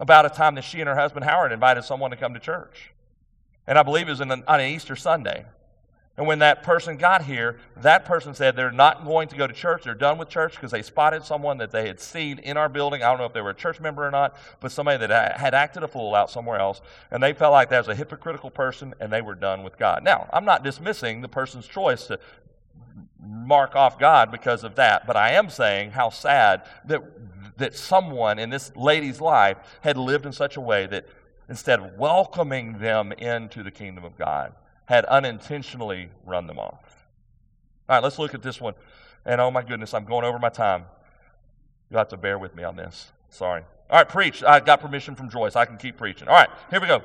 about 0.00 0.24
a 0.24 0.30
time 0.30 0.54
that 0.54 0.64
she 0.64 0.80
and 0.80 0.88
her 0.88 0.94
husband 0.94 1.24
Howard 1.24 1.52
invited 1.52 1.84
someone 1.84 2.10
to 2.10 2.16
come 2.16 2.32
to 2.32 2.40
church. 2.40 2.92
And 3.66 3.78
I 3.78 3.82
believe 3.82 4.08
it 4.08 4.12
was 4.12 4.20
an, 4.20 4.30
on 4.30 4.60
an 4.60 4.70
Easter 4.70 4.96
Sunday. 4.96 5.44
And 6.16 6.26
when 6.26 6.38
that 6.38 6.62
person 6.62 6.96
got 6.96 7.24
here, 7.24 7.58
that 7.82 8.06
person 8.06 8.32
said 8.32 8.56
they're 8.56 8.70
not 8.70 9.04
going 9.04 9.28
to 9.28 9.36
go 9.36 9.46
to 9.46 9.52
church. 9.52 9.84
They're 9.84 9.94
done 9.94 10.16
with 10.16 10.30
church 10.30 10.54
because 10.54 10.70
they 10.70 10.80
spotted 10.80 11.24
someone 11.24 11.58
that 11.58 11.70
they 11.70 11.86
had 11.86 12.00
seen 12.00 12.38
in 12.38 12.56
our 12.56 12.70
building. 12.70 13.02
I 13.02 13.10
don't 13.10 13.18
know 13.18 13.26
if 13.26 13.34
they 13.34 13.42
were 13.42 13.50
a 13.50 13.54
church 13.54 13.80
member 13.80 14.06
or 14.06 14.10
not, 14.10 14.34
but 14.60 14.72
somebody 14.72 15.06
that 15.06 15.38
had 15.38 15.52
acted 15.52 15.82
a 15.82 15.88
fool 15.88 16.14
out 16.14 16.30
somewhere 16.30 16.58
else. 16.58 16.80
And 17.10 17.22
they 17.22 17.34
felt 17.34 17.52
like 17.52 17.68
that 17.68 17.80
was 17.80 17.88
a 17.88 17.94
hypocritical 17.94 18.50
person 18.50 18.94
and 18.98 19.12
they 19.12 19.20
were 19.20 19.34
done 19.34 19.62
with 19.62 19.76
God. 19.76 20.02
Now, 20.02 20.26
I'm 20.32 20.46
not 20.46 20.64
dismissing 20.64 21.20
the 21.20 21.28
person's 21.28 21.66
choice 21.66 22.06
to 22.06 22.18
mark 23.20 23.74
off 23.74 23.98
God 23.98 24.30
because 24.30 24.64
of 24.64 24.76
that, 24.76 25.06
but 25.06 25.16
I 25.16 25.32
am 25.32 25.50
saying 25.50 25.92
how 25.92 26.10
sad 26.10 26.62
that, 26.86 27.02
that 27.58 27.74
someone 27.74 28.38
in 28.38 28.50
this 28.50 28.74
lady's 28.76 29.20
life 29.20 29.56
had 29.80 29.96
lived 29.96 30.26
in 30.26 30.32
such 30.32 30.56
a 30.56 30.60
way 30.60 30.86
that 30.86 31.06
instead 31.48 31.80
of 31.80 31.94
welcoming 31.94 32.78
them 32.78 33.12
into 33.12 33.62
the 33.62 33.70
kingdom 33.70 34.04
of 34.04 34.16
God, 34.16 34.52
had 34.86 35.04
unintentionally 35.06 36.08
run 36.24 36.46
them 36.46 36.58
off. 36.58 37.06
All 37.88 37.96
right, 37.96 38.02
let's 38.02 38.18
look 38.18 38.34
at 38.34 38.42
this 38.42 38.60
one. 38.60 38.74
And 39.24 39.40
oh 39.40 39.50
my 39.50 39.62
goodness, 39.62 39.94
I'm 39.94 40.04
going 40.04 40.24
over 40.24 40.38
my 40.38 40.48
time. 40.48 40.84
You'll 41.90 41.98
have 41.98 42.08
to 42.08 42.16
bear 42.16 42.38
with 42.38 42.54
me 42.54 42.64
on 42.64 42.76
this. 42.76 43.12
Sorry. 43.28 43.62
All 43.90 43.98
right, 43.98 44.08
preach. 44.08 44.42
I 44.42 44.60
got 44.60 44.80
permission 44.80 45.14
from 45.14 45.30
Joyce. 45.30 45.54
I 45.56 45.64
can 45.64 45.76
keep 45.76 45.96
preaching. 45.96 46.28
All 46.28 46.34
right, 46.34 46.48
here 46.70 46.80
we 46.80 46.86
go. 46.86 47.02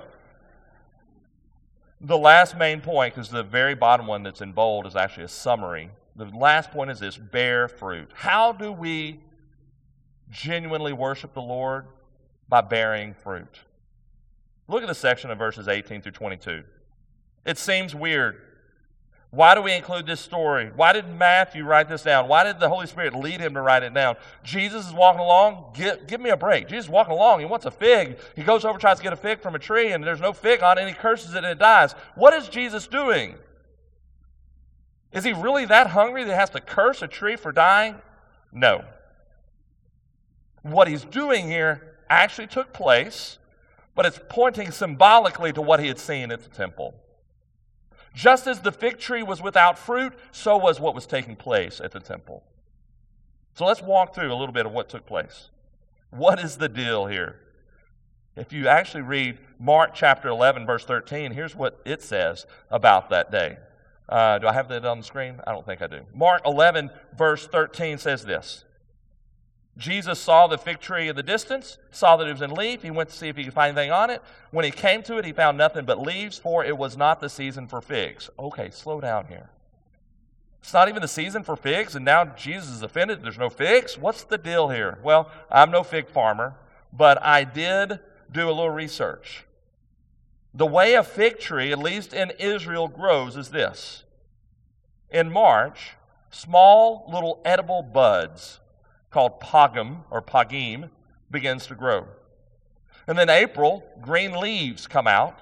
The 2.03 2.17
last 2.17 2.57
main 2.57 2.81
point, 2.81 3.13
because 3.13 3.29
the 3.29 3.43
very 3.43 3.75
bottom 3.75 4.07
one 4.07 4.23
that's 4.23 4.41
in 4.41 4.53
bold 4.53 4.87
is 4.87 4.95
actually 4.95 5.25
a 5.25 5.29
summary. 5.29 5.91
The 6.15 6.25
last 6.25 6.71
point 6.71 6.89
is 6.89 6.99
this 6.99 7.15
bear 7.15 7.67
fruit. 7.67 8.09
How 8.13 8.51
do 8.51 8.71
we 8.71 9.19
genuinely 10.31 10.93
worship 10.93 11.33
the 11.33 11.41
Lord? 11.41 11.85
By 12.49 12.61
bearing 12.61 13.13
fruit. 13.13 13.59
Look 14.67 14.81
at 14.81 14.87
the 14.87 14.95
section 14.95 15.29
of 15.29 15.37
verses 15.37 15.67
18 15.67 16.01
through 16.01 16.13
22. 16.13 16.63
It 17.45 17.57
seems 17.57 17.93
weird. 17.93 18.41
Why 19.31 19.55
do 19.55 19.61
we 19.61 19.73
include 19.73 20.05
this 20.05 20.19
story? 20.19 20.71
Why 20.75 20.91
did 20.91 21.07
Matthew 21.07 21.63
write 21.63 21.87
this 21.87 22.03
down? 22.03 22.27
Why 22.27 22.43
did 22.43 22.59
the 22.59 22.67
Holy 22.67 22.85
Spirit 22.85 23.15
lead 23.15 23.39
him 23.39 23.53
to 23.53 23.61
write 23.61 23.81
it 23.81 23.93
down? 23.93 24.17
Jesus 24.43 24.87
is 24.87 24.93
walking 24.93 25.21
along. 25.21 25.71
Give, 25.73 26.05
give 26.05 26.19
me 26.19 26.31
a 26.31 26.37
break. 26.37 26.67
Jesus 26.67 26.85
is 26.85 26.91
walking 26.91 27.13
along. 27.13 27.39
He 27.39 27.45
wants 27.45 27.65
a 27.65 27.71
fig. 27.71 28.17
He 28.35 28.43
goes 28.43 28.65
over, 28.65 28.77
tries 28.77 28.97
to 28.97 29.03
get 29.03 29.13
a 29.13 29.17
fig 29.17 29.41
from 29.41 29.55
a 29.55 29.59
tree, 29.59 29.93
and 29.93 30.03
there's 30.03 30.19
no 30.19 30.33
fig 30.33 30.61
on 30.61 30.77
it, 30.77 30.81
and 30.81 30.89
he 30.89 30.95
curses 30.95 31.33
it 31.33 31.37
and 31.37 31.45
it 31.45 31.59
dies. 31.59 31.93
What 32.15 32.33
is 32.33 32.49
Jesus 32.49 32.87
doing? 32.87 33.35
Is 35.13 35.23
he 35.23 35.31
really 35.31 35.63
that 35.65 35.87
hungry 35.87 36.25
that 36.25 36.29
he 36.29 36.35
has 36.35 36.49
to 36.49 36.59
curse 36.59 37.01
a 37.01 37.07
tree 37.07 37.37
for 37.37 37.53
dying? 37.53 37.95
No. 38.51 38.83
What 40.61 40.89
he's 40.89 41.05
doing 41.05 41.47
here 41.47 41.95
actually 42.09 42.47
took 42.47 42.73
place, 42.73 43.37
but 43.95 44.05
it's 44.05 44.19
pointing 44.27 44.71
symbolically 44.71 45.53
to 45.53 45.61
what 45.61 45.79
he 45.79 45.87
had 45.87 45.99
seen 45.99 46.31
at 46.31 46.43
the 46.43 46.49
temple. 46.49 46.95
Just 48.13 48.47
as 48.47 48.59
the 48.61 48.71
fig 48.71 48.99
tree 48.99 49.23
was 49.23 49.41
without 49.41 49.77
fruit, 49.77 50.13
so 50.31 50.57
was 50.57 50.79
what 50.79 50.93
was 50.93 51.05
taking 51.05 51.35
place 51.35 51.79
at 51.79 51.91
the 51.91 51.99
temple. 51.99 52.43
So 53.53 53.65
let's 53.65 53.81
walk 53.81 54.13
through 54.13 54.31
a 54.31 54.35
little 54.35 54.53
bit 54.53 54.65
of 54.65 54.71
what 54.71 54.89
took 54.89 55.05
place. 55.05 55.49
What 56.09 56.39
is 56.39 56.57
the 56.57 56.69
deal 56.69 57.05
here? 57.05 57.39
If 58.35 58.53
you 58.53 58.67
actually 58.67 59.03
read 59.03 59.39
Mark 59.59 59.93
chapter 59.93 60.29
11, 60.29 60.65
verse 60.65 60.85
13, 60.85 61.31
here's 61.31 61.55
what 61.55 61.81
it 61.85 62.01
says 62.01 62.45
about 62.69 63.09
that 63.09 63.31
day. 63.31 63.57
Uh, 64.07 64.39
do 64.39 64.47
I 64.47 64.53
have 64.53 64.67
that 64.69 64.85
on 64.85 64.99
the 64.99 65.03
screen? 65.03 65.39
I 65.45 65.51
don't 65.51 65.65
think 65.65 65.81
I 65.81 65.87
do. 65.87 66.01
Mark 66.13 66.41
11, 66.45 66.89
verse 67.17 67.47
13 67.47 67.97
says 67.97 68.25
this 68.25 68.65
Jesus 69.81 70.19
saw 70.19 70.45
the 70.45 70.59
fig 70.59 70.79
tree 70.79 71.09
in 71.09 71.15
the 71.15 71.23
distance, 71.23 71.79
saw 71.89 72.15
that 72.15 72.27
it 72.27 72.31
was 72.31 72.41
in 72.41 72.51
leaf. 72.51 72.83
He 72.83 72.91
went 72.91 73.09
to 73.09 73.15
see 73.15 73.27
if 73.27 73.35
he 73.35 73.43
could 73.43 73.53
find 73.53 73.75
anything 73.75 73.91
on 73.91 74.11
it. 74.11 74.21
When 74.51 74.63
he 74.63 74.69
came 74.69 75.01
to 75.03 75.17
it, 75.17 75.25
he 75.25 75.33
found 75.33 75.57
nothing 75.57 75.85
but 75.85 75.99
leaves, 75.99 76.37
for 76.37 76.63
it 76.63 76.77
was 76.77 76.95
not 76.95 77.19
the 77.19 77.29
season 77.29 77.67
for 77.67 77.81
figs. 77.81 78.29
Okay, 78.37 78.69
slow 78.69 79.01
down 79.01 79.25
here. 79.25 79.49
It's 80.61 80.73
not 80.73 80.87
even 80.87 81.01
the 81.01 81.07
season 81.07 81.41
for 81.43 81.55
figs, 81.55 81.95
and 81.95 82.05
now 82.05 82.25
Jesus 82.25 82.69
is 82.69 82.83
offended. 82.83 83.23
There's 83.23 83.39
no 83.39 83.49
figs? 83.49 83.97
What's 83.97 84.23
the 84.23 84.37
deal 84.37 84.69
here? 84.69 84.99
Well, 85.01 85.31
I'm 85.49 85.71
no 85.71 85.81
fig 85.81 86.07
farmer, 86.07 86.53
but 86.93 87.21
I 87.23 87.43
did 87.43 87.99
do 88.31 88.47
a 88.47 88.53
little 88.53 88.69
research. 88.69 89.45
The 90.53 90.67
way 90.67 90.93
a 90.93 91.03
fig 91.03 91.39
tree, 91.39 91.71
at 91.71 91.79
least 91.79 92.13
in 92.13 92.31
Israel, 92.37 92.87
grows 92.87 93.35
is 93.35 93.49
this. 93.49 94.03
In 95.09 95.31
March, 95.31 95.93
small 96.29 97.09
little 97.11 97.41
edible 97.43 97.81
buds 97.81 98.59
called 99.11 99.39
pagum 99.39 100.03
or 100.09 100.21
pagim 100.21 100.89
begins 101.29 101.67
to 101.67 101.75
grow. 101.75 102.07
And 103.07 103.17
then 103.17 103.29
April, 103.29 103.83
green 104.01 104.33
leaves 104.33 104.87
come 104.87 105.07
out. 105.07 105.39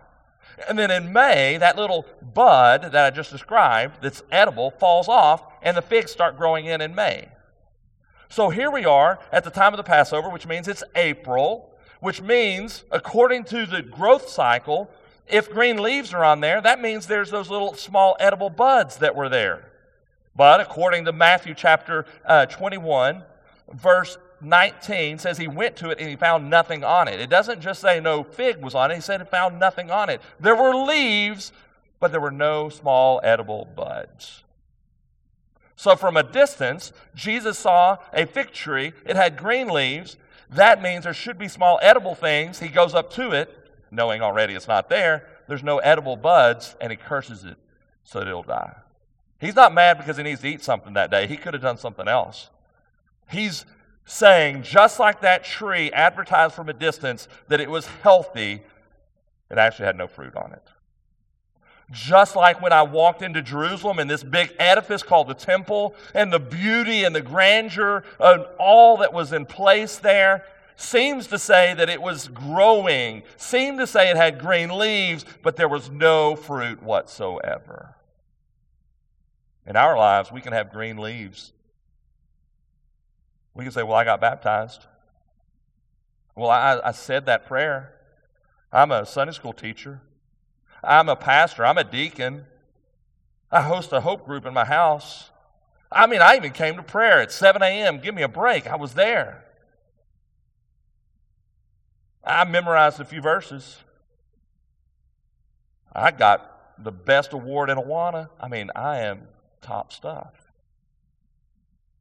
And 0.68 0.78
then 0.78 0.92
in 0.92 1.14
May, 1.14 1.58
that 1.58 1.78
little 1.78 2.06
bud 2.34 2.92
that 2.92 3.06
I 3.06 3.10
just 3.12 3.32
described 3.32 4.02
that's 4.02 4.24
edible 4.32 4.72
falls 4.72 5.08
off, 5.08 5.44
and 5.62 5.78
the 5.78 5.82
figs 5.82 6.12
start 6.12 6.38
growing 6.38 6.66
in 6.66 6.82
in 6.82 6.96
May. 6.96 7.30
So 8.30 8.50
here 8.50 8.70
we 8.70 8.86
are 8.86 9.20
at 9.32 9.44
the 9.44 9.50
time 9.50 9.74
of 9.74 9.78
the 9.78 9.84
Passover, 9.84 10.30
which 10.30 10.46
means 10.46 10.68
it's 10.68 10.84
April, 10.96 11.74
which 12.00 12.22
means, 12.22 12.84
according 12.92 13.46
to 13.46 13.66
the 13.66 13.82
growth 13.82 14.30
cycle, 14.30 14.90
if 15.28 15.50
green 15.50 15.82
leaves 15.82 16.14
are 16.14 16.24
on 16.24 16.40
there, 16.42 16.62
that 16.62 16.82
means 16.82 17.08
there's 17.08 17.32
those 17.32 17.50
little 17.50 17.74
small 17.76 18.18
edible 18.20 18.50
buds 18.50 18.98
that 18.98 19.16
were 19.16 19.30
there. 19.30 19.72
But 20.36 20.62
according 20.62 21.06
to 21.06 21.12
Matthew 21.12 21.54
chapter 21.54 22.06
uh, 22.26 22.46
21, 22.48 23.24
verse 23.74 24.18
19 24.42 25.20
says 25.20 25.38
he 25.38 25.48
went 25.48 25.76
to 25.78 25.90
it 25.90 26.00
and 26.00 26.10
he 26.10 26.16
found 26.16 26.50
nothing 26.50 26.84
on 26.84 27.08
it. 27.08 27.20
It 27.20 27.30
doesn't 27.30 27.62
just 27.62 27.82
say 27.82 28.00
no 28.00 28.24
fig 28.24 28.62
was 28.62 28.76
on 28.76 28.92
it, 28.92 28.96
he 28.96 29.02
said 29.02 29.22
he 29.22 29.28
found 29.28 29.60
nothing 29.60 29.92
on 29.92 30.10
it. 30.10 30.22
There 30.40 30.56
were 30.56 30.74
leaves, 30.74 31.52
but 32.00 32.12
there 32.12 32.22
were 32.22 32.32
no 32.32 32.70
small 32.70 33.20
edible 33.24 33.66
buds. 33.76 34.44
So 35.76 35.96
from 35.96 36.18
a 36.18 36.24
distance, 36.24 36.92
Jesus 37.16 37.58
saw 37.58 37.98
a 38.14 38.26
fig 38.26 38.52
tree. 38.52 38.92
It 39.06 39.16
had 39.16 39.38
green 39.38 39.70
leaves. 39.70 40.18
That 40.50 40.82
means 40.82 41.06
there 41.06 41.14
should 41.14 41.38
be 41.38 41.48
small 41.48 41.80
edible 41.82 42.16
things. 42.16 42.60
He 42.60 42.68
goes 42.68 42.94
up 42.94 43.12
to 43.14 43.32
it, 43.32 43.72
knowing 43.90 44.22
already 44.22 44.56
it's 44.56 44.68
not 44.68 44.90
there. 44.90 45.28
There's 45.48 45.64
no 45.64 45.78
edible 45.78 46.18
buds, 46.18 46.76
and 46.82 46.92
he 46.92 46.98
curses 46.98 47.46
it 47.46 47.56
so 48.04 48.20
that 48.20 48.28
it'll 48.28 48.44
die. 48.44 48.76
He's 49.40 49.56
not 49.56 49.74
mad 49.74 49.98
because 49.98 50.18
he 50.18 50.24
needs 50.24 50.42
to 50.42 50.50
eat 50.50 50.64
something 50.64 50.94
that 50.94 51.12
day. 51.12 51.28
He 51.28 51.38
could 51.38 51.54
have 51.54 51.64
done 51.64 51.78
something 51.78 52.10
else. 52.10 52.50
He's 53.30 53.66
saying, 54.06 54.64
just 54.64 55.00
like 55.00 55.22
that 55.22 55.44
tree 55.44 55.92
advertised 55.92 56.56
from 56.56 56.68
a 56.70 56.74
distance 56.74 57.28
that 57.48 57.60
it 57.62 57.70
was 57.70 57.86
healthy, 58.02 58.62
it 59.52 59.58
actually 59.58 59.86
had 59.86 59.98
no 59.98 60.08
fruit 60.08 60.36
on 60.36 60.52
it. 60.52 60.64
Just 61.92 62.36
like 62.36 62.62
when 62.62 62.72
I 62.72 62.84
walked 62.84 63.22
into 63.22 63.42
Jerusalem 63.42 63.98
and 64.00 64.10
this 64.10 64.24
big 64.24 64.54
edifice 64.60 65.02
called 65.02 65.28
the 65.28 65.34
temple, 65.34 65.96
and 66.14 66.32
the 66.32 66.40
beauty 66.40 67.04
and 67.04 67.16
the 67.16 67.22
grandeur 67.22 68.04
of 68.20 68.48
all 68.60 68.98
that 68.98 69.14
was 69.14 69.34
in 69.34 69.46
place 69.46 69.98
there 69.98 70.44
seems 70.76 71.28
to 71.28 71.38
say 71.38 71.74
that 71.74 71.90
it 71.90 72.02
was 72.02 72.28
growing, 72.30 73.24
seemed 73.38 73.80
to 73.80 73.88
say 73.88 74.10
it 74.10 74.16
had 74.16 74.40
green 74.40 74.70
leaves, 74.70 75.26
but 75.44 75.56
there 75.56 75.68
was 75.68 75.90
no 75.90 76.36
fruit 76.36 76.82
whatsoever. 76.82 77.96
In 79.66 79.76
our 79.76 79.98
lives, 79.98 80.32
we 80.32 80.42
can 80.42 80.54
have 80.54 80.72
green 80.72 80.98
leaves. 80.98 81.54
We 83.54 83.64
can 83.64 83.72
say, 83.72 83.84
Well, 83.84 83.96
I 83.96 84.04
got 84.04 84.22
baptized. 84.22 84.86
Well, 86.36 86.50
I, 86.50 86.80
I 86.84 86.92
said 86.92 87.26
that 87.26 87.46
prayer. 87.46 87.94
I'm 88.72 88.92
a 88.92 89.06
Sunday 89.06 89.34
school 89.34 89.54
teacher. 89.54 90.02
I'm 90.84 91.10
a 91.10 91.16
pastor. 91.16 91.66
I'm 91.66 91.78
a 91.78 91.84
deacon. 91.84 92.46
I 93.52 93.62
host 93.62 93.92
a 93.92 94.02
hope 94.02 94.26
group 94.26 94.46
in 94.46 94.54
my 94.54 94.66
house. 94.66 95.32
I 95.92 96.06
mean, 96.08 96.22
I 96.22 96.36
even 96.36 96.52
came 96.52 96.76
to 96.76 96.84
prayer 96.84 97.20
at 97.20 97.32
7 97.32 97.62
a.m. 97.62 98.00
Give 98.00 98.14
me 98.14 98.22
a 98.22 98.28
break. 98.28 98.68
I 98.68 98.76
was 98.76 98.94
there. 98.94 99.44
I 102.24 102.46
memorized 102.46 103.00
a 103.00 103.06
few 103.06 103.22
verses. 103.22 103.78
I 105.92 106.12
got 106.12 106.84
the 106.84 106.92
best 106.92 107.34
award 107.34 107.70
in 107.70 107.78
Awana. 107.78 108.30
I 108.40 108.48
mean, 108.48 108.70
I 108.76 109.00
am 109.00 109.22
top 109.62 109.92
stuff. 109.92 110.52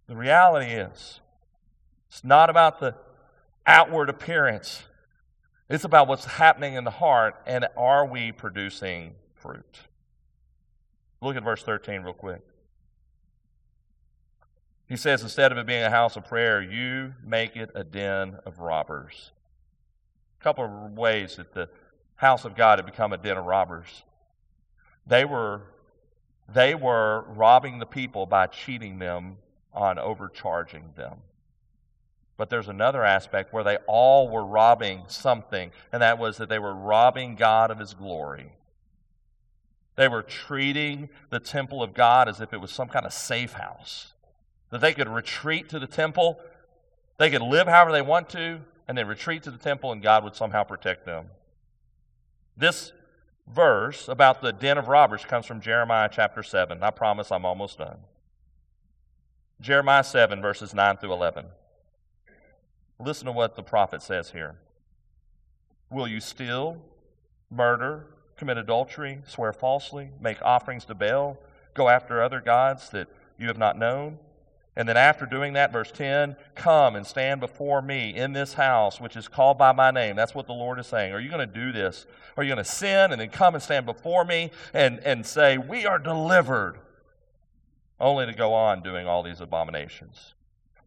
The 0.07 0.17
reality 0.17 0.71
is, 0.71 1.21
it's 2.09 2.25
not 2.25 2.51
about 2.51 2.81
the 2.81 2.95
outward 3.67 4.09
appearance. 4.09 4.83
It's 5.69 5.85
about 5.85 6.09
what's 6.09 6.25
happening 6.25 6.75
in 6.75 6.85
the 6.85 6.91
heart, 6.91 7.37
and 7.47 7.67
are 7.77 8.07
we 8.07 8.33
producing 8.33 9.15
fruit? 9.35 9.81
Look 11.21 11.37
at 11.37 11.45
verse 11.45 11.63
13 11.63 12.03
real 12.03 12.15
quick. 12.15 12.43
He 14.89 14.97
says, 14.97 15.23
instead 15.23 15.53
of 15.53 15.59
it 15.59 15.67
being 15.67 15.83
a 15.83 15.91
house 15.91 16.17
of 16.17 16.25
prayer, 16.25 16.63
you 16.63 17.13
make 17.23 17.57
it 17.57 17.71
a 17.75 17.85
den 17.85 18.39
of 18.47 18.59
robbers. 18.59 19.33
A 20.41 20.45
couple 20.45 20.65
of 20.65 20.97
ways 20.97 21.37
that 21.37 21.53
the 21.53 21.69
house 22.17 22.47
of 22.47 22.57
God 22.57 22.79
had 22.79 22.87
become 22.87 23.13
a 23.13 23.19
den 23.19 23.37
of 23.37 23.45
robbers. 23.45 24.05
They 25.07 25.27
were, 25.27 25.63
they 26.49 26.75
were 26.75 27.25
robbing 27.29 27.79
the 27.79 27.87
people 27.87 28.25
by 28.25 28.47
cheating 28.47 28.99
them 28.99 29.37
on 29.75 29.99
overcharging 29.99 30.93
them. 30.97 31.19
But 32.39 32.51
there's 32.51 32.69
another 32.69 33.05
aspect 33.05 33.53
where 33.53 33.65
they 33.65 33.77
all 33.89 34.29
were 34.29 34.45
robbing 34.45 35.03
something, 35.09 35.73
and 35.93 36.01
that 36.01 36.19
was 36.19 36.39
that 36.39 36.49
they 36.49 36.61
were 36.61 36.73
robbing 36.73 37.35
God 37.35 37.73
of 37.73 37.81
his 37.81 37.93
glory. 37.95 38.53
They 39.97 40.07
were 40.07 40.23
treating 40.23 41.09
the 41.31 41.41
temple 41.41 41.83
of 41.83 41.93
God 41.93 42.29
as 42.29 42.41
if 42.41 42.53
it 42.53 42.61
was 42.61 42.71
some 42.71 42.89
kind 42.89 43.05
of 43.05 43.13
safe 43.13 43.55
house. 43.55 44.13
That 44.71 44.81
they 44.81 44.95
could 44.95 45.09
retreat 45.09 45.69
to 45.71 45.81
the 45.81 45.89
temple, 45.89 46.39
they 47.19 47.29
could 47.29 47.43
live 47.43 47.67
however 47.67 47.91
they 47.91 48.03
want 48.03 48.29
to, 48.31 48.61
and 48.87 48.97
then 48.97 49.09
retreat 49.09 49.43
to 49.43 49.51
the 49.51 49.59
temple, 49.59 49.91
and 49.91 50.01
God 50.01 50.23
would 50.23 50.37
somehow 50.37 50.63
protect 50.63 51.05
them. 51.05 51.27
This 52.57 52.93
verse 53.53 54.07
about 54.07 54.43
the 54.43 54.53
den 54.53 54.79
of 54.79 54.87
robbers 54.87 55.25
comes 55.25 55.45
from 55.45 55.61
Jeremiah 55.61 56.09
chapter 56.11 56.45
7. 56.45 56.85
I 56.85 56.91
promise 56.91 57.33
I'm 57.33 57.45
almost 57.45 57.79
done. 57.79 57.99
Jeremiah 59.61 60.05
7, 60.05 60.41
verses 60.41 60.73
9 60.73 60.99
through 60.99 61.13
11. 61.13 61.47
Listen 63.01 63.27
to 63.27 63.33
what 63.33 63.55
the 63.55 63.63
prophet 63.63 64.03
says 64.03 64.31
here. 64.31 64.57
Will 65.91 66.09
you 66.09 66.21
steal, 66.21 66.79
murder, 67.51 68.07
commit 68.37 68.59
adultery, 68.59 69.21
swear 69.27 69.53
falsely, 69.53 70.11
make 70.21 70.41
offerings 70.43 70.85
to 70.87 70.95
Baal, 70.95 71.39
go 71.75 71.89
after 71.89 72.23
other 72.23 72.41
gods 72.41 72.91
that 72.91 73.09
you 73.39 73.47
have 73.47 73.59
not 73.59 73.79
known? 73.79 74.19
And 74.79 74.89
then 74.89 74.97
after 74.97 75.27
doing 75.27 75.55
that, 75.55 75.73
verse 75.73 75.91
10, 75.91 76.37
come 76.55 76.95
and 76.95 77.05
stand 77.05 77.41
before 77.41 77.83
me 77.83 78.15
in 78.15 78.33
this 78.33 78.55
house, 78.55 79.01
which 79.01 79.17
is 79.17 79.27
called 79.27 79.59
by 79.59 79.73
my 79.73 79.91
name. 79.91 80.15
That's 80.15 80.37
what 80.37 80.47
the 80.47 80.53
Lord 80.53 80.79
is 80.79 80.87
saying. 80.87 81.13
Are 81.13 81.19
you 81.19 81.31
going 81.31 81.47
to 81.47 81.53
do 81.53 81.73
this? 81.73 82.07
Are 82.37 82.45
you 82.45 82.55
going 82.55 82.65
to 82.65 82.71
sin 82.71 83.11
and 83.11 83.21
then 83.21 83.29
come 83.29 83.55
and 83.55 83.63
stand 83.63 83.87
before 83.87 84.25
me 84.25 84.53
and, 84.73 85.01
and 85.01 85.27
say, 85.27 85.59
We 85.59 85.85
are 85.85 85.99
delivered, 85.99 86.79
only 87.99 88.27
to 88.27 88.33
go 88.33 88.55
on 88.55 88.81
doing 88.83 89.05
all 89.09 89.25
these 89.25 89.41
abominations? 89.41 90.35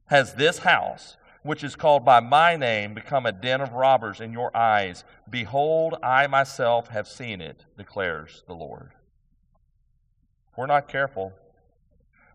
Has 0.06 0.36
this 0.36 0.60
house 0.60 1.18
which 1.44 1.64
is 1.64 1.76
called 1.76 2.06
by 2.06 2.20
my 2.20 2.56
name, 2.56 2.94
become 2.94 3.26
a 3.26 3.32
den 3.32 3.62
of 3.62 3.74
robbers 3.74 4.22
in 4.22 4.32
your 4.32 4.56
eyes. 4.56 5.04
Behold, 5.30 5.96
I 6.04 6.28
myself 6.28 6.90
have 6.90 7.08
seen 7.08 7.42
it, 7.42 7.66
declares 7.78 8.44
the 8.48 8.54
Lord. 8.54 8.92
If 10.52 10.58
we're 10.58 10.68
not 10.68 10.88
careful, 10.88 11.34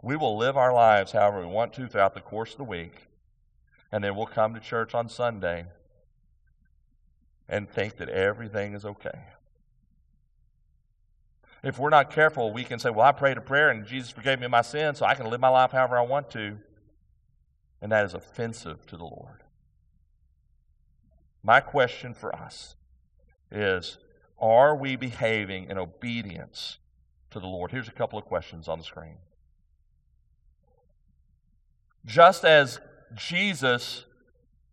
we 0.03 0.17
will 0.17 0.37
live 0.37 0.57
our 0.57 0.73
lives 0.73 1.13
however 1.13 1.41
we 1.41 1.47
want 1.47 1.73
to 1.75 1.87
throughout 1.87 2.15
the 2.15 2.21
course 2.21 2.53
of 2.53 2.59
the 2.59 2.65
week, 2.65 3.07
and 3.93 4.03
then 4.03 4.17
we'll 4.17 4.27
come 4.27 4.55
to 4.55 4.61
church 4.61 4.95
on 4.95 5.09
Sunday 5.09 5.67
and 7.49 7.69
think 7.69 7.97
that 7.99 8.09
everything 8.09 8.75
is 8.75 8.85
okay. 8.85 9.21
If 11.63 11.79
we're 11.79 11.91
not 11.91 12.11
careful, 12.11 12.53
we 12.53 12.65
can 12.65 12.79
say, 12.79 12.91
Well, 12.91 13.07
I 13.07 13.13
prayed 13.13 13.37
a 13.37 13.41
prayer 13.41 13.71
and 13.71 13.87
Jesus 13.87 14.11
forgave 14.11 14.41
me 14.41 14.47
my 14.47 14.63
sins, 14.63 14.99
so 14.99 15.07
I 15.07 15.15
can 15.15 15.31
live 15.31 15.41
my 15.41 15.49
life 15.49 15.73
however 15.73 15.97
I 15.97 16.03
want 16.03 16.31
to 16.31 16.59
and 17.87 17.93
that 17.93 18.05
is 18.05 18.15
offensive 18.15 18.85
to 18.87 18.97
the 18.97 19.05
Lord. 19.05 19.45
My 21.45 21.61
question 21.61 22.15
for 22.15 22.35
us 22.35 22.75
is 23.49 23.99
Are 24.41 24.75
we 24.75 24.97
behaving 24.97 25.71
in 25.71 25.79
obedience 25.79 26.79
to 27.31 27.39
the 27.39 27.47
Lord? 27.47 27.71
Here's 27.71 27.87
a 27.87 27.93
couple 27.93 28.19
of 28.19 28.25
questions 28.25 28.67
on 28.67 28.79
the 28.79 28.85
screen. 28.85 29.19
Just 32.05 32.45
as 32.45 32.81
Jesus 33.15 34.05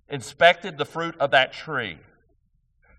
inspected 0.10 0.80
the 0.80 0.86
fruit 0.86 1.16
of 1.20 1.30
that 1.30 1.54
tree, 1.54 2.00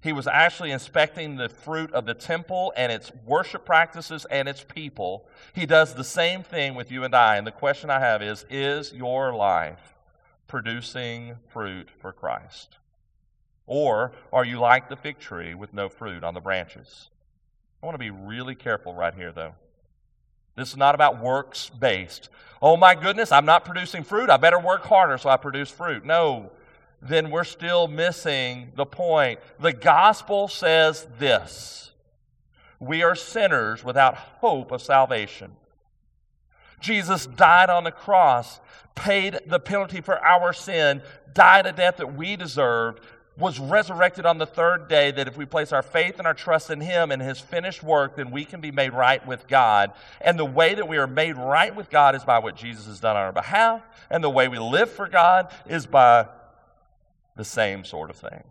he 0.01 0.13
was 0.13 0.29
actually 0.29 0.71
inspecting 0.71 1.35
the 1.35 1.49
fruit 1.49 1.93
of 1.93 2.07
the 2.07 2.15
temple 2.15 2.73
and 2.77 2.93
its 2.93 3.11
worship 3.27 3.65
practices 3.65 4.27
and 4.27 4.49
its 4.49 4.63
people. 4.63 5.27
He 5.55 5.67
does 5.67 5.95
the 5.95 6.05
same 6.05 6.45
thing 6.45 6.77
with 6.77 6.93
you 6.93 7.03
and 7.03 7.17
I. 7.17 7.37
And 7.37 7.45
the 7.45 7.51
question 7.51 7.91
I 7.91 7.99
have 7.99 8.23
is 8.23 8.47
Is 8.49 8.93
your 8.93 9.35
life 9.35 9.94
producing 10.55 11.35
fruit 11.49 11.89
for 11.99 12.13
Christ? 12.13 12.79
Or 13.67 14.13
are 14.33 14.45
you 14.45 14.61
like 14.61 14.89
the 14.89 14.95
fig 14.95 15.19
tree 15.19 15.53
with 15.53 15.75
no 15.75 15.89
fruit 15.89 16.23
on 16.23 16.33
the 16.33 16.41
branches? 16.41 17.11
I 17.83 17.87
want 17.87 17.97
to 17.97 17.99
be 17.99 18.11
really 18.11 18.55
careful 18.55 18.95
right 18.95 19.13
here, 19.13 19.33
though. 19.33 19.57
This 20.55 20.69
is 20.69 20.77
not 20.77 20.95
about 20.95 21.21
works 21.21 21.71
based. 21.71 22.29
Oh 22.63 22.77
my 22.77 22.95
goodness, 22.95 23.33
I'm 23.33 23.45
not 23.45 23.65
producing 23.65 24.05
fruit. 24.05 24.31
I 24.31 24.37
better 24.37 24.61
work 24.61 24.85
harder 24.85 25.19
so 25.19 25.29
I 25.29 25.39
produce 25.39 25.73
fruit. 25.73 26.05
No, 26.05 26.53
then 27.03 27.33
we're 27.33 27.43
still 27.43 27.89
missing 27.89 28.71
the 28.77 28.87
point. 28.87 29.41
The 29.59 29.73
gospel 29.73 30.47
says 30.47 31.09
this 31.19 31.91
We 32.79 33.03
are 33.03 33.17
sinners 33.17 33.83
without 33.83 34.15
hope 34.15 34.71
of 34.71 34.81
salvation. 34.83 35.57
Jesus 36.85 37.25
died 37.25 37.71
on 37.71 37.85
the 37.85 37.91
cross, 37.91 38.61
paid 38.95 39.41
the 39.47 39.59
penalty 39.59 40.03
for 40.03 40.23
our 40.23 40.53
sin, 40.53 41.01
died 41.33 41.65
a 41.65 41.73
death 41.73 41.97
that 41.97 42.15
we 42.15 42.37
deserved, 42.37 43.01
was 43.39 43.59
resurrected 43.59 44.27
on 44.27 44.37
the 44.37 44.47
third 44.47 44.87
day, 44.87 45.11
that 45.11 45.27
if 45.27 45.35
we 45.35 45.47
place 45.47 45.73
our 45.73 45.83
faith 45.83 46.19
and 46.19 46.27
our 46.27 46.35
trust 46.35 46.71
in 46.71 46.83
Him 46.83 47.11
and 47.11 47.23
His 47.23 47.41
finished 47.41 47.83
work, 47.83 48.17
then 48.17 48.31
we 48.31 48.45
can 48.45 48.61
be 48.61 48.71
made 48.71 48.93
right 48.93 49.27
with 49.27 49.49
God. 49.49 49.93
And 50.21 50.39
the 50.39 50.45
way 50.45 50.75
that 50.75 50.87
we 50.87 50.99
are 50.99 51.07
made 51.07 51.39
right 51.39 51.75
with 51.75 51.89
God 51.89 52.15
is 52.15 52.23
by 52.23 52.39
what 52.39 52.55
Jesus 52.55 52.87
has 52.87 53.01
done 53.01 53.17
on 53.17 53.23
our 53.23 53.33
behalf, 53.33 53.83
and 54.11 54.23
the 54.23 54.31
way 54.31 54.47
we 54.49 54.59
live 54.59 54.91
for 54.91 55.09
God 55.09 55.53
is 55.67 55.87
by 55.87 56.29
the 57.35 57.45
same 57.45 57.85
sort 57.85 58.11
of 58.11 58.17
thing. 58.17 58.45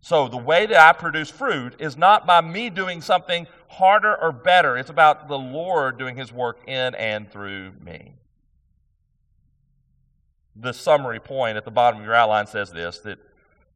So, 0.00 0.28
the 0.28 0.36
way 0.36 0.66
that 0.66 0.78
I 0.78 0.92
produce 0.92 1.30
fruit 1.30 1.74
is 1.80 1.96
not 1.96 2.26
by 2.26 2.40
me 2.40 2.70
doing 2.70 3.00
something 3.00 3.46
harder 3.68 4.14
or 4.16 4.30
better. 4.30 4.76
It's 4.76 4.90
about 4.90 5.26
the 5.26 5.38
Lord 5.38 5.98
doing 5.98 6.16
His 6.16 6.32
work 6.32 6.60
in 6.68 6.94
and 6.94 7.30
through 7.30 7.72
me. 7.84 8.12
the 10.58 10.72
summary 10.72 11.20
point 11.20 11.56
at 11.56 11.64
the 11.64 11.70
bottom 11.70 12.00
of 12.00 12.06
your 12.06 12.14
outline 12.14 12.46
says 12.46 12.72
this 12.72 12.98
that 13.00 13.18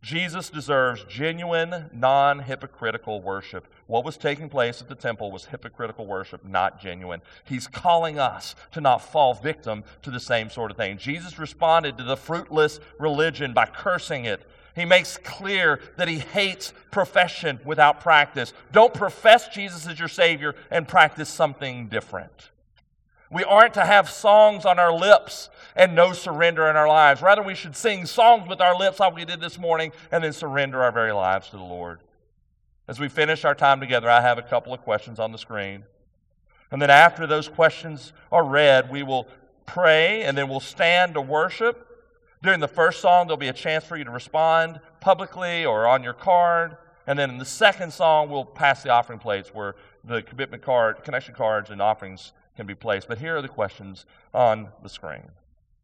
Jesus 0.03 0.49
deserves 0.49 1.05
genuine, 1.05 1.91
non 1.93 2.39
hypocritical 2.39 3.21
worship. 3.21 3.67
What 3.87 4.05
was 4.05 4.17
taking 4.17 4.49
place 4.49 4.81
at 4.81 4.89
the 4.89 4.95
temple 4.95 5.31
was 5.31 5.45
hypocritical 5.47 6.07
worship, 6.07 6.43
not 6.43 6.81
genuine. 6.81 7.21
He's 7.45 7.67
calling 7.67 8.19
us 8.19 8.55
to 8.73 8.81
not 8.81 8.99
fall 8.99 9.35
victim 9.35 9.85
to 10.03 10.11
the 10.11 10.21
same 10.21 10.49
sort 10.49 10.71
of 10.71 10.79
thing. 10.79 10.97
Jesus 10.97 11.39
responded 11.39 11.99
to 11.99 12.05
the 12.05 12.17
fruitless 12.17 12.81
religion 12.99 13.53
by 13.53 13.67
cursing 13.67 14.25
it. 14.25 14.49
He 14.81 14.87
makes 14.87 15.19
clear 15.19 15.79
that 15.99 16.09
he 16.09 16.21
hates 16.21 16.73
profession 16.91 17.61
without 17.67 18.01
practice. 18.01 18.55
Don't 18.73 18.95
profess 18.95 19.49
Jesus 19.49 19.87
as 19.87 19.99
your 19.99 20.09
Savior 20.09 20.55
and 20.71 20.89
practice 20.89 21.29
something 21.29 21.89
different. 21.89 22.51
We 23.31 23.45
aren't 23.45 23.75
to 23.75 23.85
have 23.85 24.09
songs 24.09 24.65
on 24.65 24.79
our 24.79 24.91
lips 24.91 25.51
and 25.77 25.95
no 25.95 26.15
surrender 26.15 26.67
in 26.71 26.77
our 26.77 26.89
lives. 26.89 27.21
Rather, 27.21 27.43
we 27.43 27.55
should 27.55 27.77
sing 27.77 28.07
songs 28.07 28.49
with 28.49 28.63
our 28.63 28.75
lips 28.75 29.01
like 29.01 29.15
we 29.15 29.27
did 29.27 29.39
this 29.39 29.59
morning 29.59 29.93
and 30.11 30.25
then 30.25 30.33
surrender 30.33 30.83
our 30.83 30.93
very 30.93 31.13
lives 31.13 31.51
to 31.51 31.59
the 31.59 31.63
Lord. 31.63 32.01
As 32.89 32.99
we 32.99 33.09
finish 33.09 33.45
our 33.45 33.55
time 33.55 33.81
together, 33.81 34.09
I 34.09 34.23
have 34.23 34.39
a 34.39 34.43
couple 34.43 34.73
of 34.73 34.81
questions 34.81 35.21
on 35.21 35.31
the 35.31 35.39
screen. 35.39 35.85
And 36.71 36.81
then 36.81 36.91
after 36.91 37.27
those 37.27 37.51
questions 37.51 38.15
are 38.33 38.45
read, 38.45 38.91
we 38.91 39.03
will 39.03 39.29
pray 39.67 40.23
and 40.23 40.39
then 40.39 40.49
we'll 40.49 40.59
stand 40.59 41.13
to 41.15 41.21
worship. 41.21 41.87
During 42.43 42.61
the 42.61 42.69
first 42.69 43.01
song, 43.01 43.27
there'll 43.27 43.37
be 43.37 43.49
a 43.49 43.53
chance 43.53 43.85
for 43.85 43.99
you 43.99 44.05
to 44.05 44.11
respond 44.11 44.81
publicly 45.01 45.67
or 45.67 45.87
on 45.87 46.03
your 46.03 46.15
card. 46.15 46.79
And 47.07 47.19
then 47.19 47.29
in 47.29 47.39
the 47.39 47.45
second 47.45 47.93
song, 47.93 48.31
we'll 48.31 48.47
pass 48.47 48.83
the 48.83 48.91
offering 48.91 49.19
plates 49.19 49.51
where 49.53 49.75
the 50.05 50.23
commitment 50.23 50.63
card, 50.63 51.05
connection 51.05 51.35
cards, 51.35 51.71
and 51.71 51.83
offerings 51.83 52.33
can 52.57 52.67
be 52.67 52.75
placed. 52.75 53.09
But 53.09 53.19
here 53.19 53.37
are 53.37 53.43
the 53.43 53.49
questions 53.49 54.07
on 54.33 54.69
the 54.83 54.89
screen. 54.89 55.29